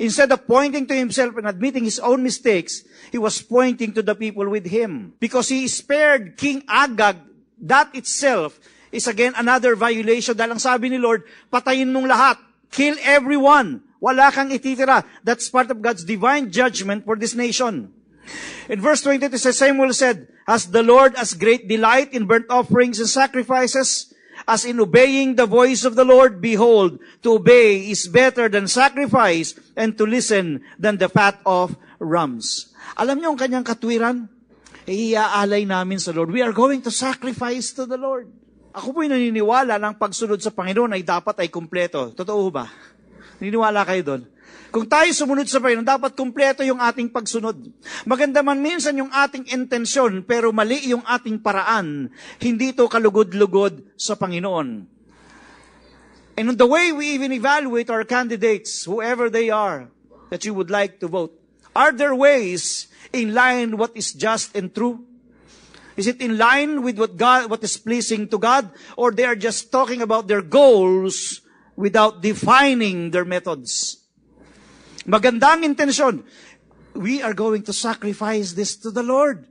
Instead 0.00 0.32
of 0.32 0.48
pointing 0.48 0.88
to 0.88 0.96
himself 0.96 1.36
and 1.36 1.46
admitting 1.46 1.84
his 1.84 2.00
own 2.00 2.24
mistakes, 2.24 2.82
he 3.12 3.20
was 3.20 3.44
pointing 3.44 3.92
to 3.92 4.00
the 4.00 4.16
people 4.16 4.48
with 4.48 4.64
him. 4.66 5.12
Because 5.20 5.52
he 5.52 5.68
spared 5.68 6.40
King 6.40 6.64
Agag, 6.64 7.20
that 7.60 7.92
itself 7.94 8.58
is 8.90 9.06
again 9.06 9.36
another 9.36 9.76
violation. 9.76 10.34
Dahil 10.34 10.56
ang 10.56 10.62
sabi 10.62 10.88
ni 10.88 10.98
Lord, 10.98 11.22
patayin 11.52 11.92
mong 11.92 12.08
lahat. 12.08 12.36
Kill 12.72 12.96
everyone. 13.04 13.84
Wala 14.02 14.34
kang 14.34 14.50
ititira. 14.50 15.06
That's 15.22 15.46
part 15.46 15.70
of 15.70 15.78
God's 15.78 16.02
divine 16.02 16.50
judgment 16.50 17.06
for 17.06 17.14
this 17.14 17.38
nation. 17.38 17.94
In 18.66 18.82
verse 18.82 19.02
22, 19.06 19.30
it 19.30 19.38
says, 19.38 19.58
Samuel 19.58 19.94
said, 19.94 20.26
Has 20.50 20.66
the 20.66 20.82
Lord 20.82 21.14
as 21.14 21.38
great 21.38 21.70
delight 21.70 22.10
in 22.10 22.26
burnt 22.26 22.50
offerings 22.50 22.98
and 22.98 23.06
sacrifices 23.06 24.10
as 24.46 24.64
in 24.64 24.80
obeying 24.80 25.36
the 25.36 25.46
voice 25.46 25.84
of 25.84 25.94
the 25.94 26.04
Lord, 26.04 26.40
behold, 26.40 26.98
to 27.22 27.38
obey 27.38 27.90
is 27.90 28.08
better 28.08 28.48
than 28.48 28.66
sacrifice 28.66 29.54
and 29.76 29.96
to 29.98 30.04
listen 30.04 30.62
than 30.78 30.98
the 30.98 31.08
fat 31.08 31.38
of 31.46 31.78
rams. 32.02 32.74
Alam 32.98 33.22
niyo 33.22 33.34
ang 33.34 33.40
kanyang 33.40 33.66
katwiran? 33.66 34.26
Iaalay 34.82 35.62
namin 35.62 36.02
sa 36.02 36.10
Lord. 36.10 36.34
We 36.34 36.42
are 36.42 36.50
going 36.50 36.82
to 36.82 36.90
sacrifice 36.90 37.70
to 37.78 37.86
the 37.86 37.96
Lord. 37.96 38.26
Ako 38.72 38.96
po'y 38.96 39.06
naniniwala 39.06 39.76
ng 39.78 39.94
pagsunod 40.00 40.40
sa 40.40 40.50
Panginoon 40.50 40.96
ay 40.96 41.04
dapat 41.04 41.38
ay 41.44 41.48
kumpleto. 41.52 42.10
Totoo 42.16 42.48
ba? 42.50 42.66
Naniniwala 43.42 43.82
kayo 43.82 44.02
doon? 44.06 44.22
Kung 44.70 44.86
tayo 44.86 45.10
sumunod 45.10 45.50
sa 45.50 45.58
Panginoon, 45.58 45.82
dapat 45.82 46.14
kumpleto 46.14 46.62
yung 46.62 46.78
ating 46.78 47.10
pagsunod. 47.10 47.58
Maganda 48.06 48.38
man 48.38 48.62
minsan 48.62 48.94
yung 48.94 49.10
ating 49.10 49.50
intensyon, 49.50 50.22
pero 50.22 50.54
mali 50.54 50.94
yung 50.94 51.02
ating 51.02 51.42
paraan. 51.42 52.06
Hindi 52.38 52.70
ito 52.70 52.86
kalugod-lugod 52.86 53.98
sa 53.98 54.14
Panginoon. 54.14 54.86
And 56.38 56.46
on 56.48 56.56
the 56.56 56.70
way 56.70 56.94
we 56.94 57.18
even 57.18 57.34
evaluate 57.34 57.90
our 57.90 58.06
candidates, 58.06 58.86
whoever 58.86 59.26
they 59.26 59.50
are, 59.50 59.90
that 60.30 60.46
you 60.46 60.54
would 60.54 60.70
like 60.70 61.02
to 61.02 61.10
vote, 61.10 61.34
are 61.74 61.90
there 61.90 62.14
ways 62.14 62.86
in 63.10 63.34
line 63.34 63.74
what 63.74 63.90
is 63.98 64.14
just 64.14 64.54
and 64.54 64.70
true? 64.70 65.02
Is 65.98 66.06
it 66.06 66.22
in 66.22 66.38
line 66.38 66.86
with 66.86 66.94
what 66.94 67.18
God, 67.18 67.50
what 67.50 67.66
is 67.66 67.74
pleasing 67.74 68.30
to 68.30 68.38
God? 68.38 68.70
Or 68.94 69.10
they 69.10 69.26
are 69.26 69.36
just 69.36 69.74
talking 69.74 70.00
about 70.00 70.30
their 70.30 70.40
goals 70.46 71.42
without 71.76 72.22
defining 72.22 73.10
their 73.10 73.24
methods? 73.24 73.98
Magandang 75.06 75.64
intensyon. 75.64 76.24
We 76.94 77.22
are 77.22 77.34
going 77.34 77.62
to 77.64 77.72
sacrifice 77.72 78.52
this 78.52 78.76
to 78.84 78.90
the 78.90 79.02
Lord. 79.02 79.48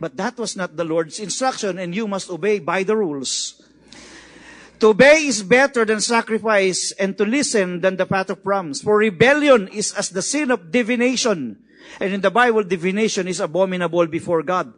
But 0.00 0.16
that 0.16 0.38
was 0.38 0.56
not 0.56 0.76
the 0.76 0.84
Lord's 0.84 1.18
instruction 1.18 1.78
and 1.78 1.94
you 1.94 2.06
must 2.06 2.30
obey 2.30 2.58
by 2.60 2.82
the 2.82 2.96
rules. 2.96 3.60
To 4.80 4.94
obey 4.94 5.26
is 5.26 5.42
better 5.42 5.84
than 5.84 6.00
sacrifice 6.00 6.92
and 6.92 7.18
to 7.18 7.26
listen 7.26 7.80
than 7.80 7.96
the 7.96 8.06
fat 8.06 8.30
of 8.30 8.38
rams. 8.46 8.80
For 8.80 8.96
rebellion 8.96 9.66
is 9.68 9.92
as 9.92 10.10
the 10.10 10.22
sin 10.22 10.52
of 10.52 10.70
divination. 10.70 11.58
And 12.00 12.14
in 12.14 12.20
the 12.20 12.30
Bible, 12.30 12.62
divination 12.62 13.26
is 13.26 13.40
abominable 13.40 14.06
before 14.06 14.42
God. 14.42 14.72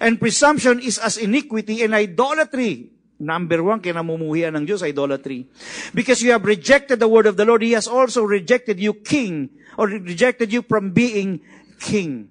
And 0.00 0.20
presumption 0.20 0.80
is 0.80 0.98
as 0.98 1.16
iniquity 1.16 1.82
and 1.82 1.94
idolatry. 1.94 2.92
Number 3.16 3.64
one, 3.64 3.80
kinamumuhian 3.80 4.52
ng 4.60 4.64
Diyos, 4.68 4.84
idolatry. 4.84 5.48
Because 5.96 6.20
you 6.20 6.36
have 6.36 6.44
rejected 6.44 7.00
the 7.00 7.08
word 7.08 7.24
of 7.24 7.40
the 7.40 7.48
Lord, 7.48 7.64
He 7.64 7.72
has 7.72 7.88
also 7.88 8.22
rejected 8.28 8.76
you, 8.76 8.92
king, 8.92 9.48
or 9.80 9.88
rejected 9.88 10.52
you 10.52 10.60
from 10.60 10.92
being 10.92 11.40
king. 11.80 12.28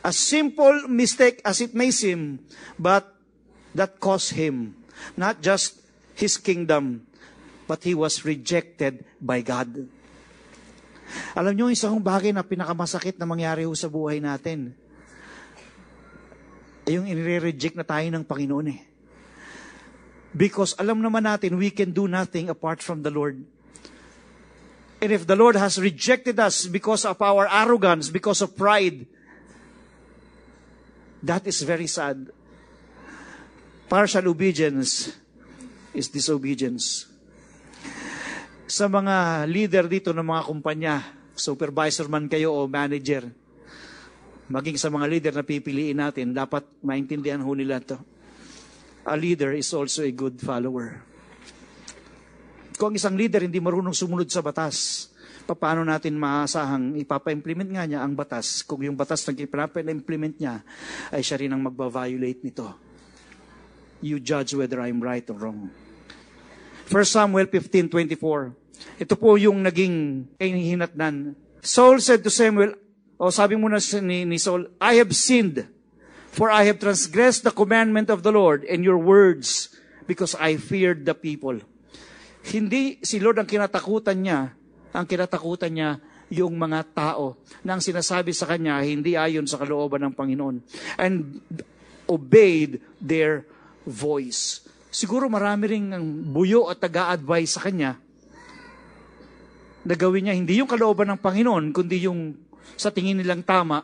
A 0.00 0.12
simple 0.12 0.88
mistake 0.88 1.44
as 1.44 1.60
it 1.60 1.76
may 1.76 1.92
seem, 1.92 2.40
but 2.80 3.12
that 3.76 4.00
cost 4.00 4.32
him 4.32 4.86
not 5.16 5.44
just 5.44 5.80
his 6.16 6.40
kingdom, 6.40 7.04
but 7.68 7.84
he 7.84 7.92
was 7.92 8.24
rejected 8.24 9.04
by 9.20 9.44
God. 9.44 9.68
Alam 11.36 11.52
niyo, 11.54 11.66
isang 11.70 12.00
bagay 12.00 12.32
na 12.32 12.42
pinakamasakit 12.42 13.20
na 13.20 13.28
mangyari 13.28 13.68
ho 13.68 13.72
sa 13.76 13.86
buhay 13.86 14.18
natin, 14.18 14.74
ay 16.86 16.98
yung 16.98 17.06
inire-reject 17.06 17.76
na 17.76 17.86
tayo 17.86 18.06
ng 18.08 18.24
Panginoon 18.24 18.68
eh. 18.72 18.80
Because 20.34 20.74
alam 20.80 21.04
naman 21.04 21.28
natin, 21.28 21.60
we 21.60 21.70
can 21.70 21.92
do 21.92 22.08
nothing 22.08 22.48
apart 22.50 22.82
from 22.82 23.04
the 23.04 23.12
Lord. 23.12 23.40
And 24.96 25.10
if 25.12 25.28
the 25.28 25.36
Lord 25.36 25.60
has 25.60 25.76
rejected 25.76 26.40
us 26.40 26.64
because 26.64 27.04
of 27.04 27.20
our 27.20 27.44
arrogance, 27.46 28.08
because 28.08 28.40
of 28.40 28.56
pride, 28.56 29.04
that 31.20 31.44
is 31.44 31.60
very 31.62 31.86
sad. 31.86 32.32
Partial 33.86 34.26
obedience 34.32 35.12
is 35.92 36.08
disobedience. 36.08 37.06
Sa 38.66 38.90
mga 38.90 39.46
leader 39.46 39.84
dito 39.86 40.10
ng 40.10 40.26
mga 40.26 40.42
kumpanya, 40.42 40.94
supervisor 41.36 42.08
man 42.10 42.26
kayo 42.26 42.50
o 42.50 42.66
manager, 42.66 43.30
maging 44.48 44.80
sa 44.80 44.90
mga 44.90 45.06
leader 45.06 45.32
na 45.36 45.46
pipiliin 45.46 46.02
natin, 46.02 46.34
dapat 46.34 46.66
maintindihan 46.82 47.38
ho 47.44 47.52
nila 47.54 47.78
to. 47.78 48.00
A 49.06 49.14
leader 49.14 49.54
is 49.54 49.70
also 49.70 50.02
a 50.02 50.10
good 50.10 50.42
follower. 50.42 50.98
Kung 52.74 52.92
ang 52.92 52.98
isang 52.98 53.14
leader 53.14 53.40
hindi 53.40 53.62
marunong 53.62 53.94
sumunod 53.94 54.26
sa 54.28 54.42
batas, 54.42 55.08
paano 55.46 55.86
natin 55.86 56.18
maasahang 56.18 56.98
ipapa-implement 56.98 57.70
nga 57.70 57.86
niya 57.86 58.02
ang 58.02 58.18
batas 58.18 58.66
kung 58.66 58.82
yung 58.82 58.98
batas 58.98 59.22
na 59.30 59.38
ipapa-implement 59.38 60.34
niya 60.42 60.66
ay 61.14 61.22
siya 61.22 61.38
rin 61.38 61.54
ang 61.54 61.62
magba-violate 61.62 62.42
nito. 62.42 62.66
You 64.02 64.18
judge 64.18 64.58
whether 64.58 64.82
I'm 64.82 64.98
right 64.98 65.24
or 65.30 65.38
wrong. 65.38 65.70
1 66.90 66.92
Samuel 67.06 67.46
15.24 67.46 69.06
Ito 69.06 69.14
po 69.14 69.38
yung 69.38 69.62
naging 69.62 70.26
hinatnan. 70.38 71.38
Saul 71.62 72.02
said 72.02 72.26
to 72.26 72.30
Samuel, 72.30 72.74
o 73.16 73.30
sabi 73.30 73.54
muna 73.54 73.78
ni, 74.02 74.26
ni 74.26 74.36
Saul, 74.36 74.68
I 74.82 74.98
have 74.98 75.14
sinned, 75.14 75.64
for 76.36 76.52
I 76.52 76.68
have 76.68 76.76
transgressed 76.76 77.48
the 77.48 77.54
commandment 77.56 78.12
of 78.12 78.20
the 78.20 78.28
Lord 78.28 78.68
and 78.68 78.84
your 78.84 79.00
words, 79.00 79.72
because 80.04 80.36
I 80.36 80.60
feared 80.60 81.08
the 81.08 81.16
people. 81.16 81.56
Hindi 82.46 83.00
si 83.00 83.18
Lord 83.18 83.40
ang 83.40 83.48
kinatakutan 83.48 84.20
niya, 84.20 84.52
ang 84.92 85.08
kinatakutan 85.08 85.72
niya 85.72 85.90
yung 86.30 86.54
mga 86.60 86.92
tao 86.92 87.40
na 87.64 87.78
ang 87.78 87.82
sinasabi 87.82 88.36
sa 88.36 88.46
kanya 88.46 88.84
hindi 88.84 89.16
ayon 89.16 89.48
sa 89.48 89.58
kalooban 89.58 90.04
ng 90.06 90.14
Panginoon. 90.14 90.56
And 91.00 91.42
obeyed 92.06 92.84
their 93.02 93.48
voice. 93.82 94.62
Siguro 94.92 95.26
marami 95.26 95.64
ring 95.66 95.90
ang 95.90 96.06
buyo 96.30 96.70
at 96.70 96.78
taga-advise 96.78 97.58
sa 97.58 97.66
kanya 97.66 97.98
na 99.86 99.94
gawin 99.94 100.26
niya 100.26 100.34
hindi 100.34 100.58
yung 100.58 100.70
kalooban 100.70 101.10
ng 101.14 101.20
Panginoon, 101.22 101.74
kundi 101.74 102.06
yung 102.06 102.34
sa 102.78 102.90
tingin 102.94 103.18
nilang 103.18 103.42
tama. 103.42 103.82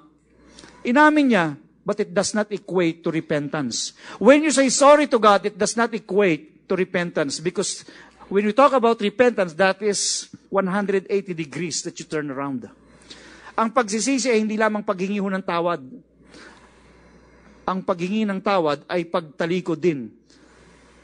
Inamin 0.83 1.27
niya, 1.31 1.47
but 1.85 1.99
it 1.99 2.14
does 2.14 2.35
not 2.35 2.51
equate 2.51 3.03
to 3.03 3.11
repentance. 3.11 3.93
When 4.18 4.43
you 4.47 4.51
say 4.51 4.70
sorry 4.70 5.07
to 5.11 5.18
God, 5.18 5.47
it 5.47 5.59
does 5.59 5.76
not 5.76 5.93
equate 5.95 6.68
to 6.68 6.76
repentance 6.78 7.43
because 7.43 7.85
When 8.33 8.49
we 8.49 8.57
talk 8.57 8.72
about 8.72 8.97
repentance, 9.05 9.53
that 9.61 9.85
is 9.85 10.33
180 10.49 11.05
degrees 11.37 11.85
that 11.85 11.93
you 12.01 12.09
turn 12.09 12.33
around. 12.33 12.64
Ang 13.53 13.68
pagsisisi 13.76 14.33
ay 14.33 14.41
hindi 14.41 14.57
lamang 14.57 14.80
paghingi 14.80 15.20
ho 15.20 15.28
ng 15.28 15.45
tawad. 15.45 15.85
Ang 17.68 17.78
paghingi 17.85 18.24
ng 18.24 18.41
tawad 18.41 18.89
ay 18.89 19.05
pagtalikod 19.05 19.76
din 19.76 20.09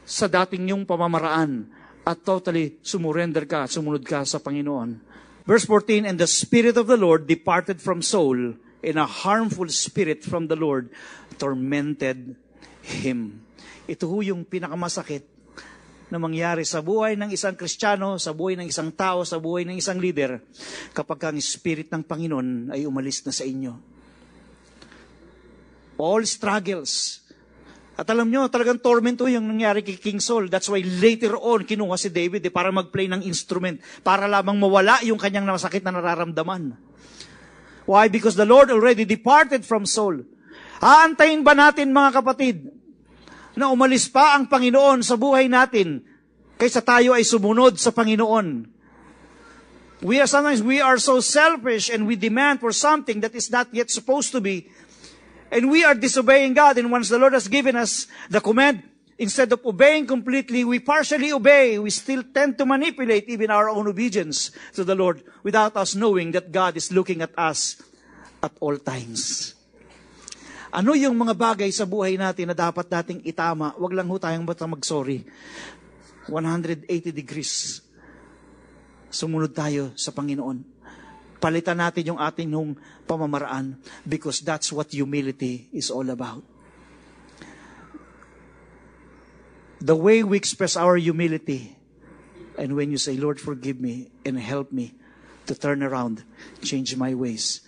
sa 0.09 0.25
dating 0.25 0.73
yung 0.73 0.89
pamamaraan 0.89 1.69
at 2.01 2.17
totally 2.25 2.81
sumurrender 2.81 3.45
ka, 3.45 3.69
sumunod 3.69 4.01
ka 4.01 4.25
sa 4.25 4.41
Panginoon. 4.41 4.97
Verse 5.45 5.69
14, 5.69 6.09
And 6.09 6.17
the 6.17 6.25
Spirit 6.25 6.81
of 6.81 6.89
the 6.89 6.97
Lord 6.97 7.29
departed 7.29 7.77
from 7.77 8.01
Saul, 8.01 8.57
and 8.83 8.97
a 8.99 9.07
harmful 9.07 9.67
spirit 9.67 10.23
from 10.23 10.47
the 10.47 10.55
Lord 10.55 10.91
tormented 11.35 12.35
him. 12.83 13.43
Ito 13.89 14.07
ho 14.07 14.21
yung 14.23 14.45
pinakamasakit 14.45 15.39
na 16.09 16.17
mangyari 16.17 16.65
sa 16.65 16.81
buhay 16.81 17.13
ng 17.13 17.29
isang 17.29 17.53
Kristiyano, 17.53 18.17
sa 18.17 18.33
buhay 18.33 18.57
ng 18.57 18.67
isang 18.67 18.89
tao, 18.89 19.21
sa 19.21 19.37
buhay 19.37 19.65
ng 19.65 19.77
isang 19.77 20.01
leader, 20.01 20.41
kapag 20.91 21.29
ang 21.29 21.37
Spirit 21.37 21.93
ng 21.93 22.01
Panginoon 22.01 22.73
ay 22.73 22.89
umalis 22.89 23.21
na 23.25 23.33
sa 23.33 23.45
inyo. 23.45 23.77
All 26.01 26.25
struggles. 26.25 27.21
At 27.99 28.07
alam 28.09 28.31
nyo, 28.31 28.47
talagang 28.47 28.79
tormento 28.79 29.27
yung 29.27 29.43
nangyari 29.43 29.83
kay 29.83 29.99
King 29.99 30.23
Saul. 30.23 30.47
That's 30.47 30.71
why 30.71 30.79
later 30.81 31.35
on, 31.35 31.67
kinuha 31.67 31.99
si 31.99 32.07
David 32.07 32.47
eh, 32.47 32.53
para 32.53 32.71
mag-play 32.71 33.11
ng 33.11 33.27
instrument, 33.27 33.77
para 34.01 34.25
lamang 34.25 34.55
mawala 34.55 35.03
yung 35.03 35.19
kanyang 35.19 35.45
masakit 35.45 35.83
na 35.83 35.91
nararamdaman. 35.91 36.88
Why? 37.89 38.05
Because 38.05 38.37
the 38.37 38.45
Lord 38.45 38.69
already 38.69 39.01
departed 39.01 39.65
from 39.65 39.89
Saul. 39.89 40.21
Aantayin 40.77 41.41
ba 41.41 41.57
natin 41.57 41.89
mga 41.89 42.21
kapatid 42.21 42.69
na 43.57 43.73
umalis 43.73 44.05
pa 44.05 44.37
ang 44.37 44.45
Panginoon 44.45 45.01
sa 45.01 45.17
buhay 45.17 45.49
natin 45.49 46.05
kaysa 46.61 46.85
tayo 46.85 47.17
ay 47.17 47.25
sumunod 47.25 47.81
sa 47.81 47.89
Panginoon? 47.89 48.69
We 50.05 50.21
are 50.21 50.29
sometimes 50.29 50.61
we 50.61 50.85
are 50.85 51.01
so 51.01 51.17
selfish 51.17 51.89
and 51.89 52.05
we 52.05 52.13
demand 52.13 52.61
for 52.61 52.69
something 52.69 53.25
that 53.25 53.33
is 53.33 53.49
not 53.49 53.73
yet 53.73 53.89
supposed 53.89 54.37
to 54.37 54.39
be. 54.39 54.69
And 55.49 55.73
we 55.73 55.81
are 55.81 55.97
disobeying 55.97 56.53
God. 56.53 56.77
And 56.77 56.93
once 56.93 57.09
the 57.09 57.17
Lord 57.17 57.33
has 57.33 57.49
given 57.49 57.73
us 57.73 58.05
the 58.29 58.39
command, 58.39 58.85
instead 59.19 59.51
of 59.51 59.61
obeying 59.67 60.07
completely, 60.07 60.63
we 60.63 60.79
partially 60.79 61.29
obey. 61.35 61.77
We 61.77 61.91
still 61.91 62.23
tend 62.23 62.57
to 62.57 62.65
manipulate 62.65 63.27
even 63.27 63.51
our 63.51 63.69
own 63.69 63.85
obedience 63.85 64.49
to 64.73 64.87
the 64.87 64.95
Lord 64.95 65.21
without 65.43 65.75
us 65.75 65.93
knowing 65.93 66.31
that 66.33 66.49
God 66.49 66.79
is 66.79 66.89
looking 66.89 67.21
at 67.21 67.35
us 67.35 67.77
at 68.39 68.55
all 68.63 68.79
times. 68.79 69.53
Ano 70.71 70.95
yung 70.95 71.17
mga 71.17 71.35
bagay 71.35 71.69
sa 71.75 71.83
buhay 71.83 72.15
natin 72.15 72.49
na 72.49 72.55
dapat 72.55 72.87
nating 72.87 73.25
itama? 73.27 73.75
Huwag 73.75 73.93
lang 73.93 74.07
ho 74.07 74.15
tayong 74.15 74.47
bata 74.47 74.69
mag-sorry. 74.69 75.27
180 76.29 76.85
degrees. 77.09 77.81
Sumunod 79.09 79.51
tayo 79.51 79.91
sa 79.97 80.13
Panginoon. 80.13 80.61
Palitan 81.41 81.81
natin 81.81 82.13
yung 82.13 82.21
ating 82.21 82.45
nung 82.45 82.77
pamamaraan 83.09 83.81
because 84.05 84.45
that's 84.45 84.69
what 84.69 84.93
humility 84.93 85.65
is 85.73 85.89
all 85.89 86.05
about. 86.05 86.45
The 89.81 89.95
way 89.95 90.23
we 90.23 90.37
express 90.37 90.75
our 90.75 90.97
humility 90.97 91.75
and 92.59 92.75
when 92.75 92.91
you 92.91 92.97
say, 92.97 93.15
Lord, 93.15 93.39
forgive 93.39 93.79
me 93.79 94.11
and 94.25 94.37
help 94.37 94.71
me 94.73 94.93
to 95.45 95.55
turn 95.55 95.81
around, 95.81 96.23
change 96.61 96.95
my 96.97 97.15
ways. 97.15 97.61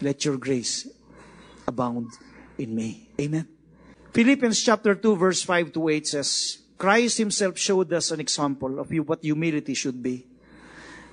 Let 0.00 0.24
your 0.24 0.38
grace 0.38 0.86
abound 1.66 2.12
in 2.56 2.74
me. 2.74 3.10
Amen. 3.20 3.48
Philippians 4.12 4.62
chapter 4.62 4.94
2 4.94 5.16
verse 5.16 5.42
5 5.42 5.72
to 5.72 5.88
8 5.88 6.06
says, 6.06 6.58
Christ 6.78 7.18
himself 7.18 7.58
showed 7.58 7.92
us 7.92 8.10
an 8.10 8.20
example 8.20 8.78
of 8.78 8.90
what 9.06 9.22
humility 9.22 9.74
should 9.74 10.00
be. 10.00 10.26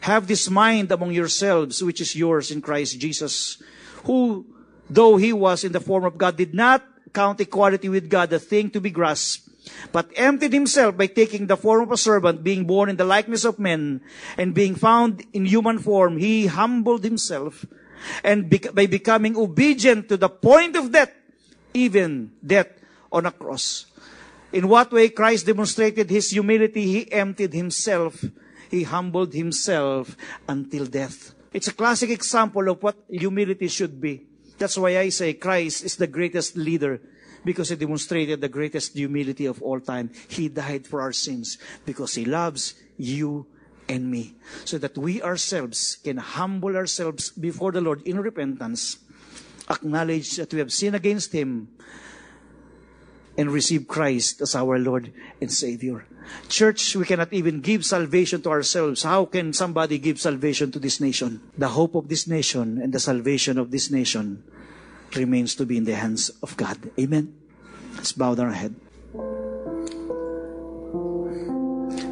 Have 0.01 0.27
this 0.27 0.49
mind 0.49 0.91
among 0.91 1.11
yourselves, 1.11 1.83
which 1.83 1.99
is 1.99 2.15
yours 2.15 2.51
in 2.51 2.61
Christ 2.61 2.99
Jesus, 2.99 3.61
who, 4.05 4.45
though 4.89 5.17
he 5.17 5.33
was 5.33 5.63
in 5.63 5.71
the 5.71 5.81
form 5.81 6.05
of 6.05 6.17
God, 6.17 6.37
did 6.37 6.53
not 6.53 6.85
count 7.11 7.41
equality 7.41 7.89
with 7.89 8.09
God 8.09 8.31
a 8.31 8.39
thing 8.39 8.69
to 8.69 8.79
be 8.79 8.91
grasped, 8.91 9.46
but 9.91 10.09
emptied 10.15 10.53
himself 10.53 10.97
by 10.97 11.07
taking 11.07 11.47
the 11.47 11.57
form 11.57 11.83
of 11.83 11.91
a 11.91 11.97
servant, 11.97 12.43
being 12.43 12.65
born 12.65 12.89
in 12.89 12.97
the 12.97 13.05
likeness 13.05 13.45
of 13.45 13.59
men, 13.59 14.01
and 14.37 14.53
being 14.53 14.75
found 14.75 15.25
in 15.33 15.45
human 15.45 15.79
form, 15.79 16.17
he 16.17 16.47
humbled 16.47 17.03
himself, 17.03 17.65
and 18.23 18.49
by 18.73 18.85
becoming 18.85 19.35
obedient 19.35 20.09
to 20.09 20.17
the 20.17 20.29
point 20.29 20.75
of 20.75 20.91
death, 20.91 21.11
even 21.73 22.31
death 22.45 22.69
on 23.11 23.25
a 23.25 23.31
cross. 23.31 23.85
In 24.51 24.67
what 24.67 24.91
way 24.91 25.09
Christ 25.09 25.45
demonstrated 25.45 26.09
his 26.09 26.31
humility? 26.31 26.85
He 26.85 27.11
emptied 27.11 27.53
himself. 27.53 28.23
He 28.69 28.83
humbled 28.83 29.33
himself 29.33 30.15
until 30.47 30.85
death. 30.85 31.33
It's 31.53 31.67
a 31.67 31.73
classic 31.73 32.09
example 32.09 32.69
of 32.69 32.81
what 32.83 32.95
humility 33.09 33.67
should 33.67 33.99
be. 33.99 34.25
That's 34.57 34.77
why 34.77 34.97
I 34.97 35.09
say 35.09 35.33
Christ 35.33 35.83
is 35.83 35.95
the 35.95 36.07
greatest 36.07 36.57
leader 36.57 37.01
because 37.47 37.71
he 37.71 37.79
demonstrated 37.79 38.43
the 38.43 38.51
greatest 38.51 38.91
humility 38.91 39.47
of 39.47 39.63
all 39.63 39.79
time. 39.79 40.11
He 40.27 40.51
died 40.51 40.85
for 40.85 40.99
our 40.99 41.15
sins 41.15 41.57
because 41.87 42.13
he 42.13 42.27
loves 42.27 42.75
you 42.99 43.47
and 43.87 44.11
me. 44.11 44.35
So 44.67 44.77
that 44.83 44.97
we 44.99 45.23
ourselves 45.23 45.95
can 46.03 46.17
humble 46.17 46.75
ourselves 46.75 47.31
before 47.31 47.71
the 47.71 47.79
Lord 47.79 48.03
in 48.03 48.19
repentance, 48.19 48.99
acknowledge 49.71 50.35
that 50.35 50.51
we 50.51 50.59
have 50.59 50.75
sinned 50.75 50.99
against 50.99 51.31
him, 51.31 51.71
and 53.37 53.49
receive 53.49 53.87
Christ 53.87 54.41
as 54.41 54.53
our 54.53 54.77
Lord 54.77 55.13
and 55.39 55.47
Savior. 55.47 56.03
Church, 56.49 56.97
we 56.97 57.05
cannot 57.05 57.31
even 57.31 57.61
give 57.61 57.85
salvation 57.85 58.41
to 58.41 58.49
ourselves. 58.49 59.03
How 59.03 59.23
can 59.23 59.53
somebody 59.53 59.99
give 59.99 60.19
salvation 60.19 60.73
to 60.73 60.79
this 60.79 60.99
nation? 60.99 61.39
The 61.57 61.69
hope 61.69 61.95
of 61.95 62.09
this 62.09 62.27
nation 62.27 62.81
and 62.81 62.91
the 62.91 62.99
salvation 62.99 63.57
of 63.57 63.71
this 63.71 63.89
nation 63.89 64.43
remains 65.15 65.55
to 65.55 65.63
be 65.63 65.79
in 65.79 65.85
the 65.87 65.95
hands 65.95 66.33
of 66.43 66.57
God. 66.59 66.75
Amen. 66.99 67.31
Let's 67.95 68.11
bow 68.11 68.35
down 68.35 68.51
our 68.51 68.57
head. 68.57 68.75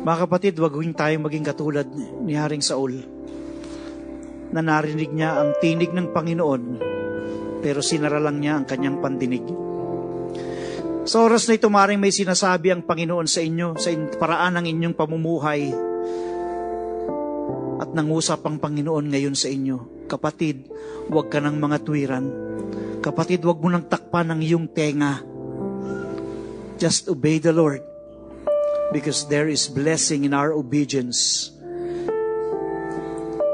Mga 0.05 0.17
kapatid, 0.29 0.53
wag 0.61 0.77
huwing 0.77 0.93
tayong 0.93 1.25
maging 1.25 1.45
katulad 1.49 1.89
ni 2.21 2.37
Haring 2.37 2.61
Saul 2.61 3.01
na 4.53 4.61
narinig 4.61 5.09
niya 5.09 5.41
ang 5.41 5.57
tinig 5.57 5.89
ng 5.91 6.13
Panginoon 6.13 6.63
pero 7.65 7.81
sinara 7.81 8.21
lang 8.21 8.37
niya 8.37 8.61
ang 8.61 8.65
kanyang 8.69 9.01
pandinig. 9.01 9.41
Sa 11.09 11.25
oras 11.25 11.49
na 11.49 11.57
ito, 11.57 11.65
maring 11.65 11.97
may 11.97 12.13
sinasabi 12.13 12.69
ang 12.69 12.85
Panginoon 12.85 13.25
sa 13.25 13.41
inyo, 13.41 13.73
sa 13.81 13.89
paraan 14.21 14.61
ng 14.61 14.65
inyong 14.69 14.93
pamumuhay. 14.93 15.73
At 17.81 17.89
nangusap 17.97 18.45
ang 18.45 18.61
Panginoon 18.61 19.09
ngayon 19.09 19.33
sa 19.33 19.49
inyo. 19.49 20.05
Kapatid, 20.05 20.69
huwag 21.09 21.33
ka 21.33 21.41
ng 21.41 21.57
mga 21.57 21.77
tuwiran. 21.81 22.44
Kapatid, 23.05 23.45
huwag 23.45 23.61
mo 23.61 23.69
nang 23.69 23.85
takpan 23.85 24.25
ang 24.33 24.41
iyong 24.41 24.65
tenga. 24.65 25.21
Just 26.81 27.05
obey 27.05 27.37
the 27.37 27.53
Lord. 27.53 27.85
Because 28.89 29.29
there 29.29 29.45
is 29.45 29.69
blessing 29.69 30.25
in 30.25 30.33
our 30.33 30.49
obedience. 30.49 31.53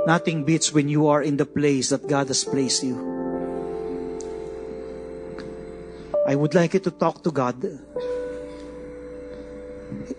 Nothing 0.07 0.47
beats 0.47 0.71
when 0.71 0.87
you 0.87 1.11
are 1.11 1.19
in 1.19 1.35
the 1.35 1.43
place 1.43 1.91
that 1.91 2.07
God 2.07 2.31
has 2.31 2.47
placed 2.47 2.87
you. 2.87 2.95
I 6.23 6.39
would 6.39 6.55
like 6.55 6.71
you 6.71 6.81
to 6.87 6.93
talk 6.95 7.19
to 7.27 7.31
God. 7.35 7.59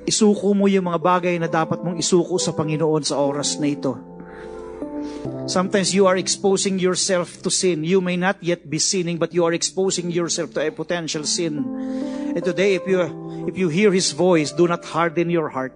Isuko 0.04 0.52
mo 0.52 0.68
yung 0.68 0.92
mga 0.92 1.00
bagay 1.00 1.40
na 1.40 1.48
dapat 1.48 1.80
mong 1.80 1.96
isuko 1.96 2.36
sa 2.36 2.52
Panginoon 2.52 3.00
sa 3.00 3.16
oras 3.16 3.56
na 3.56 3.72
ito. 3.72 3.96
Sometimes 5.46 5.94
you 5.94 6.06
are 6.06 6.16
exposing 6.16 6.78
yourself 6.78 7.42
to 7.42 7.50
sin. 7.50 7.84
You 7.84 8.00
may 8.00 8.16
not 8.16 8.42
yet 8.42 8.68
be 8.68 8.78
sinning, 8.78 9.18
but 9.18 9.34
you 9.34 9.44
are 9.44 9.52
exposing 9.52 10.10
yourself 10.10 10.54
to 10.54 10.66
a 10.66 10.70
potential 10.70 11.24
sin. 11.24 11.62
And 12.34 12.42
today, 12.42 12.74
if 12.74 12.86
you, 12.86 13.00
if 13.46 13.58
you 13.58 13.68
hear 13.68 13.92
His 13.92 14.12
voice, 14.12 14.50
do 14.52 14.66
not 14.66 14.84
harden 14.84 15.30
your 15.30 15.48
heart. 15.48 15.74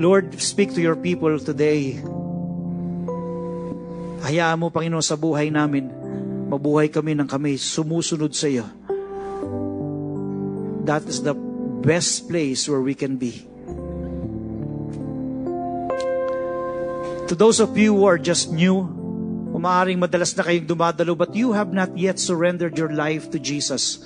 Lord, 0.00 0.40
speak 0.40 0.74
to 0.74 0.80
your 0.80 0.96
people 0.96 1.38
today. 1.38 2.00
Hayaan 4.24 4.58
mo, 4.60 4.70
Panginoon, 4.70 5.04
sa 5.04 5.16
buhay 5.16 5.52
namin 5.52 6.00
mabuhay 6.50 6.90
kami 6.90 7.14
ng 7.14 7.30
kami 7.30 7.54
sumusunod 7.54 8.34
sa 8.34 8.50
iyo. 8.50 8.66
That 10.82 11.06
is 11.06 11.22
the 11.22 11.38
best 11.84 12.26
place 12.26 12.66
where 12.66 12.82
we 12.82 12.98
can 12.98 13.14
be. 13.14 13.49
To 17.30 17.38
those 17.38 17.62
of 17.62 17.78
you 17.78 17.94
who 17.94 18.10
are 18.10 18.18
just 18.18 18.50
new, 18.50 18.90
umaaring 19.54 20.02
madalas 20.02 20.34
na 20.34 20.42
kayong 20.42 20.66
dumadalo, 20.66 21.14
but 21.14 21.30
you 21.30 21.54
have 21.54 21.70
not 21.70 21.94
yet 21.94 22.18
surrendered 22.18 22.74
your 22.74 22.90
life 22.90 23.30
to 23.30 23.38
Jesus. 23.38 24.02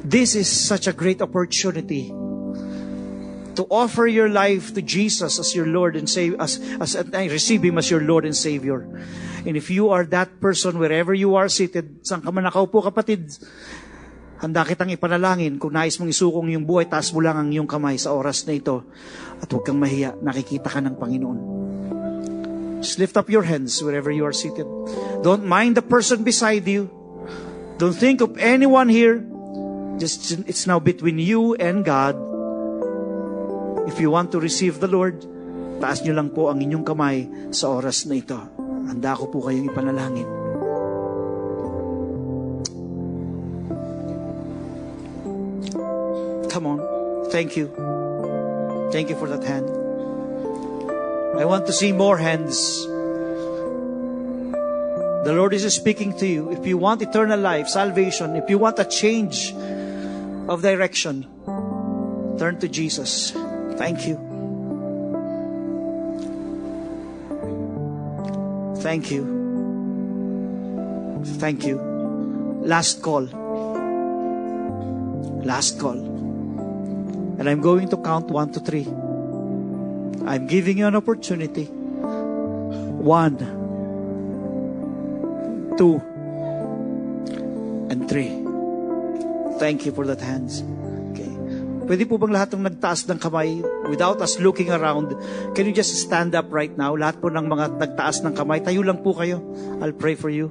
This 0.00 0.32
is 0.32 0.48
such 0.48 0.88
a 0.88 0.96
great 0.96 1.20
opportunity 1.20 2.08
to 3.60 3.62
offer 3.68 4.08
your 4.08 4.32
life 4.32 4.72
to 4.72 4.80
Jesus 4.80 5.36
as 5.36 5.52
your 5.52 5.68
Lord 5.68 6.00
and 6.00 6.08
Savior, 6.08 6.40
as, 6.40 6.56
as, 6.80 6.96
as 6.96 7.28
receive 7.28 7.60
Him 7.60 7.76
as 7.76 7.92
your 7.92 8.00
Lord 8.00 8.24
and 8.24 8.32
Savior. 8.32 8.88
And 9.44 9.52
if 9.52 9.68
you 9.68 9.92
are 9.92 10.08
that 10.16 10.40
person, 10.40 10.80
wherever 10.80 11.12
you 11.12 11.36
are 11.36 11.52
seated, 11.52 12.08
saan 12.08 12.24
ka 12.24 12.32
man 12.32 12.48
nakaupo 12.48 12.80
kapatid, 12.80 13.36
handa 14.40 14.64
kitang 14.64 14.96
ipanalangin 14.96 15.60
kung 15.60 15.76
nais 15.76 16.00
mong 16.00 16.08
isukong 16.08 16.56
yung 16.56 16.64
buhay, 16.64 16.88
taas 16.88 17.12
mo 17.12 17.20
lang 17.20 17.36
ang 17.36 17.52
iyong 17.52 17.68
kamay 17.68 18.00
sa 18.00 18.16
oras 18.16 18.48
na 18.48 18.56
ito. 18.56 18.80
At 19.44 19.52
huwag 19.52 19.68
kang 19.68 19.76
mahiya, 19.76 20.16
nakikita 20.24 20.72
ka 20.72 20.80
ng 20.80 20.96
Panginoon. 20.96 21.55
Just 22.80 22.98
lift 22.98 23.16
up 23.16 23.30
your 23.30 23.42
hands 23.42 23.82
wherever 23.82 24.10
you 24.10 24.24
are 24.24 24.32
seated. 24.32 24.66
Don't 25.22 25.44
mind 25.44 25.76
the 25.76 25.82
person 25.82 26.24
beside 26.24 26.66
you. 26.66 26.90
Don't 27.78 27.96
think 27.96 28.20
of 28.20 28.36
anyone 28.38 28.88
here. 28.88 29.24
Just 29.96 30.32
it's 30.44 30.66
now 30.66 30.78
between 30.78 31.18
you 31.18 31.56
and 31.56 31.84
God. 31.84 32.16
If 33.88 34.00
you 34.00 34.10
want 34.10 34.32
to 34.32 34.40
receive 34.40 34.80
the 34.80 34.88
Lord, 34.88 35.24
taas 35.80 36.04
nyo 36.04 36.16
lang 36.16 36.32
po 36.32 36.48
ang 36.52 36.60
inyong 36.60 36.84
kamay 36.84 37.16
sa 37.52 37.72
oras 37.72 38.04
na 38.04 38.20
ito. 38.20 38.36
Handa 38.86 39.16
ko 39.16 39.28
po 39.28 39.44
kayong 39.44 39.72
ipanalangin. 39.72 40.28
Come 46.52 46.66
on. 46.66 46.80
Thank 47.28 47.56
you. 47.56 47.68
Thank 48.92 49.10
you 49.10 49.16
for 49.16 49.28
that 49.28 49.44
hand. 49.44 49.85
I 51.38 51.44
want 51.44 51.66
to 51.66 51.72
see 51.72 51.92
more 51.92 52.16
hands. 52.16 52.86
The 55.26 55.32
Lord 55.34 55.52
is 55.52 55.74
speaking 55.74 56.16
to 56.18 56.26
you. 56.26 56.50
If 56.50 56.66
you 56.66 56.78
want 56.78 57.02
eternal 57.02 57.38
life, 57.38 57.68
salvation, 57.68 58.36
if 58.36 58.48
you 58.48 58.58
want 58.58 58.78
a 58.78 58.84
change 58.84 59.52
of 60.48 60.62
direction, 60.62 61.26
turn 62.38 62.58
to 62.60 62.68
Jesus. 62.68 63.32
Thank 63.76 64.06
you. 64.06 64.16
Thank 68.78 69.10
you. 69.10 69.26
Thank 71.38 71.66
you. 71.66 71.76
Last 72.62 73.02
call. 73.02 73.24
Last 75.44 75.78
call. 75.80 75.98
And 77.38 77.48
I'm 77.48 77.60
going 77.60 77.88
to 77.90 77.96
count 77.96 78.30
one 78.30 78.52
to 78.52 78.60
three. 78.60 78.86
I'm 80.26 80.50
giving 80.50 80.82
you 80.82 80.90
an 80.90 80.98
opportunity. 80.98 81.70
One, 83.06 83.38
two, 85.78 86.02
and 87.86 88.10
three. 88.10 88.34
Thank 89.62 89.86
you 89.86 89.94
for 89.94 90.02
that 90.10 90.18
hands. 90.18 90.66
Okay. 91.14 91.30
Pwede 91.86 92.10
po 92.10 92.18
bang 92.18 92.34
lahat 92.34 92.58
ng 92.58 92.66
nagtaas 92.66 93.06
ng 93.06 93.22
kamay 93.22 93.62
without 93.86 94.18
us 94.18 94.42
looking 94.42 94.74
around? 94.74 95.14
Can 95.54 95.70
you 95.70 95.72
just 95.72 95.94
stand 95.94 96.34
up 96.34 96.50
right 96.50 96.74
now? 96.74 96.98
Lahat 96.98 97.22
po 97.22 97.30
ng 97.30 97.46
mga 97.46 97.78
nagtaas 97.78 98.26
ng 98.26 98.34
kamay, 98.34 98.58
tayo 98.66 98.82
lang 98.82 99.06
po 99.06 99.14
kayo. 99.14 99.38
I'll 99.78 99.94
pray 99.94 100.18
for 100.18 100.26
you. 100.26 100.50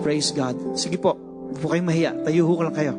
Praise 0.00 0.32
God. 0.32 0.56
Sige 0.80 0.96
po, 0.96 1.14
huwag 1.60 1.76
kayong 1.76 1.88
mahiya. 1.92 2.10
Tayo 2.24 2.48
ho 2.48 2.54
lang 2.64 2.74
kayo. 2.74 2.96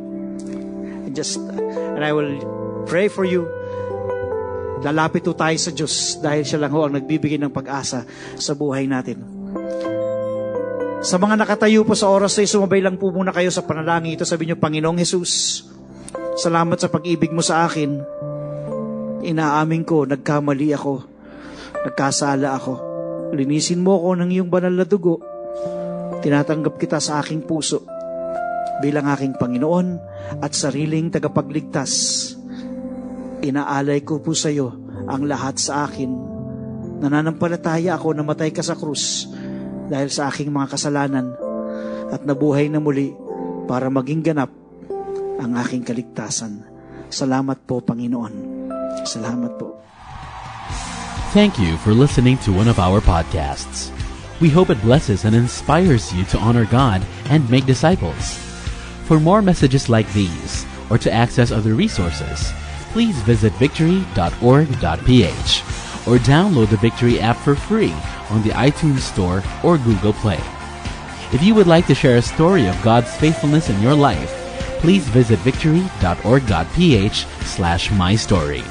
And 1.03 1.11
just, 1.17 1.41
and 1.41 2.05
I 2.05 2.13
will 2.13 2.37
pray 2.85 3.09
for 3.09 3.25
you. 3.25 3.49
Lalapit 4.83 5.23
po 5.23 5.31
tayo 5.31 5.55
sa 5.55 5.71
Diyos 5.71 6.19
dahil 6.19 6.43
siya 6.43 6.59
lang 6.59 6.75
ho 6.75 6.83
ang 6.83 6.99
nagbibigay 6.99 7.39
ng 7.39 7.55
pag-asa 7.55 8.03
sa 8.35 8.51
buhay 8.51 8.83
natin. 8.83 9.23
Sa 11.03 11.19
mga 11.19 11.35
nakatayo 11.35 11.83
po 11.83 11.95
sa 11.95 12.11
oras 12.11 12.35
na 12.35 12.47
sumabay 12.47 12.79
lang 12.79 12.95
po 12.99 13.11
muna 13.11 13.31
kayo 13.31 13.51
sa 13.51 13.63
panalangin 13.63 14.15
ito. 14.15 14.23
Sabi 14.23 14.47
niyo, 14.47 14.59
Panginoong 14.59 14.99
Jesus, 14.99 15.63
salamat 16.39 16.79
sa 16.79 16.87
pag-ibig 16.91 17.31
mo 17.31 17.43
sa 17.43 17.67
akin. 17.67 17.99
Inaamin 19.23 19.83
ko, 19.87 20.03
nagkamali 20.03 20.75
ako. 20.75 21.03
Nagkasala 21.87 22.55
ako. 22.55 22.73
Linisin 23.35 23.83
mo 23.83 23.99
ako 23.99 24.09
ng 24.19 24.29
iyong 24.31 24.51
banal 24.51 24.71
na 24.71 24.87
dugo. 24.87 25.19
Tinatanggap 26.23 26.79
kita 26.79 27.03
sa 27.03 27.19
aking 27.19 27.43
puso 27.43 27.83
bilang 28.79 29.07
aking 29.11 29.35
Panginoon 29.39 29.99
at 30.39 30.51
sariling 30.55 31.11
tagapagligtas. 31.11 31.91
Inaalay 33.43 34.07
ko 34.07 34.23
po 34.23 34.31
sa 34.31 34.47
iyo 34.47 34.71
ang 35.03 35.27
lahat 35.27 35.59
sa 35.59 35.83
akin. 35.83 36.07
Nananampalataya 37.03 37.99
ako 37.99 38.15
na 38.15 38.23
matay 38.23 38.55
ka 38.55 38.63
sa 38.63 38.79
krus 38.79 39.27
dahil 39.91 40.07
sa 40.07 40.31
aking 40.31 40.47
mga 40.47 40.79
kasalanan 40.79 41.35
at 42.07 42.23
nabuhay 42.23 42.71
na 42.71 42.79
muli 42.79 43.11
para 43.67 43.91
maging 43.91 44.23
ganap 44.23 44.47
ang 45.43 45.59
aking 45.59 45.83
kaligtasan. 45.83 46.63
Salamat 47.11 47.67
po, 47.67 47.83
Panginoon. 47.83 48.33
Salamat 49.03 49.59
po. 49.59 49.75
Thank 51.35 51.59
you 51.59 51.75
for 51.81 51.91
listening 51.91 52.39
to 52.45 52.55
one 52.55 52.71
of 52.71 52.79
our 52.79 53.01
podcasts. 53.01 53.91
We 54.39 54.47
hope 54.53 54.69
it 54.69 54.81
blesses 54.85 55.25
and 55.25 55.35
inspires 55.35 56.13
you 56.13 56.23
to 56.31 56.39
honor 56.39 56.63
God 56.69 57.03
and 57.27 57.43
make 57.49 57.65
disciples. 57.65 58.39
For 59.03 59.19
more 59.19 59.41
messages 59.41 59.89
like 59.89 60.07
these, 60.13 60.63
or 60.87 61.01
to 61.01 61.11
access 61.11 61.51
other 61.51 61.73
resources, 61.73 62.53
please 62.93 63.17
visit 63.23 63.51
victory.org.ph 63.53 64.03
or 66.05 66.17
download 66.19 66.69
the 66.69 66.77
Victory 66.77 67.19
app 67.19 67.35
for 67.37 67.55
free 67.55 67.93
on 68.29 68.43
the 68.43 68.51
iTunes 68.51 68.99
Store 68.99 69.43
or 69.63 69.77
Google 69.79 70.13
Play. 70.13 70.39
If 71.33 71.41
you 71.41 71.55
would 71.55 71.67
like 71.67 71.87
to 71.87 71.95
share 71.95 72.17
a 72.17 72.21
story 72.21 72.67
of 72.67 72.81
God's 72.83 73.13
faithfulness 73.15 73.69
in 73.69 73.81
your 73.81 73.95
life, 73.95 74.31
please 74.79 75.07
visit 75.09 75.39
victory.org.ph 75.39 77.25
slash 77.45 77.91
my 77.91 78.15
story. 78.15 78.63